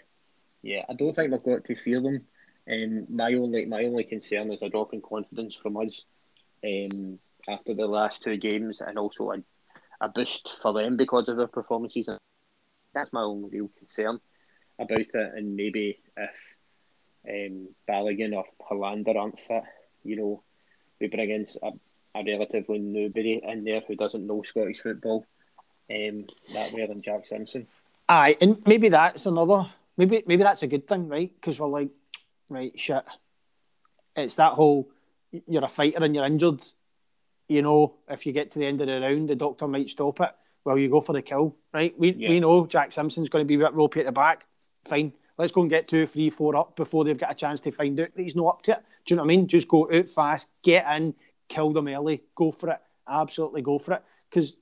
yeah, 0.61 0.83
I 0.89 0.93
don't 0.93 1.13
think 1.13 1.31
we've 1.31 1.43
got 1.43 1.63
to 1.63 1.75
fear 1.75 2.01
them. 2.01 2.25
Um, 2.69 3.07
my 3.09 3.33
only 3.33 3.65
my 3.65 3.85
only 3.85 4.03
concern 4.03 4.51
is 4.51 4.61
a 4.61 4.69
drop 4.69 4.93
in 4.93 5.01
confidence 5.01 5.55
from 5.55 5.77
us 5.77 6.03
um, 6.63 7.17
after 7.47 7.73
the 7.73 7.87
last 7.87 8.21
two 8.21 8.37
games, 8.37 8.81
and 8.81 8.97
also 8.97 9.31
a, 9.31 9.37
a 10.01 10.09
boost 10.09 10.49
for 10.61 10.73
them 10.73 10.97
because 10.97 11.29
of 11.29 11.37
their 11.37 11.47
performances. 11.47 12.09
That's 12.99 13.13
my 13.13 13.21
only 13.21 13.49
real 13.49 13.69
concern 13.77 14.19
about 14.77 14.99
it, 14.99 15.09
and 15.13 15.55
maybe 15.55 15.99
if 16.17 16.35
um, 17.27 17.69
or 17.87 18.45
Helander 18.69 19.15
aren't 19.15 19.39
fit, 19.39 19.63
you 20.03 20.17
know, 20.17 20.43
we 20.99 21.07
bring 21.07 21.29
in 21.29 21.47
a, 21.63 21.71
a 22.15 22.23
relatively 22.25 22.79
newbody 22.79 23.41
in 23.41 23.63
there 23.63 23.81
who 23.87 23.95
doesn't 23.95 24.27
know 24.27 24.43
Scottish 24.43 24.81
football 24.81 25.25
um, 25.89 26.25
that 26.53 26.73
way 26.73 26.85
than 26.85 27.01
Jack 27.01 27.25
Simpson. 27.25 27.67
Aye, 28.09 28.35
and 28.41 28.61
maybe 28.65 28.89
that's 28.89 29.25
another 29.25 29.69
maybe 29.95 30.23
maybe 30.25 30.43
that's 30.43 30.63
a 30.63 30.67
good 30.67 30.85
thing, 30.85 31.07
right? 31.07 31.31
Because 31.33 31.57
we're 31.57 31.67
like, 31.67 31.89
right, 32.49 32.77
shit. 32.77 33.05
It's 34.15 34.35
that 34.35 34.53
whole 34.53 34.89
you're 35.47 35.63
a 35.63 35.69
fighter 35.69 36.03
and 36.03 36.13
you're 36.13 36.25
injured. 36.25 36.65
You 37.47 37.61
know, 37.61 37.93
if 38.09 38.25
you 38.25 38.33
get 38.33 38.51
to 38.51 38.59
the 38.59 38.65
end 38.65 38.81
of 38.81 38.87
the 38.87 38.99
round, 38.99 39.29
the 39.29 39.35
doctor 39.35 39.69
might 39.69 39.89
stop 39.89 40.19
it. 40.19 40.31
Well, 40.65 40.77
you 40.77 40.89
go 40.89 41.01
for 41.01 41.13
the 41.13 41.21
kill, 41.21 41.55
right? 41.73 41.97
We 41.97 42.13
yeah. 42.13 42.29
we 42.29 42.39
know 42.39 42.65
Jack 42.65 42.91
Simpson's 42.91 43.29
going 43.29 43.43
to 43.43 43.47
be 43.47 43.55
a 43.55 43.59
bit 43.59 43.73
ropey 43.73 44.01
at 44.01 44.05
the 44.05 44.11
back. 44.11 44.45
Fine, 44.85 45.13
let's 45.37 45.51
go 45.51 45.61
and 45.61 45.69
get 45.69 45.87
two, 45.87 46.05
three, 46.05 46.29
four 46.29 46.55
up 46.55 46.75
before 46.75 47.03
they've 47.03 47.17
got 47.17 47.31
a 47.31 47.35
chance 47.35 47.61
to 47.61 47.71
find 47.71 47.99
out 47.99 48.13
that 48.13 48.21
he's 48.21 48.35
not 48.35 48.47
up 48.47 48.61
to 48.63 48.73
it. 48.73 48.83
Do 49.05 49.13
you 49.13 49.15
know 49.15 49.23
what 49.23 49.27
I 49.27 49.35
mean? 49.35 49.47
Just 49.47 49.67
go 49.67 49.89
out 49.91 50.05
fast, 50.05 50.49
get 50.61 50.85
in, 50.95 51.15
kill 51.47 51.71
them 51.71 51.87
early, 51.87 52.23
go 52.35 52.51
for 52.51 52.69
it. 52.69 52.79
Absolutely 53.07 53.61
go 53.61 53.79
for 53.79 53.95
it. 53.95 54.03
Because 54.29 54.55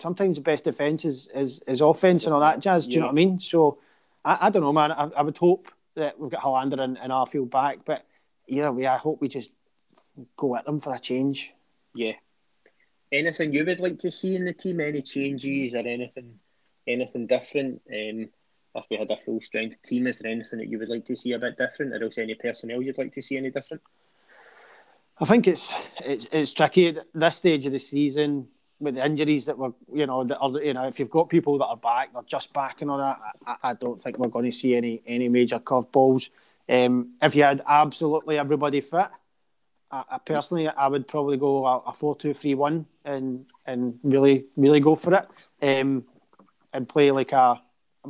sometimes 0.00 0.36
the 0.36 0.42
best 0.42 0.64
defence 0.64 1.04
is, 1.04 1.28
is, 1.34 1.62
is 1.66 1.80
offence 1.80 2.24
and 2.24 2.34
all 2.34 2.40
that 2.40 2.60
jazz. 2.60 2.86
Do 2.86 2.92
you 2.92 2.96
yeah. 2.96 3.00
know 3.02 3.06
what 3.06 3.12
I 3.12 3.14
mean? 3.14 3.38
So 3.38 3.78
I, 4.24 4.38
I 4.42 4.50
don't 4.50 4.62
know, 4.62 4.72
man. 4.72 4.92
I, 4.92 5.10
I, 5.16 5.22
would 5.22 5.38
hope 5.38 5.68
that 5.94 6.18
we've 6.18 6.30
got 6.30 6.42
Helander 6.42 6.80
and, 6.80 6.98
and 6.98 7.12
Arfield 7.12 7.50
back, 7.50 7.78
but 7.84 8.04
either 8.48 8.72
way, 8.72 8.86
I 8.86 8.98
hope 8.98 9.20
we 9.20 9.28
just 9.28 9.50
go 10.36 10.56
at 10.56 10.64
them 10.64 10.80
for 10.80 10.94
a 10.94 10.98
change. 10.98 11.54
Yeah. 11.94 12.12
Anything 13.12 13.52
you 13.52 13.64
would 13.64 13.80
like 13.80 13.98
to 14.00 14.10
see 14.10 14.36
in 14.36 14.44
the 14.44 14.52
team? 14.52 14.80
Any 14.80 15.02
changes 15.02 15.74
or 15.74 15.78
anything, 15.78 16.38
anything 16.86 17.26
different? 17.26 17.82
Um, 17.90 18.28
if 18.74 18.84
we 18.88 18.96
had 18.96 19.10
a 19.10 19.16
full 19.16 19.40
strength 19.40 19.82
team, 19.84 20.06
is 20.06 20.20
there 20.20 20.30
anything 20.30 20.60
that 20.60 20.68
you 20.68 20.78
would 20.78 20.88
like 20.88 21.04
to 21.06 21.16
see 21.16 21.32
a 21.32 21.38
bit 21.38 21.58
different, 21.58 21.92
or 21.92 22.04
else 22.04 22.18
any 22.18 22.34
personnel 22.34 22.80
you'd 22.80 22.98
like 22.98 23.12
to 23.14 23.22
see 23.22 23.36
any 23.36 23.50
different? 23.50 23.82
I 25.18 25.24
think 25.24 25.48
it's 25.48 25.74
it's 26.04 26.26
it's 26.30 26.52
tricky 26.52 26.88
at 26.88 27.06
this 27.12 27.36
stage 27.36 27.66
of 27.66 27.72
the 27.72 27.78
season 27.78 28.48
with 28.78 28.94
the 28.94 29.04
injuries 29.04 29.44
that 29.46 29.58
were, 29.58 29.72
you 29.92 30.06
know, 30.06 30.24
that 30.24 30.38
are, 30.38 30.62
you 30.62 30.72
know, 30.72 30.86
if 30.86 30.98
you've 30.98 31.10
got 31.10 31.28
people 31.28 31.58
that 31.58 31.66
are 31.66 31.76
back, 31.76 32.12
they're 32.12 32.22
just 32.22 32.52
back 32.52 32.80
and 32.80 32.90
all 32.90 32.98
that. 32.98 33.18
I, 33.46 33.56
I 33.62 33.74
don't 33.74 34.00
think 34.00 34.18
we're 34.18 34.28
going 34.28 34.50
to 34.50 34.56
see 34.56 34.74
any 34.74 35.02
any 35.06 35.28
major 35.28 35.58
curveballs. 35.58 36.30
Um, 36.68 37.14
if 37.20 37.34
you 37.34 37.42
had 37.42 37.60
absolutely 37.66 38.38
everybody 38.38 38.80
fit, 38.80 39.08
I, 39.90 40.04
I 40.12 40.18
personally 40.18 40.68
I 40.68 40.88
would 40.88 41.06
probably 41.08 41.36
go 41.36 41.66
a, 41.66 41.78
a 41.86 41.92
four 41.92 42.16
two 42.16 42.34
three 42.34 42.54
one 42.54 42.86
and 43.04 43.46
and 43.66 43.98
really 44.02 44.46
really 44.56 44.80
go 44.80 44.96
for 44.96 45.14
it. 45.14 45.26
Um, 45.62 46.04
and 46.72 46.88
play 46.88 47.10
like 47.10 47.32
a 47.32 47.60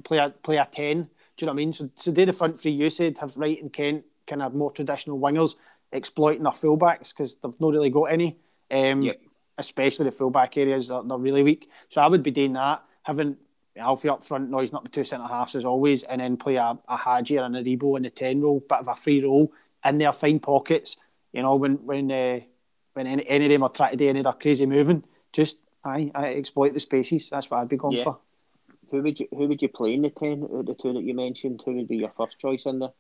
play 0.05 0.19
a 0.19 0.31
play 0.31 0.57
a 0.57 0.69
ten. 0.71 1.09
Do 1.37 1.45
you 1.45 1.47
know 1.47 1.53
what 1.53 1.55
I 1.55 1.65
mean? 1.65 1.73
So 1.73 1.91
so 1.95 2.11
they 2.11 2.25
the 2.25 2.33
front 2.33 2.61
three 2.61 2.73
you 2.73 2.91
said 2.91 3.19
have 3.19 3.37
Wright 3.37 3.61
and 3.61 3.73
Kent 3.73 4.05
kind 4.27 4.43
of 4.43 4.55
more 4.55 4.71
traditional 4.71 5.19
wingers 5.19 5.55
exploiting 5.93 6.45
their 6.45 6.53
fullbacks 6.53 7.11
because 7.11 7.37
they've 7.37 7.61
not 7.61 7.73
really 7.73 7.91
got 7.91 8.05
any. 8.05 8.39
Um, 8.71 9.03
yep 9.03 9.21
especially 9.61 10.07
the 10.07 10.11
fullback 10.11 10.57
areas, 10.57 10.89
they're, 10.89 11.03
they're 11.03 11.19
really 11.19 11.43
weak. 11.43 11.71
So 11.89 12.01
I 12.01 12.09
would 12.09 12.23
be 12.23 12.31
doing 12.33 12.55
that, 12.55 12.83
having 13.03 13.37
Alfie 13.77 14.09
up 14.09 14.25
front, 14.25 14.51
noise 14.51 14.73
not 14.73 14.83
the 14.83 14.91
two 14.91 15.05
centre 15.05 15.29
halves 15.29 15.55
as 15.55 15.65
always, 15.65 16.03
and 16.03 16.21
then 16.21 16.37
play 16.37 16.57
a, 16.57 16.77
a 16.89 16.97
Hagi 16.97 17.39
or 17.39 17.45
an 17.45 17.53
Aribo 17.53 17.97
in 17.97 18.03
the 18.03 18.11
10 18.11 18.41
role, 18.41 18.61
bit 18.61 18.79
of 18.79 18.89
a 18.89 18.95
free 18.95 19.23
role 19.23 19.53
in 19.85 19.99
their 19.99 20.13
fine 20.13 20.41
pockets. 20.41 20.97
You 21.33 21.43
know, 21.43 21.57
when 21.57 21.75
when 21.87 22.11
uh, 22.11 22.41
when 22.95 23.07
any, 23.07 23.29
any 23.29 23.45
of 23.47 23.51
them 23.51 23.63
are 23.63 23.69
trying 23.69 23.93
to 23.93 23.97
do 23.97 24.09
any 24.09 24.21
of 24.21 24.25
their 24.25 24.33
crazy 24.33 24.67
moving, 24.67 25.05
just 25.33 25.57
I, 25.85 26.11
I 26.15 26.35
exploit 26.35 26.75
the 26.75 26.81
spaces. 26.81 27.31
That's 27.31 27.51
what 27.51 27.59
I'd 27.59 27.69
be 27.69 27.77
going 27.77 27.99
yeah. 27.99 28.05
for. 28.05 28.19
Who 28.91 29.03
would 29.03 29.21
you 29.21 29.29
who 29.31 29.47
would 29.47 29.63
you 29.63 29.69
play 29.69 29.95
in 29.95 30.03
the 30.03 30.11
ten 30.11 30.41
the 30.41 30.77
two 30.81 30.93
that 30.93 31.03
you 31.03 31.15
mentioned? 31.15 31.63
Who 31.65 31.75
would 31.75 31.89
be 31.89 31.99
your 31.99 32.13
first 32.17 32.39
choice 32.39 32.67
in 32.67 32.81
there? 32.81 32.93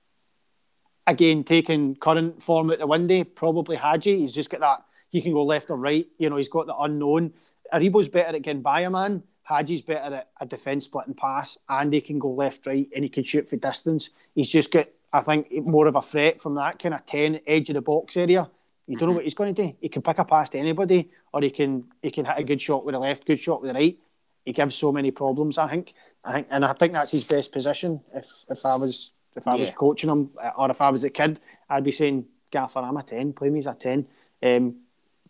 Again, 1.07 1.42
taking 1.42 1.96
current 1.96 2.42
form 2.42 2.70
at 2.70 2.78
the 2.78 2.86
windy, 2.86 3.24
probably 3.24 3.76
Hagi. 3.76 4.20
He's 4.20 4.32
just 4.32 4.50
got 4.50 4.61
that 4.61 4.84
he 5.11 5.20
can 5.20 5.32
go 5.32 5.44
left 5.44 5.70
or 5.70 5.76
right. 5.76 6.07
You 6.18 6.30
know, 6.30 6.36
he's 6.36 6.48
got 6.48 6.66
the 6.66 6.76
unknown. 6.76 7.32
Aribo's 7.72 8.09
better 8.09 8.36
at 8.36 8.42
getting 8.42 8.62
by 8.62 8.82
a 8.82 8.90
man. 8.90 9.24
Hagi's 9.42 9.82
better 9.82 10.14
at 10.14 10.30
a 10.40 10.46
defence 10.46 10.84
splitting 10.84 11.14
pass, 11.14 11.59
and 11.68 11.92
he 11.92 12.00
can 12.00 12.20
go 12.20 12.30
left, 12.30 12.66
right, 12.66 12.88
and 12.94 13.02
he 13.02 13.11
can 13.11 13.24
shoot 13.24 13.48
for 13.48 13.57
distance. 13.57 14.11
He's 14.34 14.48
just 14.48 14.70
got, 14.70 14.86
I 15.12 15.20
think, 15.22 15.52
more 15.52 15.86
of 15.86 15.96
a 15.96 16.02
threat 16.02 16.40
from 16.40 16.54
that 16.56 16.78
kind 16.78 16.94
of 16.94 17.04
ten 17.06 17.40
edge 17.46 17.68
of 17.70 17.74
the 17.74 17.80
box 17.80 18.16
area. 18.16 18.50
You 18.86 18.96
don't 18.96 19.08
know 19.08 19.12
mm-hmm. 19.12 19.16
what 19.16 19.24
he's 19.24 19.34
going 19.34 19.54
to 19.54 19.62
do. 19.62 19.76
He 19.80 19.88
can 19.88 20.02
pick 20.02 20.18
a 20.18 20.24
pass 20.24 20.48
to 20.50 20.58
anybody, 20.58 21.11
or 21.32 21.40
he 21.42 21.50
can 21.50 21.88
he 22.02 22.11
can 22.11 22.24
hit 22.24 22.38
a 22.38 22.44
good 22.44 22.61
shot 22.61 22.84
with 22.84 22.94
the 22.94 22.98
left, 22.98 23.26
good 23.26 23.38
shot 23.38 23.62
with 23.62 23.72
the 23.72 23.74
right. 23.74 23.98
He 24.44 24.52
gives 24.52 24.74
so 24.74 24.90
many 24.90 25.11
problems. 25.11 25.58
I 25.58 25.68
think, 25.68 25.94
I 26.24 26.32
think, 26.32 26.48
and 26.50 26.64
I 26.64 26.72
think 26.72 26.92
that's 26.92 27.11
his 27.12 27.24
best 27.24 27.52
position. 27.52 28.00
If 28.14 28.26
if 28.48 28.64
I 28.64 28.76
was 28.76 29.12
if 29.36 29.46
I 29.46 29.54
yeah. 29.54 29.61
was 29.61 29.70
coaching 29.70 30.11
him 30.11 30.30
or 30.56 30.70
if 30.70 30.80
I 30.80 30.90
was 30.90 31.04
a 31.04 31.11
kid, 31.11 31.40
I'd 31.68 31.84
be 31.84 31.92
saying, 31.92 32.26
Gaffer, 32.50 32.80
I'm 32.80 32.96
a 32.96 33.02
10, 33.02 33.32
play 33.32 33.50
me 33.50 33.61
as 33.61 33.66
a 33.66 33.74
10. 33.74 34.06
Um, 34.42 34.76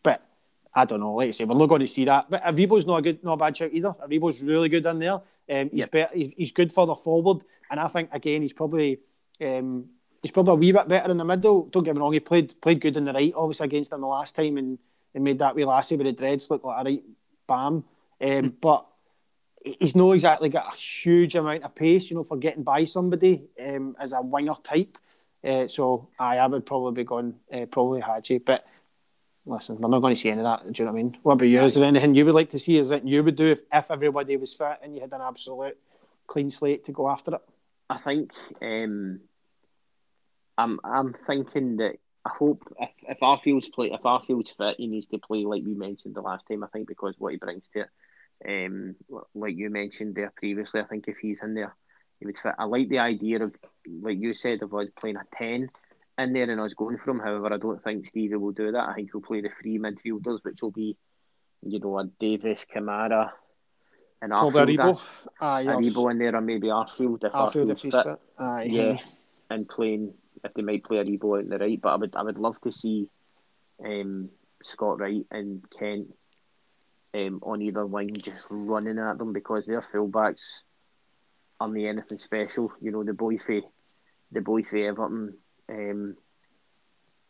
but 0.03 0.25
I 0.75 0.85
don't 0.85 1.01
know, 1.01 1.15
like 1.15 1.29
I 1.29 1.31
say, 1.33 1.45
we're 1.45 1.57
not 1.57 1.67
going 1.67 1.81
to 1.81 1.87
see 1.87 2.05
that. 2.07 2.31
But 2.31 2.43
Aribo's 2.43 2.87
not 2.87 2.97
a 2.97 3.03
good, 3.03 3.23
not 3.23 3.35
a 3.35 3.37
bad 3.37 3.57
shout 3.57 3.71
either. 3.73 3.95
Aribo's 4.03 4.41
really 4.41 4.69
good 4.69 4.87
in 4.87 4.99
there. 4.99 5.21
Um, 5.51 5.69
he's 5.71 5.81
yep. 5.81 5.91
better, 5.91 6.15
he's 6.15 6.53
good 6.53 6.73
further 6.73 6.95
forward, 6.95 7.43
and 7.71 7.81
I 7.81 7.89
think 7.89 8.11
again 8.13 8.43
he's 8.43 8.53
probably 8.53 9.01
um, 9.43 9.87
he's 10.23 10.31
probably 10.31 10.53
a 10.53 10.57
wee 10.57 10.73
bit 10.73 10.89
better 10.89 11.11
in 11.11 11.17
the 11.17 11.25
middle. 11.25 11.67
Don't 11.67 11.85
get 11.85 11.95
me 11.95 12.01
wrong, 12.01 12.13
he 12.13 12.21
played 12.21 12.61
played 12.61 12.81
good 12.81 12.97
in 12.97 13.05
the 13.05 13.13
right, 13.13 13.33
obviously 13.35 13.67
against 13.67 13.91
them 13.91 14.01
the 14.01 14.07
last 14.07 14.35
time, 14.35 14.57
and, 14.57 14.79
and 15.15 15.25
made 15.25 15.39
that 15.39 15.55
wee 15.55 15.65
lassie 15.65 15.97
with 15.97 16.07
the 16.07 16.13
dreads 16.13 16.51
look 16.51 16.65
like 16.65 16.81
a 16.81 16.85
right 16.85 17.05
bam. 17.47 17.75
Um, 17.75 17.85
mm. 18.21 18.53
But 18.61 18.87
he's 19.65 19.97
not 19.97 20.13
exactly 20.13 20.49
got 20.49 20.75
a 20.75 20.77
huge 20.77 21.35
amount 21.35 21.65
of 21.65 21.75
pace, 21.75 22.11
you 22.11 22.17
know, 22.17 22.25
for 22.25 22.37
getting 22.37 22.63
by 22.63 22.85
somebody 22.85 23.45
um, 23.63 23.97
as 23.99 24.13
a 24.13 24.21
winger 24.21 24.55
type. 24.63 24.97
Uh, 25.43 25.67
so 25.67 26.09
I, 26.19 26.39
I 26.39 26.47
would 26.47 26.67
probably 26.67 27.03
be 27.03 27.07
going 27.07 27.35
uh, 27.53 27.67
probably 27.67 28.01
Hagi, 28.01 28.39
but 28.39 28.65
listen, 29.47 29.79
we're 29.79 29.89
not 29.89 30.01
going 30.01 30.15
to 30.15 30.21
see 30.21 30.31
any 30.31 30.41
of 30.41 30.45
that. 30.45 30.71
Do 30.71 30.83
you 30.83 30.87
know 30.87 30.93
what 30.93 30.99
I 30.99 31.03
mean? 31.03 31.17
What 31.23 31.33
about 31.33 31.47
you? 31.47 31.63
Is 31.63 31.75
there 31.75 31.85
anything 31.85 32.15
you 32.15 32.27
would 32.27 32.35
like 32.35 32.51
to 32.51 32.59
see? 32.59 32.77
Is 32.77 32.91
that 32.91 33.07
you 33.07 33.25
would 33.25 33.37
do 33.37 33.47
if, 33.47 33.63
if 33.73 33.91
everybody 33.91 34.37
was 34.37 34.53
fit 34.55 34.79
and 34.83 34.95
you 34.95 35.01
had 35.01 35.13
an 35.13 35.23
absolute 35.23 35.79
clean 36.27 36.51
slate 36.51 36.85
to 36.85 36.93
go 36.93 37.09
after 37.09 37.35
it? 37.35 37.41
I 37.89 37.99
think 37.99 38.33
um, 38.61 39.21
I'm 40.61 40.81
I'm 40.85 41.15
thinking 41.27 41.77
that 41.79 41.97
I 42.25 42.31
hope 42.39 42.63
if, 42.79 42.91
if 43.09 43.19
Arfield's 43.21 43.69
play 43.69 43.91
if 43.93 44.03
Arfield's 44.03 44.51
fit, 44.51 44.77
he 44.77 44.87
needs 44.87 45.07
to 45.09 45.19
play 45.19 45.45
like 45.45 45.63
we 45.65 45.75
mentioned 45.75 46.15
the 46.15 46.21
last 46.21 46.47
time. 46.47 46.63
I 46.63 46.69
think 46.69 46.87
because 46.89 47.15
what 47.19 47.33
he 47.33 47.39
brings 47.39 47.69
to 47.69 47.81
it, 47.81 48.67
um, 48.67 48.97
like 49.35 49.57
you 49.57 49.71
mentioned 49.71 50.15
there 50.15 50.33
previously, 50.37 50.81
I 50.81 50.85
think 50.85 51.09
if 51.09 51.19
he's 51.19 51.41
in 51.43 51.55
there, 51.55 51.75
he 52.19 52.27
would 52.27 52.37
fit. 52.37 52.55
I 52.59 52.65
like 52.65 52.89
the 52.89 52.99
idea 52.99 53.43
of 53.43 53.55
like 54.03 54.19
you 54.19 54.35
said 54.35 54.63
of 54.63 54.75
us 54.75 54.89
playing 54.99 55.17
a 55.17 55.25
ten 55.35 55.71
in 56.19 56.33
there 56.35 56.51
and 56.51 56.61
us 56.61 56.75
going 56.75 56.99
for 56.99 57.11
him. 57.11 57.21
However, 57.21 57.55
I 57.55 57.57
don't 57.57 57.83
think 57.83 58.09
Stevie 58.09 58.37
will 58.37 58.53
do 58.53 58.73
that. 58.73 58.89
I 58.89 58.95
think 58.95 59.11
he'll 59.13 59.23
play 59.23 59.41
the 59.41 59.51
three 59.61 59.79
midfielders, 59.79 60.41
which 60.43 60.61
will 60.61 60.71
be, 60.71 60.97
you 61.63 61.81
know, 61.81 61.99
a 61.99 62.05
Davis, 62.05 62.67
Kamara, 62.67 63.31
and 64.21 64.33
Arfield. 64.33 64.77
Aribo. 64.77 65.01
Aye, 65.41 65.65
Aribo 65.65 66.11
in 66.11 66.19
there, 66.19 66.37
or 66.37 66.43
maybe 66.43 66.67
Arfield 66.67 67.25
if 67.25 67.33
Arfield 67.33 67.71
if 67.71 67.81
he's 67.81 67.95
fit. 67.95 68.05
fit. 68.05 68.21
Aye. 68.39 68.69
Yeah, 68.69 68.99
and 69.49 69.67
playing 69.67 70.15
if 70.45 70.55
they 70.55 70.63
might 70.63 70.85
play 70.85 70.99
a 70.99 71.05
Aribo 71.05 71.37
out 71.39 71.45
in 71.45 71.49
the 71.49 71.59
right. 71.59 71.81
But 71.81 71.93
I 71.93 71.97
would 71.97 72.17
I 72.17 72.23
would 72.23 72.39
love 72.39 72.61
to 72.63 72.73
see 72.73 73.09
um, 73.85 74.31
Scott 74.63 74.99
Wright 74.99 75.27
and 75.31 75.65
Kent 75.71 76.15
um, 77.15 77.41
on 77.43 77.63
either 77.63 77.87
wing 77.87 78.17
just 78.17 78.47
running 78.51 78.99
at 78.99 79.19
them 79.19 79.33
because 79.33 79.67
their 79.67 79.81
fullbacks 79.81 80.63
aren't 81.59 81.79
anything 81.79 82.19
special. 82.19 82.73
You 82.81 82.93
know, 82.93 83.05
the 83.05 83.13
boy 83.13 83.39
for 83.39 83.61
the 84.33 84.41
boy 84.41 84.63
for 84.63 84.77
Everton 84.77 85.37
um, 85.69 86.17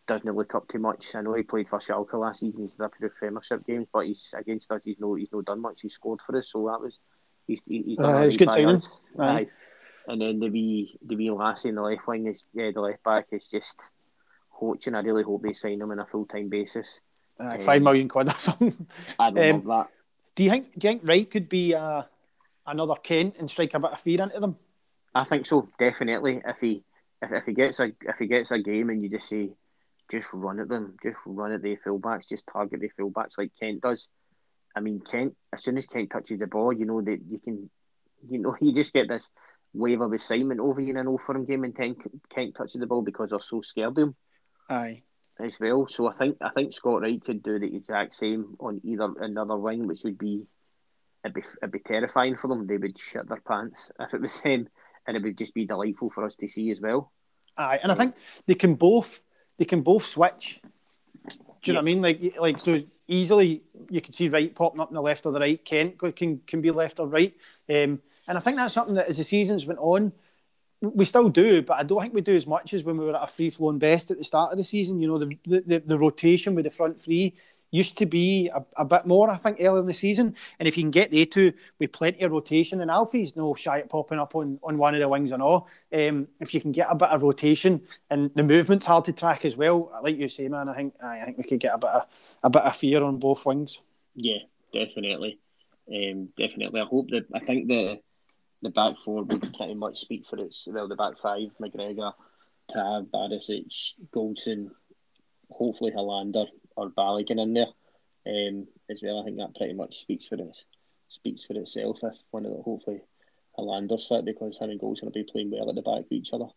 doesn't 0.06 0.34
look 0.34 0.54
up 0.54 0.68
too 0.68 0.78
much. 0.78 1.14
I 1.14 1.22
know 1.22 1.34
he 1.34 1.42
played 1.42 1.68
for 1.68 1.78
Schalke 1.78 2.14
last 2.14 2.40
season. 2.40 2.62
He's 2.62 2.78
up 2.80 2.92
the 3.00 3.08
Premiership 3.08 3.64
games, 3.66 3.86
but 3.92 4.06
he's 4.06 4.34
against 4.36 4.70
us. 4.70 4.80
He's 4.84 4.98
no 4.98 5.14
he's 5.14 5.32
no 5.32 5.42
done 5.42 5.60
much. 5.60 5.80
He 5.82 5.88
scored 5.88 6.20
for 6.24 6.36
us, 6.36 6.50
so 6.50 6.66
that 6.66 6.80
was 6.80 6.98
he's 7.46 7.62
he's 7.66 7.96
done. 7.96 8.14
Uh, 8.14 8.24
he's 8.24 8.36
good 8.36 8.50
signing. 8.50 8.82
Aye. 9.18 9.48
And 10.06 10.20
then 10.20 10.40
the 10.40 10.48
wee 10.48 10.96
the 11.06 11.16
wee 11.16 11.30
lassie 11.30 11.68
in 11.68 11.74
the 11.74 11.82
left 11.82 12.06
wing 12.06 12.26
is 12.26 12.44
yeah 12.54 12.70
the 12.72 12.80
left 12.80 13.02
back 13.04 13.26
is 13.32 13.46
just 13.50 13.76
coaching. 14.52 14.94
I 14.94 15.00
really 15.00 15.22
hope 15.22 15.42
they 15.42 15.52
sign 15.52 15.80
him 15.80 15.90
on 15.90 15.98
a 15.98 16.06
full 16.06 16.26
time 16.26 16.48
basis. 16.48 17.00
Uh, 17.38 17.52
um, 17.52 17.58
five 17.58 17.82
million 17.82 18.08
quid 18.08 18.28
or 18.28 18.38
something. 18.38 18.86
I'd 19.18 19.38
um, 19.38 19.56
love 19.56 19.64
that. 19.64 19.88
Do 20.34 20.44
you 20.44 20.50
think 20.50 20.78
do 20.78 20.88
you 20.88 20.94
think 20.94 21.08
Wright 21.08 21.30
could 21.30 21.48
be 21.48 21.74
uh, 21.74 22.02
another 22.66 22.94
Kent 23.02 23.36
and 23.38 23.50
strike 23.50 23.74
a 23.74 23.80
bit 23.80 23.92
of 23.92 24.00
fear 24.00 24.22
into 24.22 24.40
them? 24.40 24.56
I 25.14 25.24
think 25.24 25.46
so, 25.46 25.68
definitely. 25.78 26.42
If 26.44 26.56
he 26.60 26.84
if, 27.22 27.32
if 27.32 27.46
he 27.46 27.52
gets 27.52 27.80
a 27.80 27.92
if 28.02 28.18
he 28.18 28.26
gets 28.26 28.50
a 28.50 28.58
game 28.58 28.90
and 28.90 29.02
you 29.02 29.10
just 29.10 29.28
say, 29.28 29.50
just 30.10 30.28
run 30.32 30.60
at 30.60 30.68
them, 30.68 30.96
just 31.02 31.18
run 31.26 31.52
at 31.52 31.62
the 31.62 31.76
fullbacks, 31.84 32.28
just 32.28 32.46
target 32.46 32.80
the 32.80 32.90
fullbacks 32.98 33.38
like 33.38 33.52
Kent 33.58 33.82
does. 33.82 34.08
I 34.74 34.80
mean, 34.80 35.00
Kent 35.00 35.36
as 35.52 35.64
soon 35.64 35.78
as 35.78 35.86
Kent 35.86 36.10
touches 36.10 36.38
the 36.38 36.46
ball, 36.46 36.72
you 36.72 36.86
know 36.86 37.00
that 37.00 37.20
you 37.28 37.38
can, 37.38 37.70
you 38.28 38.38
know, 38.38 38.56
you 38.60 38.72
just 38.72 38.92
get 38.92 39.08
this 39.08 39.28
wave 39.72 40.00
of 40.00 40.12
excitement 40.12 40.60
over 40.60 40.80
you 40.80 40.90
in 40.90 40.96
an 40.96 41.06
Old 41.06 41.22
Firm 41.22 41.44
game 41.44 41.64
and 41.64 41.76
Kent, 41.76 41.98
Kent 42.28 42.54
touching 42.54 42.80
the 42.80 42.86
ball 42.86 43.02
because 43.02 43.30
they're 43.30 43.38
so 43.38 43.62
scared 43.62 43.90
of 43.90 43.98
him. 43.98 44.16
Aye. 44.68 45.02
As 45.38 45.58
well, 45.58 45.86
so 45.88 46.06
I 46.06 46.12
think 46.12 46.36
I 46.42 46.50
think 46.50 46.74
Scott 46.74 47.00
Wright 47.00 47.22
could 47.24 47.42
do 47.42 47.58
the 47.58 47.74
exact 47.74 48.14
same 48.14 48.56
on 48.60 48.82
either 48.84 49.10
another 49.20 49.56
wing, 49.56 49.86
which 49.86 50.04
would 50.04 50.18
be 50.18 50.42
it'd 51.24 51.34
be 51.34 51.40
it'd 51.62 51.72
be 51.72 51.78
terrifying 51.78 52.36
for 52.36 52.48
them. 52.48 52.66
They 52.66 52.76
would 52.76 52.98
shit 52.98 53.26
their 53.26 53.40
pants 53.40 53.90
if 54.00 54.12
it 54.12 54.20
was 54.20 54.38
him 54.40 54.68
and 55.06 55.16
it 55.16 55.22
would 55.22 55.38
just 55.38 55.54
be 55.54 55.64
delightful 55.64 56.10
for 56.10 56.24
us 56.24 56.36
to 56.36 56.48
see 56.48 56.70
as 56.70 56.80
well. 56.80 57.10
Aye, 57.56 57.80
and 57.82 57.90
I 57.90 57.94
think 57.94 58.14
they 58.46 58.54
can 58.54 58.74
both 58.74 59.22
they 59.58 59.64
can 59.64 59.80
both 59.80 60.04
switch. 60.04 60.60
Do 60.62 61.30
you 61.30 61.38
yeah. 61.62 61.72
know 61.72 61.78
what 61.78 61.80
I 61.80 61.84
mean? 61.84 62.02
Like 62.02 62.36
like 62.38 62.58
so 62.58 62.82
easily 63.06 63.62
you 63.90 64.00
can 64.00 64.12
see 64.12 64.28
Wright 64.28 64.54
popping 64.54 64.80
up 64.80 64.90
in 64.90 64.94
the 64.94 65.02
left 65.02 65.26
or 65.26 65.32
the 65.32 65.40
right. 65.40 65.64
Kent 65.64 65.98
can 66.16 66.40
can 66.46 66.60
be 66.60 66.70
left 66.70 67.00
or 67.00 67.06
right. 67.06 67.34
Um, 67.68 68.00
and 68.30 68.38
I 68.38 68.40
think 68.40 68.56
that's 68.56 68.74
something 68.74 68.94
that 68.94 69.08
as 69.08 69.18
the 69.18 69.24
seasons 69.24 69.66
went 69.66 69.80
on, 69.80 70.12
we 70.80 71.04
still 71.04 71.28
do, 71.28 71.62
but 71.62 71.78
I 71.78 71.82
don't 71.82 72.00
think 72.00 72.14
we 72.14 72.20
do 72.20 72.36
as 72.36 72.46
much 72.46 72.72
as 72.72 72.84
when 72.84 72.96
we 72.96 73.04
were 73.04 73.16
at 73.16 73.24
a 73.24 73.26
free 73.26 73.50
flowing 73.50 73.80
best 73.80 74.12
at 74.12 74.18
the 74.18 74.24
start 74.24 74.52
of 74.52 74.56
the 74.56 74.62
season. 74.62 75.00
You 75.00 75.08
know, 75.08 75.18
the, 75.18 75.36
the, 75.44 75.82
the 75.84 75.98
rotation 75.98 76.54
with 76.54 76.64
the 76.64 76.70
front 76.70 77.00
three 77.00 77.34
used 77.72 77.98
to 77.98 78.06
be 78.06 78.48
a, 78.54 78.64
a, 78.76 78.84
bit 78.84 79.04
more, 79.04 79.28
I 79.28 79.36
think, 79.36 79.56
earlier 79.58 79.80
in 79.80 79.86
the 79.86 79.92
season. 79.92 80.36
And 80.60 80.68
if 80.68 80.76
you 80.76 80.84
can 80.84 80.92
get 80.92 81.10
the 81.10 81.26
two 81.26 81.52
with 81.80 81.90
plenty 81.90 82.20
of 82.22 82.30
rotation, 82.30 82.80
and 82.80 82.88
Alfie's 82.88 83.34
no 83.34 83.52
shy 83.54 83.80
at 83.80 83.88
popping 83.88 84.20
up 84.20 84.36
on, 84.36 84.60
on 84.62 84.78
one 84.78 84.94
of 84.94 85.00
the 85.00 85.08
wings 85.08 85.32
and 85.32 85.42
all. 85.42 85.68
Um, 85.92 86.28
if 86.38 86.54
you 86.54 86.60
can 86.60 86.70
get 86.70 86.86
a 86.88 86.94
bit 86.94 87.08
of 87.08 87.24
rotation 87.24 87.82
and 88.10 88.30
the 88.36 88.44
movement's 88.44 88.86
hard 88.86 89.06
to 89.06 89.12
track 89.12 89.44
as 89.44 89.56
well, 89.56 89.90
like 90.04 90.16
you 90.16 90.28
say, 90.28 90.46
man, 90.46 90.68
I 90.68 90.76
think 90.76 90.94
I 91.02 91.24
think 91.24 91.38
we 91.38 91.44
could 91.44 91.58
get 91.58 91.74
a 91.74 91.78
bit 91.78 91.90
of 91.90 92.06
a 92.44 92.50
bit 92.50 92.62
of 92.62 92.76
fear 92.76 93.02
on 93.02 93.18
both 93.18 93.44
wings. 93.44 93.80
Yeah, 94.14 94.38
definitely, 94.72 95.40
um, 95.92 96.28
definitely. 96.38 96.80
I 96.80 96.84
hope 96.84 97.10
that 97.10 97.26
I 97.34 97.40
think 97.40 97.66
the 97.66 98.00
the 98.62 98.70
back 98.70 98.96
four 99.04 99.24
would 99.24 99.52
pretty 99.56 99.74
much 99.74 100.00
speak 100.00 100.24
for 100.28 100.38
its 100.38 100.66
well, 100.70 100.88
the 100.88 100.96
back 100.96 101.14
five, 101.22 101.50
McGregor, 101.60 102.12
Tav, 102.70 103.06
Barisic, 103.06 103.94
Goldson, 104.14 104.70
hopefully 105.50 105.92
Helander 105.92 106.46
or 106.76 106.90
Balogun 106.90 107.40
in 107.40 107.54
there 107.54 107.66
um, 108.26 108.66
as 108.90 109.02
well. 109.02 109.20
I 109.20 109.24
think 109.24 109.38
that 109.38 109.56
pretty 109.56 109.74
much 109.74 110.00
speaks 110.00 110.26
for 110.26 110.36
it 110.36 110.56
speaks 111.08 111.44
for 111.44 111.54
itself. 111.54 111.98
If 112.02 112.14
one 112.30 112.46
of 112.46 112.52
the 112.52 112.62
hopefully 112.62 113.00
Helander's 113.58 114.06
fit 114.06 114.24
because 114.24 114.58
him 114.58 114.70
and 114.70 114.80
Goldson 114.80 115.04
will 115.04 115.12
be 115.12 115.24
playing 115.24 115.50
well 115.50 115.68
at 115.68 115.74
the 115.74 115.82
back 115.82 116.00
of 116.00 116.06
each 116.10 116.32
other. 116.32 116.48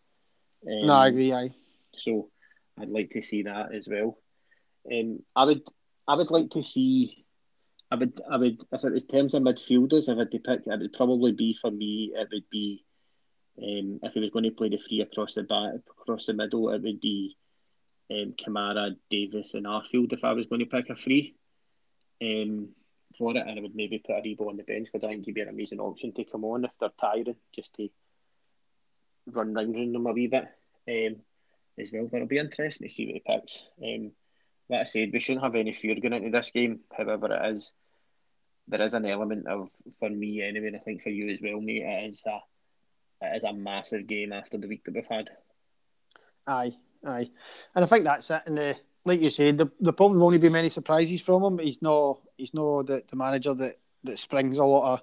Um, 0.68 0.86
no, 0.86 0.94
I 0.94 1.08
agree. 1.08 1.34
Aye. 1.34 1.52
So 1.98 2.30
I'd 2.80 2.90
like 2.90 3.12
to 3.12 3.22
see 3.22 3.44
that 3.44 3.74
as 3.74 3.88
well. 3.88 4.18
Um, 4.92 5.24
I 5.36 5.46
would 5.46 5.62
I 6.08 6.16
would 6.16 6.32
like 6.32 6.52
to 6.52 6.64
see. 6.64 7.23
I 7.94 7.96
would 7.96 8.22
I 8.28 8.38
would 8.38 8.58
if 8.72 8.84
it 8.84 8.92
was 8.92 9.04
terms 9.04 9.36
of 9.36 9.44
midfielders, 9.44 10.10
if 10.10 10.16
I 10.16 10.22
had 10.22 10.32
to 10.32 10.40
pick, 10.40 10.62
it 10.66 10.80
would 10.80 10.94
probably 10.94 11.32
be 11.32 11.54
for 11.54 11.70
me. 11.70 12.12
It 12.16 12.28
would 12.34 12.50
be 12.50 12.84
um, 13.60 14.00
if 14.02 14.14
he 14.14 14.20
was 14.20 14.32
going 14.32 14.46
to 14.46 14.52
play 14.52 14.70
the 14.70 14.78
three 14.78 15.02
across 15.02 15.36
the 15.36 15.44
back 15.44 15.76
across 16.02 16.26
the 16.26 16.34
middle, 16.34 16.72
it 16.72 16.82
would 16.82 17.00
be 17.00 17.38
um, 18.10 18.34
Kamara, 18.34 18.96
Davis, 19.12 19.54
and 19.54 19.68
Arfield 19.68 20.12
if 20.12 20.24
I 20.24 20.34
was 20.34 20.48
going 20.48 20.62
to 20.62 20.66
pick 20.66 20.90
a 20.90 20.96
three 20.96 21.36
um, 22.20 22.70
for 23.16 23.38
it, 23.38 23.46
and 23.46 23.60
I 23.60 23.62
would 23.62 23.76
maybe 23.76 24.00
put 24.00 24.16
Aribo 24.16 24.50
on 24.50 24.58
the 24.58 24.64
bench 24.64 24.90
because 24.92 25.06
I 25.06 25.10
think 25.12 25.26
he'd 25.26 25.36
be 25.36 25.42
an 25.42 25.50
amazing 25.50 25.80
option 25.80 26.14
to 26.14 26.24
come 26.24 26.46
on 26.46 26.66
if 26.66 26.72
they're 26.80 26.90
tiring, 27.00 27.36
just 27.54 27.76
to 27.76 27.90
run 29.28 29.54
round 29.54 29.76
them 29.76 30.08
a 30.08 30.12
wee 30.12 30.26
bit 30.26 30.48
um, 30.90 31.22
as 31.78 31.92
well. 31.94 32.08
But 32.10 32.18
it'll 32.18 32.28
be 32.28 32.40
interesting 32.40 32.88
to 32.88 32.92
see 32.92 33.06
what 33.06 33.14
he 33.14 33.20
picks. 33.20 33.64
Um, 33.84 34.14
like 34.68 34.82
I 34.82 34.84
said, 34.86 35.12
we 35.14 35.20
shouldn't 35.20 35.44
have 35.44 35.54
any 35.54 35.74
fear 35.74 35.94
going 35.94 36.14
into 36.14 36.32
this 36.32 36.50
game. 36.50 36.80
However, 36.98 37.32
it 37.32 37.54
is 37.54 37.72
there 38.68 38.82
is 38.82 38.94
an 38.94 39.06
element 39.06 39.48
of 39.48 39.70
for 40.00 40.10
me 40.10 40.42
anyway, 40.42 40.68
and 40.68 40.76
I 40.76 40.80
think 40.80 41.04
for 41.04 41.10
you 41.10 41.30
as 41.30 41.40
well, 41.42 41.60
mate. 41.60 41.84
It 41.84 42.08
is 42.08 42.24
a 42.26 42.40
it 43.26 43.38
is 43.38 43.44
a 43.44 43.54
massive 43.54 44.08
game 44.08 44.34
after 44.34 44.58
the 44.58 44.68
week 44.68 44.84
that 44.86 44.94
we've 44.94 45.08
had. 45.08 45.30
Aye, 46.48 46.76
Aye, 47.06 47.30
and 47.76 47.84
I 47.84 47.88
think 47.88 48.06
that's 48.06 48.30
it. 48.30 48.42
And 48.46 48.60
uh, 48.60 48.74
like 49.06 49.22
you 49.22 49.30
said, 49.30 49.58
the 49.58 49.72
the 49.80 49.94
probably 49.94 50.20
won't 50.22 50.42
be 50.42 50.50
many 50.50 50.70
surprises 50.70 51.22
from 51.22 51.44
him. 51.44 51.60
He's 51.60 51.82
no 51.82 52.22
he's 52.38 52.54
no 52.54 52.84
the, 52.84 53.04
the 53.10 53.16
manager 53.16 53.54
that 53.54 53.80
that 54.04 54.20
springs 54.20 54.58
a 54.60 54.66
lot 54.66 54.94
of 54.94 55.02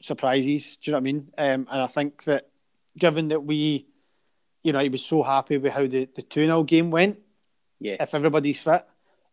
surprises. 0.00 0.76
Do 0.76 0.90
you 0.90 0.92
know 0.92 0.96
what 0.96 1.00
I 1.00 1.12
mean? 1.12 1.32
Um, 1.38 1.66
and 1.70 1.82
I 1.82 1.86
think 1.86 2.24
that 2.24 2.48
given 2.96 3.28
that 3.28 3.42
we, 3.44 3.86
you 4.62 4.72
know, 4.72 4.80
he 4.80 4.88
was 4.88 5.04
so 5.04 5.22
happy 5.22 5.58
with 5.58 5.72
how 5.72 5.86
the 5.86 6.08
the 6.14 6.22
two 6.22 6.44
0 6.44 6.62
game 6.64 6.90
went. 6.90 7.20
Yeah. 7.80 7.96
If 7.98 8.14
everybody's 8.14 8.62
fit, 8.62 8.84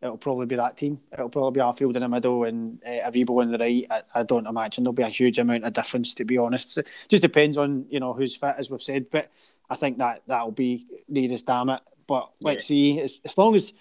it'll 0.02 0.18
probably 0.18 0.46
be 0.46 0.56
that 0.56 0.76
team. 0.76 1.00
It'll 1.12 1.28
probably 1.28 1.58
be 1.58 1.64
Arfield 1.64 1.96
in 1.96 2.02
the 2.02 2.08
middle 2.08 2.44
and 2.44 2.80
uh, 2.84 3.10
Aribo 3.10 3.42
in 3.42 3.52
the 3.52 3.58
right. 3.58 3.86
I, 3.90 4.20
I, 4.20 4.22
don't 4.22 4.46
imagine 4.46 4.84
there'll 4.84 4.92
be 4.92 5.02
a 5.02 5.08
huge 5.08 5.38
amount 5.38 5.64
of 5.64 5.72
difference, 5.72 6.14
to 6.14 6.24
be 6.24 6.38
honest. 6.38 6.78
It 6.78 6.88
just 7.08 7.22
depends 7.22 7.56
on 7.56 7.86
you 7.90 8.00
know 8.00 8.12
who's 8.12 8.36
fit, 8.36 8.54
as 8.58 8.70
we've 8.70 8.82
said. 8.82 9.10
But 9.10 9.30
I 9.68 9.74
think 9.74 9.98
that 9.98 10.22
that'll 10.26 10.52
be 10.52 10.86
needed, 11.08 11.42
damn 11.46 11.70
it. 11.70 11.80
But 12.06 12.30
let's 12.40 12.70
yeah. 12.70 12.94
see. 12.94 13.00
As, 13.00 13.20
as 13.24 13.36
long 13.36 13.54
as 13.54 13.72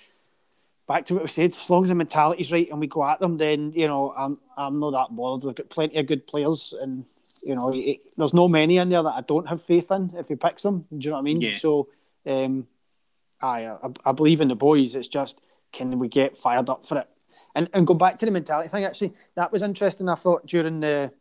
back 0.87 1.05
to 1.05 1.15
what 1.15 1.23
we 1.23 1.29
said, 1.29 1.51
as 1.51 1.69
long 1.69 1.83
as 1.83 1.89
the 1.89 1.95
mentality's 1.95 2.51
right 2.51 2.69
and 2.69 2.79
we 2.79 2.87
go 2.87 3.03
at 3.03 3.19
them, 3.19 3.37
then 3.37 3.71
you 3.73 3.87
know 3.87 4.13
I'm 4.17 4.39
I'm 4.57 4.79
not 4.79 4.91
that 4.91 5.15
bothered. 5.15 5.45
We've 5.45 5.55
got 5.55 5.69
plenty 5.69 5.97
of 5.97 6.07
good 6.07 6.25
players, 6.25 6.73
and 6.79 7.05
you 7.43 7.55
know, 7.55 7.71
it, 7.73 7.99
there's 8.17 8.33
no 8.33 8.47
many 8.47 8.77
in 8.77 8.89
there 8.89 9.03
that 9.03 9.15
I 9.15 9.21
don't 9.21 9.47
have 9.47 9.61
faith 9.61 9.91
in 9.91 10.13
if 10.15 10.27
he 10.27 10.35
picks 10.35 10.63
them. 10.63 10.85
Do 10.89 10.97
you 10.97 11.09
know 11.11 11.17
what 11.17 11.21
I 11.21 11.23
mean? 11.23 11.41
Yeah. 11.41 11.57
So, 11.57 11.89
um, 12.25 12.67
I, 13.41 13.67
I 13.67 13.89
I 14.05 14.11
believe 14.13 14.41
in 14.41 14.47
the 14.47 14.55
boys. 14.55 14.95
It's 14.95 15.07
just 15.07 15.39
can 15.71 15.99
we 15.99 16.07
get 16.07 16.37
fired 16.37 16.69
up 16.69 16.85
for 16.85 16.97
it? 16.97 17.09
And 17.55 17.69
and 17.73 17.87
go 17.87 17.93
back 17.93 18.17
to 18.19 18.25
the 18.25 18.31
mentality 18.31 18.69
thing. 18.69 18.83
Actually, 18.83 19.13
that 19.35 19.51
was 19.51 19.61
interesting. 19.61 20.09
I 20.09 20.15
thought 20.15 20.45
during 20.45 20.79
the 20.79 21.13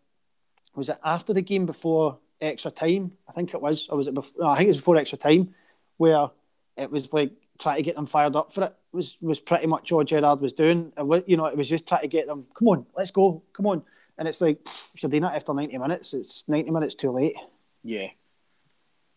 was 0.74 0.88
it 0.88 0.98
after 1.02 1.32
the 1.32 1.42
game 1.42 1.66
before 1.66 2.18
extra 2.40 2.70
time? 2.70 3.12
I 3.28 3.32
think 3.32 3.54
it 3.54 3.60
was, 3.60 3.88
or 3.88 3.96
was 3.96 4.06
it 4.06 4.14
before? 4.14 4.46
I 4.46 4.56
think 4.56 4.66
it 4.66 4.68
was 4.68 4.76
before 4.76 4.96
extra 4.96 5.18
time, 5.18 5.54
where 5.96 6.30
it 6.76 6.90
was 6.90 7.12
like 7.12 7.32
trying 7.58 7.76
to 7.76 7.82
get 7.82 7.96
them 7.96 8.06
fired 8.06 8.36
up 8.36 8.52
for 8.52 8.64
it. 8.64 8.74
Was 8.92 9.16
was 9.20 9.40
pretty 9.40 9.66
much 9.66 9.92
all 9.92 10.04
Gerrard 10.04 10.40
was 10.40 10.52
doing. 10.52 10.92
And 10.96 11.24
you 11.26 11.36
know, 11.36 11.46
it 11.46 11.56
was 11.56 11.68
just 11.68 11.86
trying 11.86 12.02
to 12.02 12.08
get 12.08 12.26
them. 12.26 12.46
Come 12.54 12.68
on, 12.68 12.86
let's 12.96 13.10
go. 13.10 13.42
Come 13.52 13.66
on. 13.66 13.82
And 14.18 14.28
it's 14.28 14.40
like 14.40 14.66
you're 15.00 15.10
doing 15.10 15.22
that 15.22 15.34
after 15.34 15.54
ninety 15.54 15.78
minutes, 15.78 16.14
it's 16.14 16.44
ninety 16.48 16.70
minutes 16.70 16.94
too 16.94 17.10
late. 17.10 17.36
Yeah. 17.82 18.08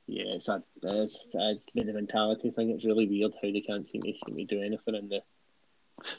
Yeah, 0.09 0.33
it's 0.33 0.47
a 0.47 0.63
it's, 0.81 1.29
it's 1.35 1.65
been 1.75 1.87
a 1.89 1.93
mentality 1.93 2.49
thing. 2.49 2.71
It's 2.71 2.85
really 2.85 3.07
weird 3.07 3.31
how 3.33 3.51
they 3.51 3.61
can't 3.61 3.87
seem 3.87 4.01
to, 4.01 4.13
seem 4.25 4.37
to 4.37 4.45
do 4.45 4.61
anything 4.61 4.95
in 4.95 5.07
the, 5.07 5.15
in 5.17 5.21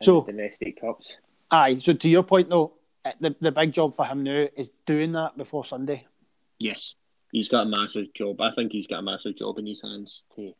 So- 0.02 0.20
the 0.20 0.32
domestic 0.32 0.80
cups. 0.80 1.16
Aye. 1.50 1.78
So 1.78 1.92
to 1.94 2.08
your 2.08 2.22
point, 2.22 2.48
though, 2.48 2.74
eh, 3.04 3.12
the 3.18 3.34
the 3.40 3.50
big 3.50 3.72
job 3.72 3.94
for 3.94 4.04
him 4.06 4.22
now 4.22 4.46
is 4.56 4.70
doing 4.86 5.10
that 5.12 5.36
before 5.36 5.64
Sunday. 5.64 6.06
Yes, 6.60 6.94
he's 7.32 7.48
got 7.48 7.66
a 7.66 7.68
massive 7.68 8.14
job. 8.14 8.40
I 8.40 8.52
think 8.54 8.70
he's 8.70 8.86
got 8.86 9.00
a 9.00 9.02
massive 9.02 9.34
job 9.36 9.58
in 9.58 9.66
his 9.66 9.82
hands 9.82 10.24
to 10.36 10.54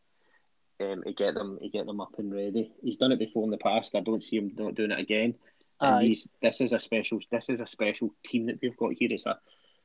um, 0.81 1.05
to 1.05 1.13
get 1.13 1.35
them 1.35 1.59
to 1.63 1.69
get 1.69 1.87
them 1.87 2.01
up 2.01 2.19
and 2.19 2.33
ready. 2.35 2.73
He's 2.83 2.97
done 2.97 3.13
it 3.13 3.21
before 3.21 3.45
in 3.45 3.51
the 3.51 3.59
past. 3.59 3.95
I 3.95 4.01
don't 4.01 4.23
see 4.23 4.39
him 4.39 4.51
not 4.57 4.75
doing 4.75 4.91
it 4.91 4.99
again. 4.99 5.37
And 5.81 6.09
he's, 6.09 6.27
this 6.43 6.61
is 6.61 6.73
a 6.73 6.81
special 6.81 7.21
this 7.31 7.49
is 7.49 7.61
a 7.61 7.67
special 7.69 8.13
team 8.27 8.47
that 8.47 8.59
we've 8.61 8.77
got 8.77 8.95
here. 8.95 9.11
It's 9.13 9.27
a 9.27 9.39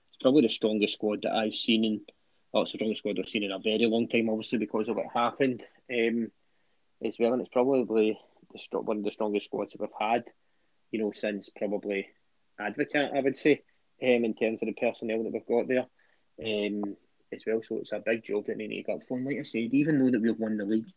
it's 0.09 0.17
probably 0.23 0.41
the 0.41 0.49
strongest 0.49 0.95
squad 0.95 1.21
that 1.21 1.33
I've 1.35 1.53
seen 1.53 1.83
in 1.83 2.01
well, 2.55 2.63
the 2.63 2.69
strongest 2.69 2.99
squad 2.99 3.19
I've 3.19 3.27
seen 3.27 3.43
in 3.43 3.51
a 3.51 3.59
very 3.59 3.85
long 3.85 4.07
time, 4.07 4.29
obviously 4.29 4.59
because 4.59 4.87
of 4.87 4.95
what 4.95 5.07
happened. 5.13 5.63
Um, 5.91 6.31
as 7.03 7.17
well, 7.19 7.33
and 7.33 7.41
it's 7.41 7.51
probably 7.51 8.17
the 8.53 8.79
one 8.79 8.99
of 8.99 9.03
the 9.03 9.11
strongest 9.11 9.47
squads 9.47 9.73
that 9.73 9.81
we've 9.81 9.89
had, 9.99 10.23
you 10.91 10.99
know, 10.99 11.11
since 11.13 11.49
probably 11.57 12.07
Advocaat, 12.59 13.13
I 13.13 13.19
would 13.19 13.35
say, 13.35 13.63
um, 14.01 14.23
in 14.23 14.33
terms 14.33 14.59
of 14.61 14.67
the 14.67 14.73
personnel 14.73 15.23
that 15.23 15.33
we've 15.33 15.45
got 15.45 15.67
there. 15.67 15.85
Um, 16.39 16.95
as 17.33 17.41
well, 17.45 17.61
so 17.61 17.77
it's 17.77 17.91
a 17.91 17.99
big 17.99 18.23
job 18.23 18.45
that 18.45 18.57
they 18.57 18.67
need 18.67 18.83
to 18.83 18.83
get 18.83 18.95
up 18.95 19.01
for. 19.07 19.17
And 19.17 19.25
like 19.25 19.37
I 19.37 19.43
said, 19.43 19.73
even 19.73 19.99
though 19.99 20.11
that 20.11 20.21
we've 20.21 20.39
won 20.39 20.57
the 20.57 20.65
league 20.65 20.87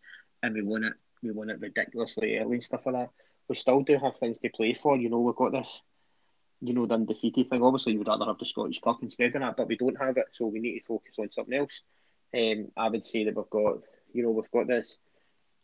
and 0.42 0.54
we 0.54 0.62
won 0.62 0.84
it, 0.84 0.94
we 1.22 1.32
won 1.32 1.50
it 1.50 1.61
ridiculously 1.61 2.38
early 2.38 2.54
and 2.54 2.62
stuff 2.62 2.86
like 2.86 2.94
that, 2.94 3.11
we 3.48 3.56
still 3.56 3.80
do 3.80 3.98
have 3.98 4.16
things 4.16 4.38
to 4.38 4.50
play 4.50 4.74
for. 4.74 4.96
You 4.96 5.11
know, 5.11 5.18
we've 5.18 5.34
got 5.34 5.52
this, 5.52 5.80
you 6.61 6.74
know, 6.74 6.86
the 6.86 6.94
undefeated 6.94 7.50
thing. 7.50 7.62
Obviously, 7.62 7.92
you 7.92 7.98
would 7.98 8.09
rather 8.09 8.24
have 8.24 8.38
the 8.38 8.46
Scottish 8.46 8.80
Cup 8.80 8.98
instead 9.02 9.34
of 9.34 9.42
that, 9.42 9.56
but 9.56 9.68
we 9.68 9.76
don't 9.76 10.00
have 10.00 10.16
it, 10.16 10.26
so 10.32 10.46
we 10.46 10.61
need 10.61 10.78
to 10.78 10.84
focus 10.84 11.14
on 11.18 11.30
something 11.30 11.59
else. 11.59 11.82
Um, 12.34 12.68
I 12.76 12.88
would 12.88 13.04
say 13.04 13.24
that 13.24 13.36
we've 13.36 13.50
got, 13.50 13.78
you 14.12 14.22
know, 14.22 14.30
we've 14.30 14.50
got 14.50 14.66
this 14.66 14.98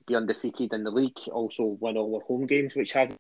be 0.07 0.15
undefeated 0.15 0.73
in 0.73 0.85
the 0.85 0.91
league, 0.91 1.19
also 1.33 1.77
win 1.81 1.97
all 1.97 2.15
our 2.15 2.23
home 2.23 2.47
games, 2.47 2.77
which 2.77 2.93
has 2.93 3.11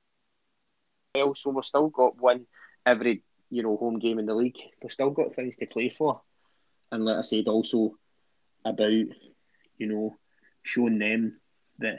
well, 1.15 1.35
so 1.35 1.51
we've 1.51 1.65
still 1.65 1.89
got 1.89 2.21
one 2.21 2.47
every, 2.85 3.23
you 3.51 3.63
know, 3.63 3.77
home 3.77 3.99
game 3.99 4.19
in 4.19 4.27
the 4.27 4.35
league. 4.35 4.59
We've 4.83 4.91
still 4.91 5.11
got 5.11 5.35
things 5.35 5.57
to 5.57 5.67
play 5.67 5.89
for. 5.89 6.21
And 6.91 7.05
like 7.05 7.19
I 7.19 7.23
said, 7.23 7.49
also 7.49 7.97
about, 8.65 8.91
you 8.91 9.87
know, 9.87 10.17
showing 10.63 10.99
them 10.99 11.41
that 11.79 11.99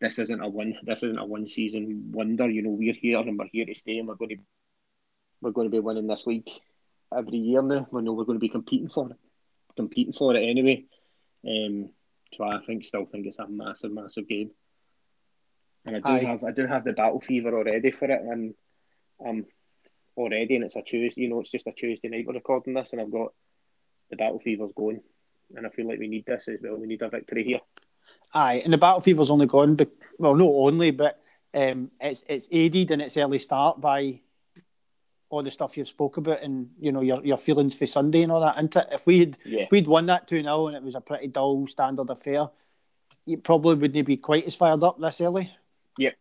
this 0.00 0.18
isn't 0.18 0.42
a 0.42 0.48
one 0.48 0.74
this 0.84 1.02
isn't 1.02 1.18
a 1.18 1.24
one 1.24 1.46
season 1.46 2.10
wonder. 2.12 2.48
You 2.48 2.62
know, 2.62 2.70
we're 2.70 2.94
here 2.94 3.18
and 3.20 3.38
we're 3.38 3.48
here 3.52 3.66
to 3.66 3.74
stay 3.74 3.98
and 3.98 4.08
we're 4.08 4.14
going 4.14 4.30
to 4.30 4.36
we're 5.44 5.52
going 5.52 5.68
to 5.68 5.72
be 5.72 5.80
winning 5.80 6.06
this 6.06 6.26
league 6.26 6.48
every 7.16 7.38
year 7.38 7.62
now. 7.62 7.86
We 7.90 8.02
know 8.02 8.14
we're 8.14 8.24
going 8.24 8.38
to 8.38 8.44
be 8.44 8.48
competing 8.48 8.88
for 8.88 9.10
it, 9.10 9.16
competing 9.76 10.14
for 10.14 10.34
it 10.34 10.42
anyway. 10.42 10.86
Um, 11.46 11.90
so 12.32 12.44
I 12.44 12.58
think 12.66 12.84
still 12.84 13.04
think 13.04 13.26
it's 13.26 13.38
a 13.38 13.46
massive, 13.46 13.92
massive 13.92 14.26
game. 14.26 14.50
And 15.86 15.96
I 15.96 16.00
do 16.00 16.26
Aye. 16.26 16.30
have 16.30 16.42
I 16.42 16.50
do 16.50 16.66
have 16.66 16.84
the 16.84 16.94
battle 16.94 17.20
fever 17.20 17.56
already 17.56 17.90
for 17.90 18.06
it, 18.06 18.22
and 18.22 18.54
um, 19.24 19.44
already, 20.16 20.56
and 20.56 20.64
it's 20.64 20.76
a 20.76 20.82
Tuesday. 20.82 21.20
You 21.20 21.28
know, 21.28 21.40
it's 21.40 21.50
just 21.50 21.66
a 21.66 21.72
Tuesday 21.72 22.08
night 22.08 22.24
we're 22.26 22.32
recording 22.32 22.72
this, 22.72 22.88
and 22.92 23.02
I've 23.02 23.12
got 23.12 23.34
the 24.10 24.16
battle 24.16 24.40
fever's 24.42 24.72
going, 24.74 25.02
and 25.54 25.66
I 25.66 25.70
feel 25.70 25.86
like 25.86 25.98
we 25.98 26.08
need 26.08 26.24
this 26.24 26.48
as 26.48 26.58
well. 26.62 26.76
We 26.76 26.86
need 26.86 27.02
a 27.02 27.10
victory 27.10 27.44
here. 27.44 27.60
Aye, 28.32 28.62
and 28.64 28.72
the 28.72 28.78
battle 28.78 29.02
fever's 29.02 29.30
only 29.30 29.46
gone, 29.46 29.76
but 29.76 29.90
well, 30.18 30.34
not 30.34 30.48
only, 30.48 30.90
but 30.90 31.20
um, 31.52 31.90
it's 32.00 32.24
it's 32.30 32.48
aided 32.50 32.90
in 32.90 33.02
its 33.02 33.18
early 33.18 33.38
start 33.38 33.78
by 33.78 34.20
all 35.34 35.42
the 35.42 35.50
stuff 35.50 35.76
you've 35.76 35.88
spoke 35.88 36.16
about, 36.16 36.42
and 36.42 36.70
you 36.80 36.92
know 36.92 37.00
your 37.00 37.24
your 37.24 37.36
feelings 37.36 37.76
for 37.76 37.86
Sunday 37.86 38.22
and 38.22 38.32
all 38.32 38.40
that. 38.40 38.58
It? 38.58 38.88
If 38.92 39.06
we 39.06 39.20
had 39.20 39.38
Yeah, 39.44 39.62
if 39.62 39.70
we'd 39.70 39.88
won 39.88 40.06
that 40.06 40.26
two 40.26 40.42
0 40.42 40.68
and 40.68 40.76
it 40.76 40.82
was 40.82 40.94
a 40.94 41.00
pretty 41.00 41.28
dull 41.28 41.66
standard 41.66 42.10
affair, 42.10 42.48
you 43.26 43.38
probably 43.38 43.74
wouldn't 43.74 44.06
be 44.06 44.16
quite 44.16 44.46
as 44.46 44.54
fired 44.54 44.82
up 44.82 45.00
this 45.00 45.20
early. 45.20 45.50
Yep, 45.98 46.14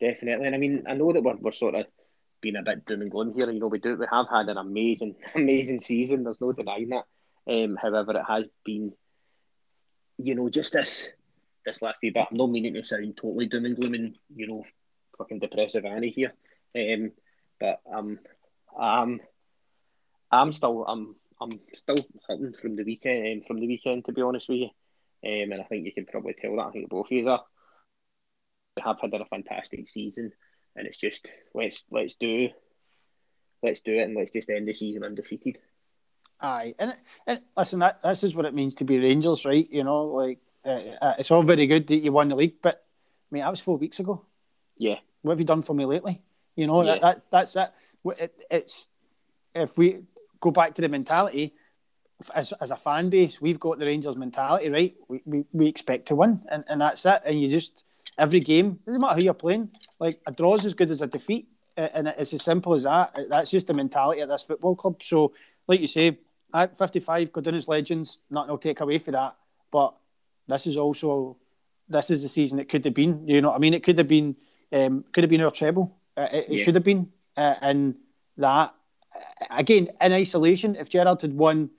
definitely. 0.00 0.46
And 0.46 0.54
I 0.54 0.58
mean, 0.58 0.84
I 0.86 0.94
know 0.94 1.12
that 1.12 1.22
we're, 1.22 1.36
we're 1.36 1.52
sort 1.52 1.74
of 1.74 1.86
being 2.40 2.56
a 2.56 2.62
bit 2.62 2.84
doom 2.86 3.02
and 3.02 3.10
gloom 3.10 3.34
here. 3.36 3.50
You 3.50 3.60
know, 3.60 3.68
we 3.68 3.78
do 3.78 3.96
we 3.96 4.06
have 4.10 4.26
had 4.30 4.48
an 4.48 4.56
amazing, 4.56 5.16
amazing 5.34 5.80
season. 5.80 6.24
There's 6.24 6.40
no 6.40 6.52
denying 6.52 6.90
that. 6.90 7.04
Um, 7.50 7.78
however, 7.80 8.12
it 8.12 8.24
has 8.28 8.44
been, 8.64 8.92
you 10.18 10.34
know, 10.34 10.48
just 10.48 10.72
this 10.72 11.10
this 11.64 11.82
last 11.82 11.98
wee 12.02 12.10
bit. 12.10 12.26
I'm 12.30 12.36
not 12.36 12.50
meaning 12.50 12.74
to 12.74 12.84
sound 12.84 13.16
totally 13.16 13.46
doom 13.46 13.64
and 13.64 13.76
gloom 13.76 13.94
and 13.94 14.16
you 14.34 14.46
know, 14.46 14.64
fucking 15.18 15.40
depressive 15.40 15.84
Annie 15.84 16.10
here. 16.10 16.32
Um, 16.76 17.12
but 17.60 17.80
um, 17.92 18.18
I'm 18.78 19.20
I'm 20.30 20.52
still 20.52 20.84
I'm 20.86 21.16
I'm 21.40 21.60
still 21.76 21.96
hurting 22.28 22.52
from 22.54 22.76
the 22.76 22.84
weekend 22.84 23.42
um, 23.42 23.46
from 23.46 23.60
the 23.60 23.66
weekend 23.66 24.04
to 24.06 24.12
be 24.12 24.22
honest 24.22 24.48
with 24.48 24.58
you. 24.58 24.70
Um, 25.24 25.52
and 25.52 25.60
I 25.60 25.64
think 25.64 25.84
you 25.84 25.92
can 25.92 26.06
probably 26.06 26.34
tell 26.40 26.56
that. 26.56 26.66
I 26.66 26.70
think 26.70 26.88
both 26.88 27.06
of 27.06 27.12
you 27.12 27.28
are. 27.28 27.42
We 28.76 28.82
have 28.84 28.98
had 29.00 29.12
a 29.12 29.24
fantastic 29.24 29.88
season, 29.88 30.32
and 30.76 30.86
it's 30.86 30.98
just 30.98 31.26
let's 31.54 31.84
let's 31.90 32.14
do 32.14 32.50
let's 33.62 33.80
do 33.80 33.94
it 33.94 34.02
and 34.02 34.14
let's 34.16 34.30
just 34.30 34.48
end 34.48 34.68
the 34.68 34.72
season 34.72 35.02
undefeated. 35.02 35.58
Aye, 36.40 36.74
and, 36.78 36.94
and 37.26 37.40
listen, 37.56 37.80
that 37.80 38.00
this 38.02 38.22
is 38.22 38.34
what 38.34 38.44
it 38.44 38.54
means 38.54 38.76
to 38.76 38.84
be 38.84 38.98
Rangers, 38.98 39.44
right? 39.44 39.66
You 39.70 39.82
know, 39.82 40.04
like 40.04 40.38
uh, 40.64 40.82
uh, 41.00 41.14
it's 41.18 41.30
all 41.32 41.42
very 41.42 41.66
good 41.66 41.86
that 41.88 41.98
you 41.98 42.12
won 42.12 42.28
the 42.28 42.36
league, 42.36 42.62
but 42.62 42.84
I 43.30 43.34
mean 43.34 43.42
that 43.42 43.50
was 43.50 43.60
four 43.60 43.76
weeks 43.76 43.98
ago. 43.98 44.24
Yeah, 44.76 44.98
What 45.22 45.32
have 45.32 45.40
you 45.40 45.46
done 45.46 45.62
for 45.62 45.74
me 45.74 45.84
lately? 45.84 46.22
You 46.58 46.66
know, 46.66 46.82
Yeah. 46.82 46.94
that, 46.94 47.00
that 47.02 47.22
that's 47.30 47.56
it. 47.56 47.70
it. 48.24 48.44
It's 48.50 48.88
if 49.54 49.78
we 49.78 50.00
go 50.40 50.50
back 50.50 50.74
to 50.74 50.82
the 50.82 50.88
mentality 50.88 51.54
as, 52.34 52.52
as 52.60 52.72
a 52.72 52.76
fan 52.76 53.10
base, 53.10 53.40
we've 53.40 53.60
got 53.60 53.78
the 53.78 53.86
Rangers 53.86 54.16
mentality, 54.16 54.68
right? 54.68 54.94
We, 55.06 55.22
we, 55.24 55.44
we 55.52 55.68
expect 55.68 56.08
to 56.08 56.16
win, 56.16 56.42
and, 56.50 56.64
and 56.68 56.80
that's 56.80 57.06
it. 57.06 57.22
And 57.24 57.40
you 57.40 57.48
just 57.48 57.84
every 58.18 58.40
game 58.40 58.80
doesn't 58.84 59.00
matter 59.00 59.14
who 59.20 59.24
you're 59.26 59.34
playing. 59.34 59.70
Like 60.00 60.20
a 60.26 60.32
draw 60.32 60.56
is 60.56 60.66
as 60.66 60.74
good 60.74 60.90
as 60.90 61.00
a 61.00 61.06
defeat, 61.06 61.46
and 61.76 62.08
it's 62.08 62.32
as 62.32 62.42
simple 62.42 62.74
as 62.74 62.82
that. 62.82 63.16
That's 63.30 63.52
just 63.52 63.68
the 63.68 63.74
mentality 63.74 64.20
of 64.20 64.28
this 64.28 64.42
football 64.42 64.74
club. 64.74 65.00
So, 65.00 65.32
like 65.68 65.80
you 65.80 65.86
say, 65.86 66.18
at 66.52 66.76
55, 66.76 67.32
go 67.32 67.40
down 67.40 67.54
as 67.54 67.68
legends. 67.68 68.18
Nothing 68.30 68.50
will 68.50 68.58
take 68.58 68.80
away 68.80 68.98
for 68.98 69.12
that. 69.12 69.36
But 69.70 69.94
this 70.48 70.66
is 70.66 70.76
also 70.76 71.36
this 71.88 72.10
is 72.10 72.22
the 72.24 72.28
season 72.28 72.58
it 72.58 72.68
could 72.68 72.84
have 72.84 72.94
been. 72.94 73.28
You 73.28 73.40
know, 73.42 73.50
what 73.50 73.56
I 73.56 73.60
mean, 73.60 73.74
it 73.74 73.84
could 73.84 73.98
have 73.98 74.08
been 74.08 74.34
um, 74.72 75.04
could 75.12 75.22
have 75.22 75.30
been 75.30 75.42
our 75.42 75.52
treble. 75.52 75.94
Uh, 76.18 76.28
it, 76.32 76.44
it 76.48 76.58
Yeah. 76.58 76.64
should 76.64 76.74
have 76.74 76.84
been, 76.84 77.02
uh, 77.36 77.54
and 77.60 77.94
that 78.36 78.74
uh, 79.14 79.20
again 79.62 79.84
in 80.00 80.12
isolation. 80.12 80.74
If 80.76 80.88
Gerrard 80.90 81.22
had 81.22 81.32
won 81.34 81.70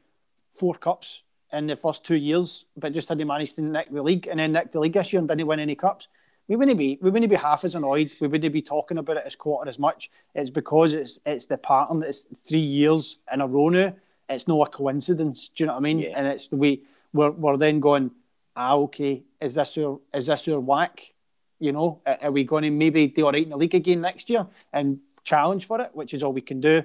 four 0.53 0.75
cups 0.75 1.23
in 1.51 1.67
the 1.67 1.75
first 1.75 2.05
two 2.05 2.15
years, 2.15 2.65
but 2.77 2.93
just 2.93 3.09
hadn't 3.09 3.27
managed 3.27 3.55
to 3.55 3.61
nick 3.61 3.91
the 3.91 4.01
league 4.01 4.27
and 4.27 4.39
then 4.39 4.51
nick 4.53 4.71
the 4.71 4.79
league 4.79 4.93
this 4.93 5.11
year 5.11 5.19
and 5.19 5.27
didn't 5.27 5.47
win 5.47 5.59
any 5.59 5.75
cups, 5.75 6.07
we 6.47 6.55
wouldn't 6.55 6.77
be 6.77 6.97
we 7.01 7.09
wouldn't 7.09 7.29
be 7.29 7.35
half 7.35 7.63
as 7.65 7.75
annoyed. 7.75 8.09
We 8.21 8.27
wouldn't 8.27 8.53
be 8.53 8.61
talking 8.61 8.97
about 8.97 9.17
it 9.17 9.23
as 9.25 9.35
quarter 9.35 9.69
as 9.69 9.77
much. 9.79 10.09
It's 10.33 10.49
because 10.49 10.93
it's 10.93 11.19
it's 11.25 11.45
the 11.47 11.57
pattern. 11.57 12.01
It's 12.03 12.21
three 12.47 12.59
years 12.79 13.17
in 13.33 13.41
a 13.41 13.47
row 13.47 13.69
now. 13.69 13.93
It's 14.29 14.47
not 14.47 14.67
a 14.67 14.69
coincidence. 14.69 15.49
Do 15.49 15.63
you 15.63 15.67
know 15.67 15.73
what 15.73 15.79
I 15.79 15.89
mean? 15.89 15.99
Yeah. 15.99 16.13
And 16.17 16.27
it's 16.27 16.47
the 16.47 16.55
way 16.55 16.81
we're 17.13 17.31
we're 17.31 17.57
then 17.57 17.79
going. 17.79 18.11
Ah, 18.55 18.75
okay. 18.75 19.23
Is 19.41 19.55
this 19.55 19.75
your 19.77 19.99
is 20.13 20.25
this 20.27 20.47
our 20.47 20.59
whack? 20.59 21.13
You 21.59 21.73
know, 21.73 22.01
are 22.05 22.31
we 22.31 22.43
going 22.43 22.63
to 22.63 22.69
maybe 22.71 23.07
do 23.07 23.25
all 23.25 23.31
right 23.31 23.43
in 23.43 23.49
the 23.49 23.57
league 23.57 23.75
again 23.75 24.01
next 24.01 24.29
year 24.29 24.47
and 24.71 24.99
challenge 25.23 25.67
for 25.67 25.79
it, 25.81 25.91
which 25.93 26.13
is 26.13 26.23
all 26.23 26.33
we 26.33 26.41
can 26.41 26.59
do. 26.59 26.83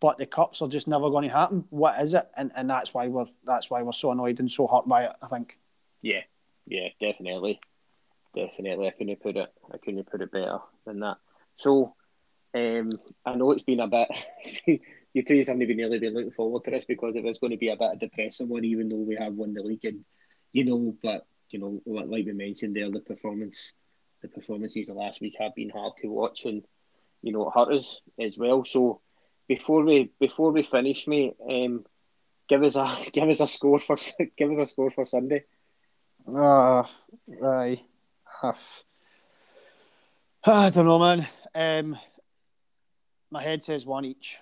But 0.00 0.18
the 0.18 0.26
cups 0.26 0.60
are 0.62 0.68
just 0.68 0.88
never 0.88 1.10
going 1.10 1.28
to 1.28 1.34
happen. 1.34 1.64
What 1.70 2.00
is 2.00 2.14
it? 2.14 2.28
And 2.36 2.52
and 2.54 2.68
that's 2.68 2.92
why 2.92 3.08
we're 3.08 3.26
that's 3.44 3.70
why 3.70 3.82
we're 3.82 3.92
so 3.92 4.10
annoyed 4.10 4.40
and 4.40 4.50
so 4.50 4.66
hurt 4.66 4.88
by 4.88 5.04
it. 5.04 5.12
I 5.22 5.28
think. 5.28 5.58
yeah, 6.02 6.22
yeah, 6.66 6.88
definitely, 7.00 7.60
definitely. 8.34 8.88
I 8.88 8.90
couldn't 8.90 9.22
put 9.22 9.36
it 9.36 9.52
I 9.72 9.78
couldn't 9.78 10.10
put 10.10 10.20
it 10.20 10.32
better 10.32 10.58
than 10.84 11.00
that. 11.00 11.18
So, 11.56 11.94
um, 12.54 12.98
I 13.24 13.34
know 13.34 13.52
it's 13.52 13.62
been 13.62 13.80
a 13.80 13.88
bit. 13.88 14.08
you 15.14 15.22
two 15.22 15.38
haven't 15.38 15.60
been 15.60 15.76
really 15.78 16.00
been 16.00 16.14
looking 16.14 16.32
forward 16.32 16.64
to 16.64 16.70
this 16.72 16.84
because 16.84 17.14
it 17.16 17.24
was 17.24 17.38
going 17.38 17.52
to 17.52 17.56
be 17.56 17.68
a 17.68 17.76
bit 17.76 17.92
of 17.92 17.96
a 17.96 17.98
depressing 17.98 18.48
one, 18.48 18.64
even 18.64 18.88
though 18.88 18.96
we 18.96 19.16
have 19.16 19.34
won 19.34 19.54
the 19.54 19.62
league 19.62 19.84
and 19.84 20.04
you 20.52 20.64
know, 20.64 20.96
but 21.02 21.26
you 21.50 21.58
know, 21.60 21.80
like 21.86 22.26
we 22.26 22.32
mentioned 22.32 22.76
there, 22.76 22.90
the 22.90 23.00
performance, 23.00 23.72
the 24.24 24.28
performances 24.28 24.88
of 24.88 24.96
last 24.96 25.20
week 25.20 25.34
have 25.38 25.54
been 25.54 25.70
hard 25.70 25.92
to 26.00 26.08
watch 26.08 26.46
and 26.46 26.64
you 27.24 27.32
know, 27.32 27.48
it 27.48 27.52
hurt 27.54 27.72
us 27.72 28.00
as 28.20 28.36
well. 28.36 28.64
So, 28.64 29.00
before 29.48 29.82
we 29.82 30.10
before 30.20 30.52
we 30.52 30.62
finish, 30.62 31.06
mate, 31.06 31.36
um, 31.48 31.84
give 32.48 32.62
us 32.62 32.76
a 32.76 32.96
give 33.12 33.28
us 33.28 33.40
a 33.40 33.48
score 33.48 33.80
for 33.80 33.96
give 34.36 34.50
us 34.50 34.58
a 34.58 34.66
score 34.66 34.90
for 34.90 35.06
Sunday. 35.06 35.44
Uh, 36.28 36.84
aye. 37.44 37.80
I 40.46 40.68
don't 40.70 40.84
know, 40.84 40.98
man. 40.98 41.26
Um, 41.54 41.98
my 43.30 43.42
head 43.42 43.62
says 43.62 43.86
one 43.86 44.04
each. 44.04 44.38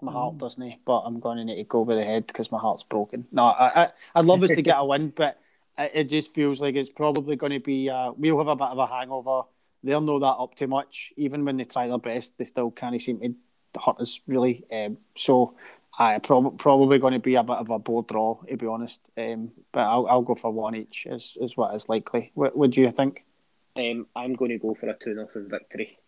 My 0.00 0.12
heart 0.12 0.36
mm. 0.36 0.38
doesn't, 0.38 0.74
but 0.86 1.00
I'm 1.00 1.20
going 1.20 1.38
to 1.38 1.44
need 1.44 1.56
to 1.56 1.64
go 1.64 1.82
with 1.82 1.98
the 1.98 2.04
head 2.04 2.26
because 2.26 2.50
my 2.52 2.58
heart's 2.58 2.84
broken. 2.84 3.26
No, 3.32 3.42
I, 3.42 3.84
I, 3.84 3.88
I'd 4.14 4.24
love 4.24 4.42
us 4.42 4.50
to 4.50 4.62
get 4.62 4.78
a 4.78 4.84
win, 4.84 5.12
but 5.14 5.38
it 5.78 6.04
just 6.04 6.34
feels 6.34 6.60
like 6.60 6.74
it's 6.74 6.90
probably 6.90 7.36
going 7.36 7.52
to 7.52 7.60
be. 7.60 7.88
Uh, 7.88 8.12
we'll 8.16 8.38
have 8.38 8.48
a 8.48 8.56
bit 8.56 8.68
of 8.68 8.78
a 8.78 8.86
hangover. 8.86 9.42
They'll 9.82 10.00
know 10.00 10.18
that 10.18 10.26
up 10.26 10.54
too 10.54 10.66
much. 10.66 11.12
Even 11.16 11.44
when 11.44 11.56
they 11.56 11.64
try 11.64 11.86
their 11.86 11.98
best, 11.98 12.36
they 12.36 12.44
still 12.44 12.70
can't 12.70 13.00
seem 13.00 13.20
to 13.20 13.80
hurt 13.80 14.00
us 14.00 14.20
really. 14.26 14.64
Um, 14.72 14.98
so, 15.14 15.54
I 15.98 16.18
prob- 16.18 16.58
probably 16.58 16.98
going 16.98 17.14
to 17.14 17.18
be 17.18 17.34
a 17.34 17.42
bit 17.42 17.56
of 17.56 17.70
a 17.70 17.78
bold 17.78 18.08
draw, 18.08 18.40
to 18.48 18.56
be 18.56 18.66
honest. 18.66 19.00
Um, 19.16 19.50
but 19.72 19.80
I'll, 19.80 20.06
I'll 20.06 20.22
go 20.22 20.34
for 20.34 20.50
one 20.50 20.76
each. 20.76 21.06
Is 21.06 21.36
is 21.40 21.56
what 21.56 21.74
is 21.74 21.88
likely. 21.88 22.30
What 22.34 22.56
would 22.56 22.76
you 22.76 22.90
think? 22.90 23.24
Um, 23.76 24.06
I'm 24.16 24.34
going 24.34 24.50
to 24.50 24.58
go 24.58 24.74
for 24.74 24.88
a 24.88 24.94
two 24.94 25.14
0 25.14 25.28
victory. 25.48 25.98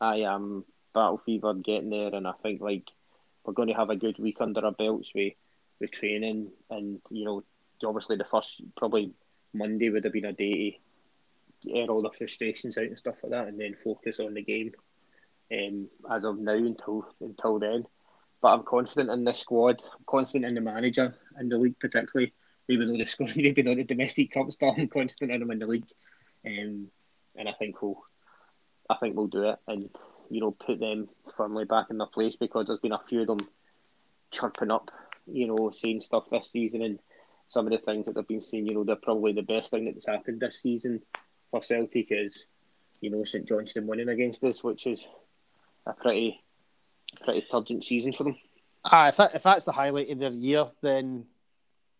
I 0.00 0.18
am 0.18 0.64
battle 0.94 1.20
fevered 1.24 1.64
getting 1.64 1.90
there, 1.90 2.14
and 2.14 2.26
I 2.26 2.32
think 2.42 2.60
like 2.60 2.88
we're 3.44 3.52
going 3.52 3.68
to 3.68 3.74
have 3.74 3.90
a 3.90 3.96
good 3.96 4.18
week 4.18 4.40
under 4.40 4.64
our 4.64 4.72
belts 4.72 5.12
with 5.14 5.34
with 5.80 5.90
training, 5.90 6.52
and 6.70 7.00
you 7.10 7.24
know, 7.24 7.42
obviously 7.84 8.16
the 8.16 8.24
first 8.24 8.60
probably 8.76 9.12
Monday 9.52 9.90
would 9.90 10.04
have 10.04 10.12
been 10.12 10.26
a 10.26 10.32
day 10.32 10.78
to 11.62 11.74
air 11.74 11.86
all 11.88 12.02
the 12.02 12.10
frustrations 12.10 12.78
out 12.78 12.84
and 12.84 12.98
stuff 12.98 13.16
like 13.22 13.32
that, 13.32 13.48
and 13.48 13.60
then 13.60 13.74
focus 13.84 14.20
on 14.20 14.34
the 14.34 14.42
game. 14.42 14.72
Um, 15.52 15.88
as 16.08 16.24
of 16.24 16.38
now 16.38 16.54
until 16.54 17.04
until 17.20 17.58
then, 17.58 17.84
but 18.40 18.48
I'm 18.54 18.62
confident 18.62 19.10
in 19.10 19.24
this 19.24 19.40
squad. 19.40 19.82
I'm 19.84 20.04
confident 20.06 20.44
in 20.44 20.54
the 20.54 20.60
manager 20.60 21.14
and 21.36 21.50
the 21.50 21.58
league 21.58 21.78
particularly, 21.80 22.32
even 22.68 22.88
though 22.88 22.98
the 22.98 23.06
score 23.06 23.28
maybe 23.36 23.62
not 23.62 23.76
the 23.76 23.84
domestic 23.84 24.32
cups, 24.32 24.56
but 24.60 24.74
I'm 24.78 24.88
confident 24.88 25.32
in 25.32 25.42
him 25.42 25.50
in 25.50 25.58
the 25.58 25.66
league. 25.66 25.88
Um, 26.46 26.88
and 27.36 27.48
I 27.48 27.52
think 27.58 27.82
we'll, 27.82 28.00
I 28.88 28.96
think 28.96 29.16
we'll 29.16 29.26
do 29.26 29.48
it, 29.48 29.58
and 29.68 29.90
you 30.30 30.40
know, 30.40 30.52
put 30.52 30.78
them 30.78 31.08
firmly 31.36 31.64
back 31.64 31.86
in 31.90 31.98
their 31.98 32.06
place 32.06 32.36
because 32.36 32.66
there's 32.66 32.80
been 32.80 32.92
a 32.92 33.00
few 33.08 33.22
of 33.22 33.26
them 33.26 33.48
chirping 34.30 34.70
up, 34.70 34.90
you 35.26 35.46
know, 35.46 35.70
saying 35.72 36.00
stuff 36.00 36.30
this 36.30 36.50
season 36.50 36.82
and 36.84 36.98
some 37.50 37.66
of 37.66 37.72
the 37.72 37.78
things 37.78 38.06
that 38.06 38.14
they've 38.14 38.28
been 38.28 38.40
saying, 38.40 38.68
you 38.68 38.76
know, 38.76 38.84
they're 38.84 38.94
probably 38.94 39.32
the 39.32 39.42
best 39.42 39.72
thing 39.72 39.84
that's 39.84 40.06
happened 40.06 40.38
this 40.38 40.62
season 40.62 41.02
for 41.50 41.60
Celtic 41.60 42.06
is, 42.10 42.44
you 43.00 43.10
know, 43.10 43.24
St 43.24 43.44
Johnstone 43.44 43.88
winning 43.88 44.08
against 44.08 44.44
us, 44.44 44.62
which 44.62 44.86
is 44.86 45.04
a 45.84 45.92
pretty 45.92 46.40
pretty 47.24 47.44
turgent 47.50 47.82
season 47.82 48.12
for 48.12 48.22
them. 48.22 48.36
Ah, 48.84 49.08
if, 49.08 49.16
that, 49.16 49.34
if 49.34 49.42
that's 49.42 49.64
the 49.64 49.72
highlight 49.72 50.10
of 50.10 50.20
their 50.20 50.30
year, 50.30 50.64
then 50.80 51.26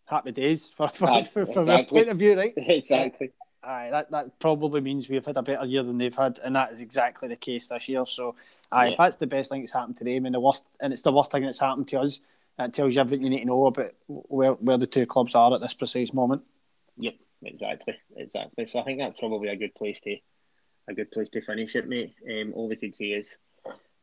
happy 0.06 0.30
days 0.30 0.70
for, 0.70 0.86
for, 0.86 1.10
ah, 1.10 1.24
for, 1.24 1.44
from 1.46 1.62
exactly. 1.62 1.98
point 1.98 2.10
of 2.10 2.18
view, 2.18 2.36
right? 2.36 2.54
exactly. 2.56 3.32
Aye, 3.64 3.88
that, 3.90 4.12
that 4.12 4.38
probably 4.38 4.80
means 4.80 5.08
we've 5.08 5.26
had 5.26 5.36
a 5.36 5.42
better 5.42 5.66
year 5.66 5.82
than 5.82 5.98
they've 5.98 6.14
had, 6.14 6.38
and 6.44 6.54
that 6.54 6.72
is 6.72 6.80
exactly 6.80 7.26
the 7.26 7.34
case 7.34 7.66
this 7.66 7.88
year. 7.88 8.06
So, 8.06 8.36
aye, 8.70 8.86
yeah. 8.86 8.92
if 8.92 8.98
that's 8.98 9.16
the 9.16 9.26
best 9.26 9.50
thing 9.50 9.62
that's 9.62 9.72
happened 9.72 9.96
to 9.96 10.04
them, 10.04 10.26
and 10.26 10.34
the 10.36 10.40
worst, 10.40 10.64
and 10.78 10.92
it's 10.92 11.02
the 11.02 11.12
worst 11.12 11.32
thing 11.32 11.42
that's 11.42 11.58
happened 11.58 11.88
to 11.88 12.02
us, 12.02 12.20
that 12.60 12.74
tells 12.74 12.94
you 12.94 13.00
everything 13.00 13.24
you 13.24 13.30
need 13.30 13.40
to 13.40 13.46
know 13.46 13.66
about 13.66 13.92
where, 14.06 14.52
where 14.52 14.76
the 14.76 14.86
two 14.86 15.06
clubs 15.06 15.34
are 15.34 15.54
at 15.54 15.62
this 15.62 15.72
precise 15.72 16.12
moment. 16.12 16.42
Yep, 16.98 17.14
exactly, 17.42 17.96
exactly. 18.16 18.66
So 18.66 18.80
I 18.80 18.84
think 18.84 18.98
that's 18.98 19.18
probably 19.18 19.48
a 19.48 19.56
good 19.56 19.74
place 19.74 19.98
to 20.00 20.16
a 20.88 20.94
good 20.94 21.10
place 21.10 21.30
to 21.30 21.40
finish 21.40 21.74
it, 21.76 21.88
mate. 21.88 22.14
Um, 22.28 22.52
all 22.54 22.68
we 22.68 22.76
could 22.76 22.94
say 22.94 23.06
is, 23.06 23.36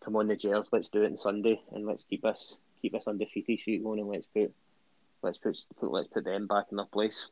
come 0.04 0.16
on 0.16 0.28
the 0.28 0.36
Gers, 0.36 0.70
let's 0.72 0.90
do 0.90 1.04
it 1.04 1.12
on 1.12 1.18
Sunday, 1.18 1.62
and 1.72 1.86
let's 1.86 2.04
keep 2.04 2.26
us 2.26 2.56
keep 2.82 2.96
us 2.96 3.08
undefeated 3.08 3.60
shoot 3.60 3.84
going, 3.84 4.00
and 4.00 4.10
let's 4.10 4.26
put 4.26 4.52
let's 5.22 5.38
put, 5.38 5.56
put 5.80 5.92
let's 5.92 6.08
put 6.08 6.26
them 6.26 6.48
back 6.48 6.66
in 6.72 6.78
their 6.78 6.88
place. 6.88 7.28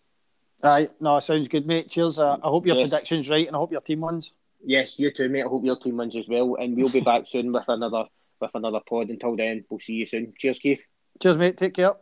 Aye, 0.64 0.90
no, 1.00 1.20
sounds 1.20 1.48
good, 1.48 1.66
mate. 1.66 1.90
Cheers. 1.90 2.20
Uh, 2.20 2.38
I 2.44 2.48
hope 2.48 2.68
your 2.68 2.76
yes. 2.76 2.90
prediction's 2.90 3.30
right, 3.30 3.48
and 3.48 3.56
I 3.56 3.60
hope 3.60 3.72
your 3.72 3.82
team 3.82 4.02
wins. 4.02 4.32
Yes, 4.64 5.00
you 5.00 5.12
too, 5.12 5.30
mate. 5.30 5.44
I 5.44 5.48
hope 5.48 5.66
your 5.66 5.80
team 5.80 5.98
wins 5.98 6.16
as 6.16 6.28
well, 6.28 6.56
and 6.56 6.78
we'll 6.78 6.90
be 6.90 7.00
back 7.12 7.24
soon 7.28 7.52
with 7.52 7.68
another 7.68 8.06
with 8.40 8.52
another 8.54 8.82
pod. 8.88 9.10
Until 9.10 9.36
then, 9.36 9.66
we'll 9.70 9.80
see 9.80 9.94
you 9.94 10.06
soon. 10.06 10.34
Cheers, 10.38 10.60
Keith. 10.60 10.86
Cheers, 11.22 11.38
mate. 11.38 11.58
Take 11.58 11.74
care. 11.74 11.96